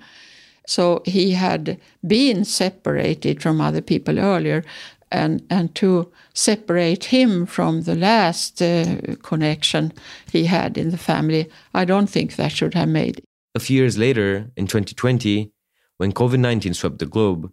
So 0.66 1.03
he 1.07 1.32
had 1.32 1.80
been 2.07 2.45
separated 2.45 3.41
from 3.43 3.61
other 3.61 3.80
people 3.80 4.18
earlier. 4.18 4.62
And, 5.11 5.43
and 5.49 5.74
to 5.76 6.12
separate 6.34 7.05
him 7.05 7.47
from 7.47 7.82
the 7.82 7.97
last 7.97 8.61
uh, 8.61 9.16
connection 9.22 9.93
he 10.30 10.45
had 10.45 10.76
in 10.76 10.91
the 10.91 10.99
family, 10.99 11.49
I 11.72 11.86
don't 11.86 12.07
think 12.07 12.36
that 12.36 12.53
should 12.53 12.74
have 12.74 12.88
made. 12.91 13.22
A 13.55 13.61
few 13.61 13.78
years 13.78 13.97
later, 13.99 14.51
in 14.57 14.66
2020, 14.66 15.51
when 16.01 16.12
COVID 16.12 16.38
19 16.38 16.72
swept 16.72 16.98
the 16.98 17.05
globe, 17.05 17.53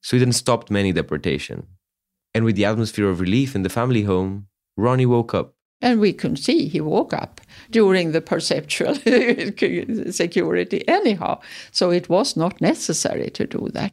Sweden 0.00 0.32
stopped 0.32 0.70
many 0.70 0.92
deportation. 0.92 1.66
And 2.32 2.42
with 2.42 2.56
the 2.56 2.64
atmosphere 2.64 3.10
of 3.10 3.20
relief 3.20 3.54
in 3.54 3.64
the 3.64 3.68
family 3.68 4.04
home, 4.04 4.46
Ronnie 4.78 5.04
woke 5.04 5.34
up. 5.34 5.52
And 5.82 6.00
we 6.00 6.14
could 6.14 6.38
see 6.38 6.68
he 6.68 6.80
woke 6.80 7.12
up 7.12 7.42
during 7.70 8.12
the 8.12 8.22
perceptual 8.22 8.94
security, 10.10 10.88
anyhow. 10.88 11.40
So 11.70 11.90
it 11.90 12.08
was 12.08 12.34
not 12.34 12.62
necessary 12.62 13.28
to 13.28 13.46
do 13.46 13.68
that. 13.74 13.92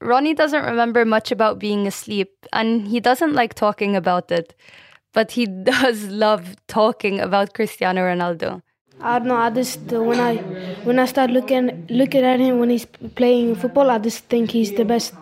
Ronnie 0.00 0.34
doesn't 0.34 0.64
remember 0.64 1.04
much 1.04 1.32
about 1.32 1.58
being 1.58 1.88
asleep, 1.88 2.30
and 2.52 2.86
he 2.86 3.00
doesn't 3.00 3.34
like 3.34 3.54
talking 3.54 3.96
about 3.96 4.30
it. 4.30 4.54
But 5.12 5.32
he 5.32 5.46
does 5.74 6.04
love 6.06 6.54
talking 6.68 7.18
about 7.18 7.54
Cristiano 7.54 8.02
Ronaldo. 8.02 8.62
I 9.00 9.18
don't 9.18 9.28
know. 9.28 9.36
I 9.36 9.50
just 9.50 9.92
uh, 9.92 10.02
when 10.02 10.20
I 10.20 10.36
when 10.84 10.98
I 10.98 11.06
start 11.06 11.30
looking 11.30 11.86
looking 11.90 12.24
at 12.24 12.40
him 12.40 12.58
when 12.58 12.70
he's 12.70 12.86
playing 13.16 13.56
football, 13.56 13.90
I 13.90 13.98
just 13.98 14.24
think 14.24 14.50
he's 14.50 14.72
the 14.74 14.84
best, 14.84 15.14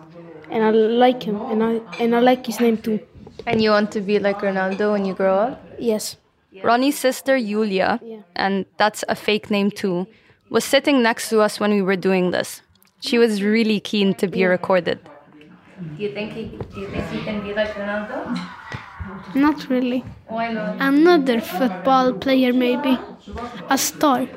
and 0.49 0.63
I 0.63 0.69
like 0.71 1.23
him, 1.23 1.41
and 1.51 1.63
I 1.63 1.81
and 1.99 2.15
I 2.15 2.19
like 2.19 2.45
his 2.45 2.59
name 2.59 2.77
too. 2.77 2.99
And 3.45 3.61
you 3.61 3.71
want 3.71 3.91
to 3.93 4.01
be 4.01 4.19
like 4.19 4.39
Ronaldo 4.39 4.91
when 4.93 5.05
you 5.05 5.13
grow 5.13 5.35
up? 5.35 5.65
Yes. 5.79 6.17
Ronnie's 6.63 6.97
sister 6.97 7.37
Julia, 7.37 7.99
and 8.35 8.65
that's 8.77 9.03
a 9.09 9.15
fake 9.15 9.49
name 9.49 9.71
too, 9.71 10.07
was 10.49 10.63
sitting 10.63 11.01
next 11.01 11.29
to 11.29 11.41
us 11.41 11.59
when 11.59 11.71
we 11.71 11.81
were 11.81 11.97
doing 11.97 12.31
this. 12.31 12.61
She 13.01 13.17
was 13.17 13.43
really 13.43 13.79
keen 13.81 14.13
to 14.15 14.27
be 14.27 14.45
recorded. 14.45 14.99
Do 15.97 16.03
you 16.03 16.13
think 16.13 16.31
he? 16.33 16.45
Do 16.73 16.79
you 16.79 16.87
think 16.87 17.05
he 17.09 17.21
can 17.23 17.41
be 17.41 17.53
like 17.53 17.73
Ronaldo? 17.73 18.39
Not 19.35 19.69
really. 19.69 20.03
Why 20.27 20.51
not? 20.53 20.77
Another 20.79 21.41
football 21.41 22.13
player, 22.13 22.53
maybe. 22.53 22.97
A 23.69 23.77
star. 23.77 24.27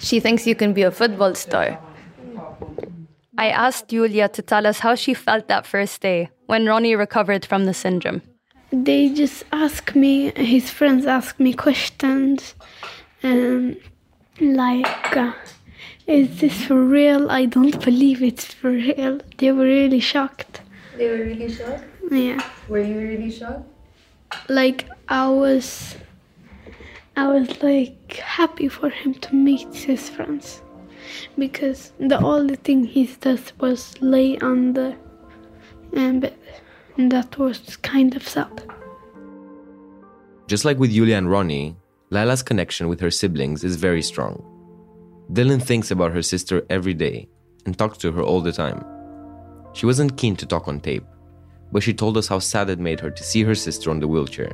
She 0.00 0.20
thinks 0.20 0.46
you 0.46 0.54
can 0.54 0.72
be 0.72 0.82
a 0.82 0.90
football 0.90 1.34
star. 1.34 1.78
I 3.38 3.48
asked 3.48 3.88
Julia 3.88 4.28
to 4.28 4.42
tell 4.42 4.66
us 4.66 4.80
how 4.80 4.94
she 4.94 5.14
felt 5.14 5.48
that 5.48 5.66
first 5.66 6.00
day 6.00 6.30
when 6.46 6.66
Ronnie 6.66 6.94
recovered 6.94 7.44
from 7.46 7.64
the 7.64 7.74
syndrome. 7.74 8.22
They 8.72 9.08
just 9.08 9.44
ask 9.52 9.94
me, 9.94 10.32
his 10.36 10.70
friends 10.70 11.06
ask 11.06 11.38
me 11.38 11.52
questions, 11.52 12.54
um, 13.22 13.76
like, 14.40 15.16
uh, 15.16 15.32
is 16.06 16.40
this 16.40 16.64
for 16.64 16.82
real? 16.82 17.30
I 17.30 17.44
don't 17.46 17.82
believe 17.84 18.22
it's 18.22 18.52
for 18.52 18.70
real. 18.70 19.20
They 19.38 19.52
were 19.52 19.64
really 19.64 20.00
shocked. 20.00 20.60
They 20.96 21.08
were 21.08 21.24
really 21.24 21.52
shocked. 21.52 21.84
Yeah. 22.12 22.44
Were 22.68 22.80
you 22.80 22.98
really 22.98 23.30
shocked? 23.30 23.66
Like, 24.48 24.86
I 25.08 25.28
was, 25.30 25.96
I 27.16 27.26
was 27.28 27.62
like 27.62 28.12
happy 28.16 28.68
for 28.68 28.90
him 28.90 29.14
to 29.14 29.34
meet 29.34 29.74
his 29.74 30.10
friends 30.10 30.60
because 31.38 31.92
the 31.98 32.18
only 32.18 32.56
thing 32.56 32.84
he 32.84 33.06
does 33.20 33.52
was 33.58 33.94
lay 34.02 34.38
on 34.38 34.74
the 34.74 34.94
um, 35.96 36.20
bed. 36.20 36.38
And 36.98 37.10
that 37.12 37.38
was 37.38 37.76
kind 37.78 38.14
of 38.14 38.28
sad. 38.28 38.62
Just 40.48 40.66
like 40.66 40.78
with 40.78 40.90
Yulia 40.90 41.16
and 41.16 41.30
Ronnie, 41.30 41.76
Lila's 42.10 42.42
connection 42.42 42.88
with 42.88 43.00
her 43.00 43.10
siblings 43.10 43.64
is 43.64 43.76
very 43.76 44.02
strong. 44.02 44.44
Dylan 45.32 45.62
thinks 45.62 45.90
about 45.90 46.12
her 46.12 46.20
sister 46.20 46.66
every 46.68 46.92
day 46.92 47.26
and 47.64 47.78
talks 47.78 47.96
to 47.98 48.12
her 48.12 48.22
all 48.22 48.42
the 48.42 48.52
time. 48.52 48.84
She 49.72 49.86
wasn't 49.86 50.18
keen 50.18 50.36
to 50.36 50.44
talk 50.44 50.68
on 50.68 50.80
tape, 50.80 51.06
but 51.72 51.82
she 51.82 51.94
told 51.94 52.16
us 52.16 52.28
how 52.28 52.38
sad 52.38 52.68
it 52.70 52.78
made 52.78 53.00
her 53.00 53.10
to 53.10 53.24
see 53.24 53.42
her 53.42 53.54
sister 53.54 53.90
on 53.90 53.98
the 53.98 54.06
wheelchair, 54.06 54.52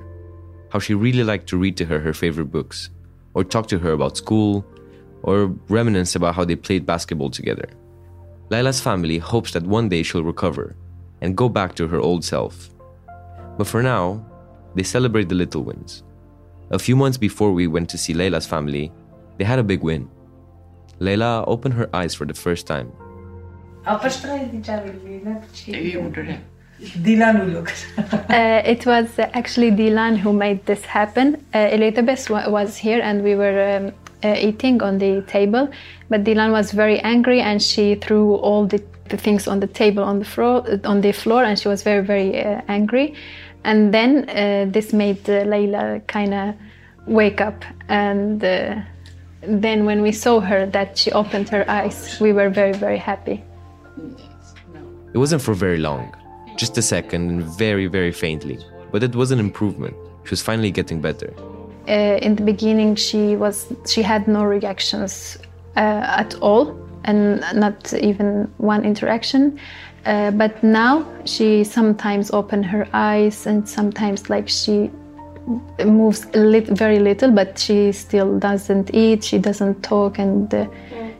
how 0.70 0.78
she 0.78 0.94
really 0.94 1.24
liked 1.24 1.48
to 1.48 1.58
read 1.58 1.76
to 1.76 1.84
her 1.84 1.98
her 1.98 2.14
favorite 2.14 2.52
books, 2.52 2.90
or 3.34 3.44
talk 3.44 3.66
to 3.66 3.78
her 3.78 3.92
about 3.92 4.16
school, 4.16 4.64
or 5.22 5.46
reminisce 5.68 6.14
about 6.14 6.36
how 6.36 6.44
they 6.44 6.56
played 6.56 6.86
basketball 6.86 7.30
together. 7.30 7.68
Lila's 8.50 8.80
family 8.80 9.18
hopes 9.18 9.52
that 9.52 9.66
one 9.66 9.88
day 9.88 10.02
she'll 10.02 10.24
recover 10.24 10.76
and 11.20 11.36
go 11.36 11.48
back 11.48 11.74
to 11.74 11.88
her 11.88 12.00
old 12.00 12.24
self. 12.24 12.70
But 13.58 13.66
for 13.66 13.82
now, 13.82 14.24
they 14.74 14.84
celebrate 14.84 15.28
the 15.28 15.34
little 15.34 15.62
wins. 15.64 16.04
A 16.70 16.78
few 16.78 16.94
months 16.94 17.18
before 17.18 17.52
we 17.52 17.66
went 17.66 17.88
to 17.90 17.98
see 17.98 18.14
Layla's 18.14 18.46
family, 18.46 18.92
they 19.36 19.44
had 19.44 19.58
a 19.58 19.64
big 19.64 19.82
win. 19.82 20.08
Layla 21.00 21.44
opened 21.46 21.74
her 21.74 21.90
eyes 21.94 22.14
for 22.14 22.26
the 22.26 22.34
first 22.34 22.66
time. 22.66 22.92
Uh, 28.28 28.62
it 28.64 28.84
was 28.84 29.18
uh, 29.18 29.28
actually 29.32 29.70
Dylan 29.70 30.16
who 30.18 30.32
made 30.32 30.64
this 30.66 30.84
happen. 30.84 31.42
Uh, 31.54 31.70
Elizabeth 31.72 32.28
was 32.28 32.76
here 32.76 33.00
and 33.02 33.24
we 33.24 33.34
were 33.34 33.76
um, 33.76 33.92
uh, 34.22 34.34
eating 34.38 34.82
on 34.82 34.98
the 34.98 35.22
table, 35.22 35.68
but 36.08 36.24
Dylan 36.24 36.52
was 36.52 36.72
very 36.72 36.98
angry 37.00 37.40
and 37.40 37.62
she 37.62 37.94
threw 37.94 38.34
all 38.34 38.66
the, 38.66 38.82
the 39.08 39.16
things 39.16 39.48
on 39.48 39.60
the 39.60 39.66
table 39.66 40.02
on 40.02 40.18
the 40.18 40.24
floor, 40.24 40.64
on 40.84 41.00
the 41.00 41.12
floor, 41.12 41.44
and 41.44 41.58
she 41.58 41.68
was 41.68 41.82
very 41.82 42.04
very 42.04 42.42
uh, 42.42 42.60
angry. 42.68 43.14
And 43.64 43.92
then 43.92 44.28
uh, 44.28 44.70
this 44.70 44.92
made 44.92 45.28
uh, 45.28 45.44
Layla 45.44 46.06
kind 46.06 46.34
of 46.34 46.54
wake 47.06 47.40
up, 47.40 47.64
and 47.88 48.42
uh, 48.44 48.76
then 49.42 49.84
when 49.84 50.02
we 50.02 50.12
saw 50.12 50.40
her 50.40 50.66
that 50.66 50.98
she 50.98 51.12
opened 51.12 51.48
her 51.48 51.68
eyes, 51.70 52.18
we 52.20 52.32
were 52.32 52.50
very 52.50 52.72
very 52.72 52.98
happy. 52.98 53.42
It 55.14 55.18
wasn't 55.18 55.42
for 55.42 55.54
very 55.54 55.78
long, 55.78 56.14
just 56.58 56.76
a 56.78 56.82
second 56.82 57.30
and 57.30 57.42
very, 57.42 57.86
very 57.86 58.12
faintly, 58.12 58.58
but 58.92 59.02
it 59.02 59.14
was 59.14 59.30
an 59.30 59.38
improvement. 59.38 59.96
She 60.24 60.30
was 60.30 60.42
finally 60.42 60.70
getting 60.70 61.00
better. 61.00 61.32
uh, 61.88 62.18
in 62.22 62.36
the 62.36 62.42
beginning 62.42 62.94
she 62.94 63.36
was 63.36 63.72
she 63.86 64.02
had 64.02 64.28
no 64.28 64.44
reactions 64.44 65.38
uh, 65.76 66.20
at 66.22 66.34
all 66.42 66.76
and 67.04 67.40
not 67.54 67.92
even 67.94 68.50
one 68.58 68.84
interaction 68.84 69.58
uh, 70.04 70.30
but 70.32 70.62
now 70.62 71.04
she 71.24 71.64
sometimes 71.64 72.30
open 72.30 72.62
her 72.62 72.86
eyes 72.92 73.46
and 73.46 73.66
sometimes 73.68 74.28
like 74.28 74.48
she 74.48 74.90
moves 75.84 76.26
a 76.34 76.38
lit- 76.38 76.68
very 76.68 76.98
little 76.98 77.30
but 77.30 77.58
she 77.58 77.90
still 77.92 78.38
doesn't 78.38 78.94
eat 78.94 79.24
she 79.24 79.38
doesn't 79.38 79.82
talk 79.82 80.18
and 80.18 80.52
uh, 80.54 80.66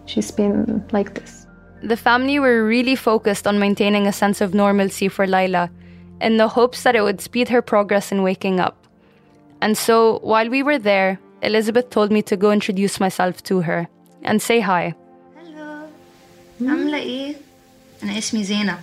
she's 0.05 0.30
been 0.30 0.84
like 0.93 1.14
this 1.14 1.38
The 1.84 1.98
family 1.98 2.39
were 2.39 2.64
really 2.66 2.96
focused 2.96 3.46
on 3.46 3.60
maintaining 3.60 4.08
a 4.08 4.14
sense 4.14 4.39
of 4.41 4.54
normalcy 4.54 5.10
for 5.10 5.28
Lila 5.28 5.70
in 6.22 6.38
the 6.38 6.48
hopes 6.48 6.84
that 6.84 6.96
it 6.96 7.02
would 7.02 7.20
speed 7.22 7.50
her 7.50 7.62
progress 7.62 8.12
in 8.12 8.24
waking 8.24 8.60
up. 8.60 8.78
And 9.62 9.78
so, 9.78 10.20
while 10.24 10.50
we 10.50 10.64
were 10.64 10.80
there, 10.80 11.20
Elizabeth 11.41 11.89
told 11.89 12.10
me 12.12 12.22
to 12.24 12.38
go 12.38 12.52
introduce 12.52 13.00
myself 13.00 13.44
to 13.44 13.62
her 13.62 13.88
and 14.24 14.41
say 14.41 14.60
hi. 14.62 14.94
عاملة 16.62 16.98
ايه؟ 16.98 17.36
أنا 18.04 18.18
اسمي 18.18 18.44
زينة 18.44 18.80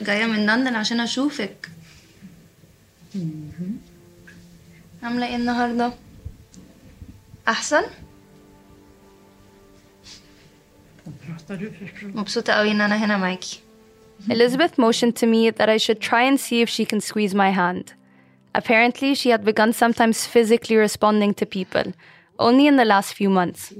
جاية 0.00 0.26
من 0.26 0.46
لندن 0.46 0.74
عشان 0.74 1.00
أشوفك 1.00 1.68
عاملة 5.02 5.26
ايه 5.26 5.36
النهاردة؟ 5.36 5.92
أحسن؟ 7.48 7.82
مبسوطة 12.02 12.52
قوي 12.52 12.70
إن 12.70 12.80
أنا 12.80 12.96
هنا 13.04 13.16
معاكي 13.16 13.60
Elizabeth 14.28 14.78
motioned 14.78 15.14
to 15.14 15.26
me 15.26 15.48
that 15.50 15.68
I 15.68 15.76
should 15.76 16.00
try 16.00 16.22
and 16.22 16.40
see 16.40 16.60
if 16.60 16.68
she 16.68 16.84
can 16.84 17.00
squeeze 17.00 17.34
my 17.34 17.50
hand. 17.50 17.94
Apparently, 18.52 19.14
she 19.14 19.30
had 19.30 19.44
begun 19.44 19.72
sometimes 19.72 20.26
physically 20.26 20.76
responding 20.76 21.34
to 21.34 21.46
people, 21.46 21.92
only 22.38 22.66
in 22.66 22.76
the 22.76 22.84
last 22.84 23.14
few 23.14 23.30
months. 23.30 23.72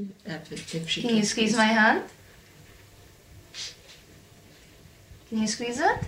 Can 1.03 1.17
you 1.17 1.25
squeeze 1.25 1.57
my 1.57 1.65
hand? 1.65 2.03
Can 5.29 5.39
you 5.39 5.49
squeeze 5.49 5.81
it? 5.81 6.01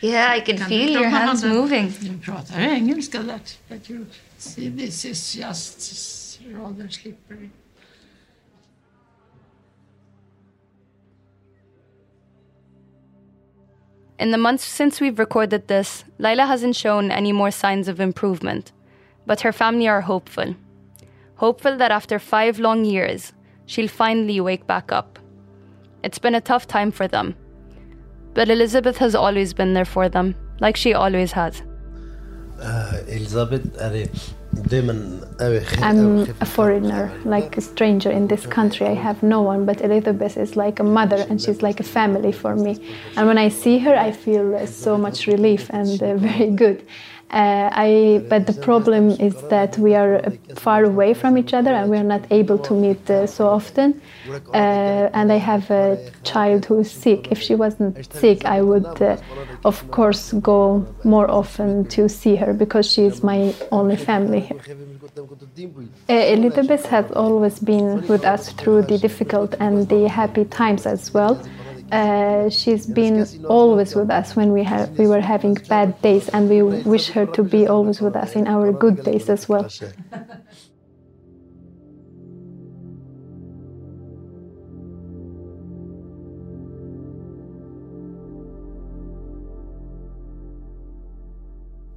Yeah, 0.00 0.30
I 0.30 0.40
can 0.40 0.58
feel 0.58 0.88
your 0.90 1.08
hands 1.08 1.44
moving. 1.44 1.88
Du 1.88 2.12
pratar 2.24 2.58
engelska 2.58 3.22
that, 3.26 3.56
but 3.68 3.88
you 3.88 4.06
see 4.38 4.68
this 4.68 5.04
is 5.04 5.34
just 5.34 6.40
rather 6.52 6.88
slippery. 6.88 7.50
In 14.17 14.31
the 14.31 14.37
months 14.37 14.63
since 14.63 15.01
we've 15.01 15.19
recorded 15.19 15.67
this, 15.67 16.05
Laila 16.19 16.45
hasn't 16.45 16.75
shown 16.75 17.11
any 17.11 17.33
more 17.33 17.51
signs 17.51 17.89
of 17.89 17.99
improvement, 17.99 18.71
but 19.25 19.41
her 19.41 19.51
family 19.51 19.87
are 19.87 20.01
hopeful. 20.01 20.55
Hopeful 21.35 21.75
that 21.77 21.91
after 21.91 22.17
five 22.17 22.57
long 22.57 22.85
years, 22.85 23.33
she'll 23.65 23.89
finally 23.89 24.39
wake 24.39 24.65
back 24.65 24.91
up. 24.91 25.19
It's 26.01 26.19
been 26.19 26.35
a 26.35 26.39
tough 26.41 26.65
time 26.65 26.91
for 26.91 27.09
them, 27.09 27.35
but 28.33 28.49
Elizabeth 28.49 28.97
has 28.97 29.15
always 29.15 29.53
been 29.53 29.73
there 29.73 29.85
for 29.85 30.07
them, 30.07 30.35
like 30.61 30.77
she 30.77 30.93
always 30.93 31.33
has. 31.33 31.61
Uh, 32.61 33.01
Elizabeth, 33.07 33.75
I'm 35.83 36.21
a 36.41 36.45
foreigner, 36.45 37.11
like 37.25 37.57
a 37.57 37.61
stranger 37.61 38.09
in 38.09 38.27
this 38.27 38.45
country. 38.47 38.87
I 38.87 38.93
have 38.93 39.21
no 39.21 39.41
one, 39.41 39.65
but 39.65 39.81
Elizabeth 39.81 40.37
is 40.37 40.55
like 40.55 40.79
a 40.79 40.83
mother 40.83 41.25
and 41.29 41.41
she's 41.41 41.61
like 41.61 41.79
a 41.79 41.83
family 41.83 42.31
for 42.31 42.55
me. 42.55 42.79
And 43.17 43.27
when 43.27 43.37
I 43.37 43.49
see 43.49 43.79
her, 43.79 43.95
I 43.95 44.11
feel 44.11 44.65
so 44.67 44.97
much 44.97 45.27
relief 45.27 45.69
and 45.69 46.01
uh, 46.01 46.15
very 46.17 46.51
good. 46.51 46.85
Uh, 47.31 47.69
I, 47.71 48.23
but 48.29 48.45
the 48.45 48.53
problem 48.53 49.09
is 49.09 49.35
that 49.49 49.77
we 49.77 49.95
are 49.95 50.21
far 50.55 50.83
away 50.83 51.13
from 51.13 51.37
each 51.37 51.53
other 51.53 51.73
and 51.73 51.89
we 51.89 51.97
are 51.97 52.03
not 52.03 52.25
able 52.31 52.57
to 52.59 52.73
meet 52.73 53.09
uh, 53.09 53.25
so 53.25 53.47
often. 53.47 53.99
Uh, 54.53 55.09
and 55.13 55.31
I 55.31 55.37
have 55.37 55.69
a 55.71 55.97
child 56.23 56.65
who 56.65 56.79
is 56.79 56.91
sick. 56.91 57.31
If 57.31 57.41
she 57.41 57.55
wasn't 57.55 58.13
sick, 58.13 58.45
I 58.45 58.61
would, 58.61 59.01
uh, 59.01 59.17
of 59.65 59.89
course, 59.91 60.33
go 60.33 60.85
more 61.03 61.29
often 61.29 61.85
to 61.89 62.07
see 62.07 62.35
her 62.35 62.53
because 62.53 62.89
she 62.89 63.03
is 63.05 63.23
my 63.23 63.53
only 63.71 63.97
family 63.97 64.41
here. 64.41 64.61
Uh, 66.07 66.13
Elizabeth 66.13 66.85
has 66.85 67.11
always 67.11 67.59
been 67.59 68.05
with 68.07 68.23
us 68.23 68.51
through 68.53 68.83
the 68.83 68.97
difficult 68.97 69.55
and 69.59 69.89
the 69.89 70.07
happy 70.07 70.45
times 70.45 70.85
as 70.85 71.13
well. 71.13 71.41
Uh, 71.91 72.49
she's 72.49 72.87
been 72.87 73.25
always 73.45 73.95
with 73.95 74.09
us 74.09 74.35
when 74.35 74.51
we 74.51 74.63
have 74.63 74.89
we 74.97 75.07
were 75.07 75.21
having 75.21 75.53
bad 75.69 76.01
days, 76.01 76.29
and 76.29 76.49
we 76.49 76.61
wish 76.63 77.09
her 77.09 77.25
to 77.27 77.43
be 77.43 77.67
always 77.67 78.01
with 78.01 78.15
us 78.15 78.35
in 78.35 78.47
our 78.47 78.71
good 78.73 79.03
days 79.03 79.29
as 79.29 79.47
well. 79.47 79.69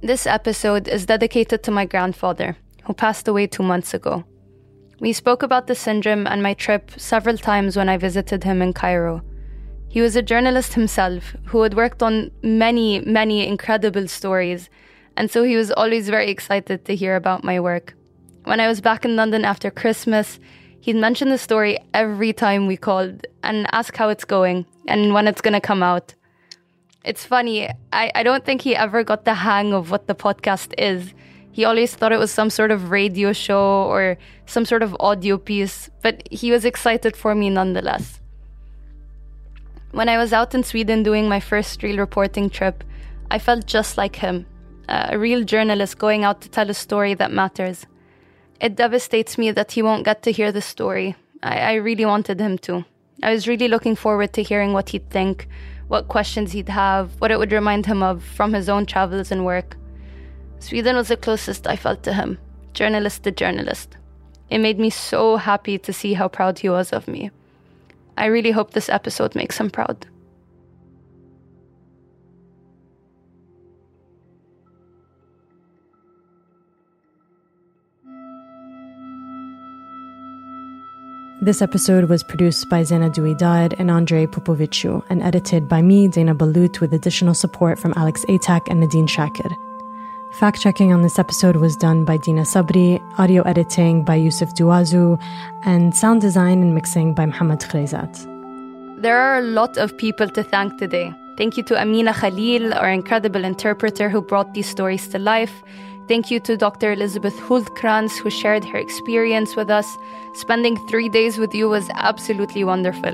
This 0.01 0.25
episode 0.25 0.87
is 0.87 1.05
dedicated 1.05 1.61
to 1.63 1.71
my 1.71 1.85
grandfather, 1.85 2.55
who 2.85 2.93
passed 2.93 3.27
away 3.27 3.47
two 3.47 3.63
months 3.63 3.93
ago. 3.93 4.23
We 4.99 5.13
spoke 5.13 5.43
about 5.43 5.67
the 5.67 5.75
syndrome 5.75 6.25
and 6.25 6.41
my 6.41 6.53
trip 6.53 6.91
several 6.97 7.37
times 7.37 7.75
when 7.75 7.89
I 7.89 7.97
visited 7.97 8.43
him 8.43 8.61
in 8.61 8.73
Cairo. 8.73 9.21
He 9.89 10.01
was 10.01 10.15
a 10.15 10.21
journalist 10.21 10.73
himself 10.73 11.35
who 11.45 11.63
had 11.63 11.73
worked 11.73 12.03
on 12.03 12.29
many, 12.43 12.99
many 12.99 13.47
incredible 13.47 14.07
stories, 14.07 14.69
and 15.17 15.31
so 15.31 15.43
he 15.43 15.55
was 15.55 15.71
always 15.71 16.09
very 16.09 16.29
excited 16.29 16.85
to 16.85 16.95
hear 16.95 17.15
about 17.15 17.43
my 17.43 17.59
work. 17.59 17.95
When 18.43 18.59
I 18.59 18.67
was 18.67 18.81
back 18.81 19.03
in 19.03 19.15
London 19.15 19.43
after 19.43 19.71
Christmas, 19.71 20.39
he'd 20.79 20.95
mention 20.95 21.29
the 21.29 21.39
story 21.39 21.79
every 21.95 22.33
time 22.33 22.67
we 22.67 22.77
called 22.77 23.25
and 23.41 23.65
ask 23.71 23.95
how 23.95 24.09
it's 24.09 24.25
going 24.25 24.67
and 24.87 25.11
when 25.11 25.27
it's 25.27 25.41
going 25.41 25.55
to 25.55 25.59
come 25.59 25.81
out. 25.81 26.13
It's 27.03 27.25
funny, 27.25 27.67
I, 27.91 28.11
I 28.13 28.21
don't 28.21 28.45
think 28.45 28.61
he 28.61 28.75
ever 28.75 29.03
got 29.03 29.25
the 29.25 29.33
hang 29.33 29.73
of 29.73 29.89
what 29.89 30.05
the 30.05 30.13
podcast 30.13 30.71
is. 30.77 31.15
He 31.51 31.65
always 31.65 31.95
thought 31.95 32.11
it 32.11 32.19
was 32.19 32.31
some 32.31 32.51
sort 32.51 32.69
of 32.69 32.91
radio 32.91 33.33
show 33.33 33.85
or 33.89 34.19
some 34.45 34.65
sort 34.65 34.83
of 34.83 34.95
audio 34.99 35.39
piece, 35.39 35.89
but 36.03 36.21
he 36.29 36.51
was 36.51 36.63
excited 36.63 37.17
for 37.17 37.33
me 37.33 37.49
nonetheless. 37.49 38.18
When 39.91 40.07
I 40.07 40.17
was 40.17 40.33
out 40.33 40.53
in 40.53 40.63
Sweden 40.63 41.03
doing 41.03 41.27
my 41.27 41.39
first 41.39 41.81
real 41.81 41.97
reporting 41.97 42.49
trip, 42.49 42.83
I 43.31 43.39
felt 43.39 43.65
just 43.65 43.97
like 43.97 44.15
him 44.17 44.45
a 44.89 45.17
real 45.17 45.43
journalist 45.43 45.99
going 45.99 46.23
out 46.23 46.41
to 46.41 46.49
tell 46.49 46.69
a 46.69 46.73
story 46.73 47.13
that 47.13 47.31
matters. 47.31 47.85
It 48.59 48.75
devastates 48.75 49.37
me 49.37 49.51
that 49.51 49.71
he 49.71 49.81
won't 49.81 50.05
get 50.05 50.23
to 50.23 50.31
hear 50.31 50.51
the 50.51 50.61
story. 50.61 51.15
I, 51.43 51.59
I 51.59 51.73
really 51.75 52.05
wanted 52.05 52.39
him 52.39 52.57
to. 52.59 52.85
I 53.21 53.31
was 53.31 53.47
really 53.47 53.67
looking 53.67 53.95
forward 53.95 54.33
to 54.33 54.43
hearing 54.43 54.73
what 54.73 54.89
he'd 54.89 55.09
think, 55.09 55.47
what 55.87 56.07
questions 56.07 56.51
he'd 56.51 56.69
have, 56.69 57.11
what 57.21 57.31
it 57.31 57.37
would 57.37 57.51
remind 57.51 57.85
him 57.85 58.01
of 58.01 58.23
from 58.23 58.53
his 58.53 58.67
own 58.67 58.85
travels 58.85 59.31
and 59.31 59.45
work. 59.45 59.77
Sweden 60.59 60.95
was 60.95 61.09
the 61.09 61.17
closest 61.17 61.67
I 61.67 61.75
felt 61.75 62.03
to 62.03 62.13
him, 62.13 62.37
journalist 62.73 63.23
to 63.23 63.31
journalist. 63.31 63.95
It 64.49 64.57
made 64.57 64.79
me 64.79 64.89
so 64.89 65.37
happy 65.37 65.77
to 65.77 65.93
see 65.93 66.13
how 66.13 66.27
proud 66.27 66.59
he 66.59 66.69
was 66.69 66.91
of 66.91 67.07
me. 67.07 67.31
I 68.19 68.25
really 68.25 68.51
hope 68.51 68.71
this 68.71 68.89
episode 68.89 69.33
makes 69.33 69.57
him 69.57 69.69
proud. 69.69 70.05
This 81.41 81.61
episode 81.61 82.09
was 82.09 82.21
produced 82.21 82.69
by 82.69 82.83
Zena 82.83 83.09
Duidar 83.09 83.73
and 83.79 83.89
Andrei 83.89 84.25
Popoviciu 84.25 85.01
and 85.09 85.23
edited 85.23 85.69
by 85.69 85.81
me, 85.81 86.09
Dana 86.09 86.35
Ballout, 86.35 86.81
with 86.81 86.93
additional 86.93 87.33
support 87.33 87.79
from 87.79 87.93
Alex 87.95 88.25
Atack 88.25 88.67
and 88.69 88.81
Nadine 88.81 89.07
Shakir. 89.07 89.49
Fact 90.39 90.61
checking 90.61 90.93
on 90.93 91.01
this 91.01 91.19
episode 91.19 91.57
was 91.57 91.75
done 91.75 92.05
by 92.05 92.15
Dina 92.15 92.43
Sabri, 92.43 93.01
audio 93.19 93.41
editing 93.41 94.05
by 94.05 94.15
Yusuf 94.15 94.53
Duazu, 94.53 95.19
and 95.65 95.93
sound 95.93 96.21
design 96.21 96.61
and 96.61 96.73
mixing 96.73 97.13
by 97.13 97.25
Muhammad 97.25 97.59
Khrezat. 97.59 98.13
There 99.01 99.17
are 99.17 99.39
a 99.39 99.41
lot 99.41 99.77
of 99.77 99.97
people 99.97 100.29
to 100.29 100.41
thank 100.41 100.77
today. 100.77 101.13
Thank 101.35 101.57
you 101.57 101.63
to 101.63 101.77
Amina 101.77 102.13
Khalil, 102.13 102.73
our 102.73 102.89
incredible 102.89 103.43
interpreter 103.43 104.07
who 104.07 104.21
brought 104.21 104.53
these 104.53 104.69
stories 104.69 105.09
to 105.09 105.19
life. 105.19 105.61
Thank 106.07 106.31
you 106.31 106.39
to 106.39 106.55
Dr. 106.55 106.93
Elizabeth 106.93 107.35
Hultcrantz, 107.35 108.17
who 108.17 108.29
shared 108.29 108.63
her 108.63 108.77
experience 108.77 109.57
with 109.57 109.69
us. 109.69 109.97
Spending 110.35 110.77
three 110.87 111.09
days 111.09 111.37
with 111.37 111.53
you 111.53 111.67
was 111.67 111.89
absolutely 111.95 112.63
wonderful. 112.63 113.11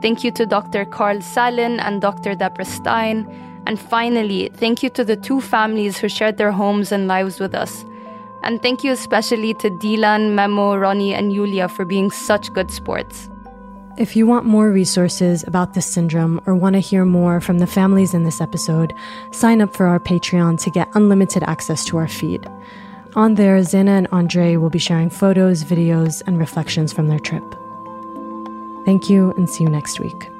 Thank 0.00 0.22
you 0.22 0.30
to 0.30 0.46
Dr. 0.46 0.84
Carl 0.84 1.22
Sallin 1.22 1.80
and 1.80 2.00
Dr. 2.00 2.36
Deborah 2.36 2.64
Stein. 2.64 3.26
And 3.66 3.78
finally, 3.78 4.50
thank 4.54 4.82
you 4.82 4.90
to 4.90 5.04
the 5.04 5.16
two 5.16 5.40
families 5.40 5.98
who 5.98 6.08
shared 6.08 6.36
their 6.36 6.52
homes 6.52 6.92
and 6.92 7.06
lives 7.06 7.38
with 7.38 7.54
us. 7.54 7.84
And 8.42 8.60
thank 8.60 8.82
you 8.82 8.90
especially 8.92 9.54
to 9.54 9.70
Dylan, 9.70 10.34
Memo, 10.34 10.76
Ronnie, 10.76 11.14
and 11.14 11.32
Yulia 11.32 11.68
for 11.68 11.84
being 11.84 12.10
such 12.10 12.52
good 12.52 12.70
sports. 12.70 13.30
If 13.98 14.16
you 14.16 14.26
want 14.26 14.46
more 14.46 14.70
resources 14.70 15.44
about 15.46 15.74
this 15.74 15.86
syndrome 15.86 16.40
or 16.46 16.54
want 16.54 16.74
to 16.74 16.80
hear 16.80 17.04
more 17.04 17.40
from 17.40 17.58
the 17.58 17.66
families 17.66 18.14
in 18.14 18.24
this 18.24 18.40
episode, 18.40 18.94
sign 19.32 19.60
up 19.60 19.76
for 19.76 19.86
our 19.86 20.00
Patreon 20.00 20.58
to 20.62 20.70
get 20.70 20.88
unlimited 20.94 21.42
access 21.42 21.84
to 21.84 21.98
our 21.98 22.08
feed. 22.08 22.48
On 23.14 23.34
there, 23.34 23.62
Zena 23.62 23.92
and 23.92 24.08
Andre 24.10 24.56
will 24.56 24.70
be 24.70 24.78
sharing 24.78 25.10
photos, 25.10 25.62
videos, 25.62 26.22
and 26.26 26.38
reflections 26.38 26.92
from 26.92 27.08
their 27.08 27.18
trip. 27.18 27.44
Thank 28.86 29.10
you 29.10 29.32
and 29.36 29.48
see 29.48 29.64
you 29.64 29.70
next 29.70 30.00
week. 30.00 30.30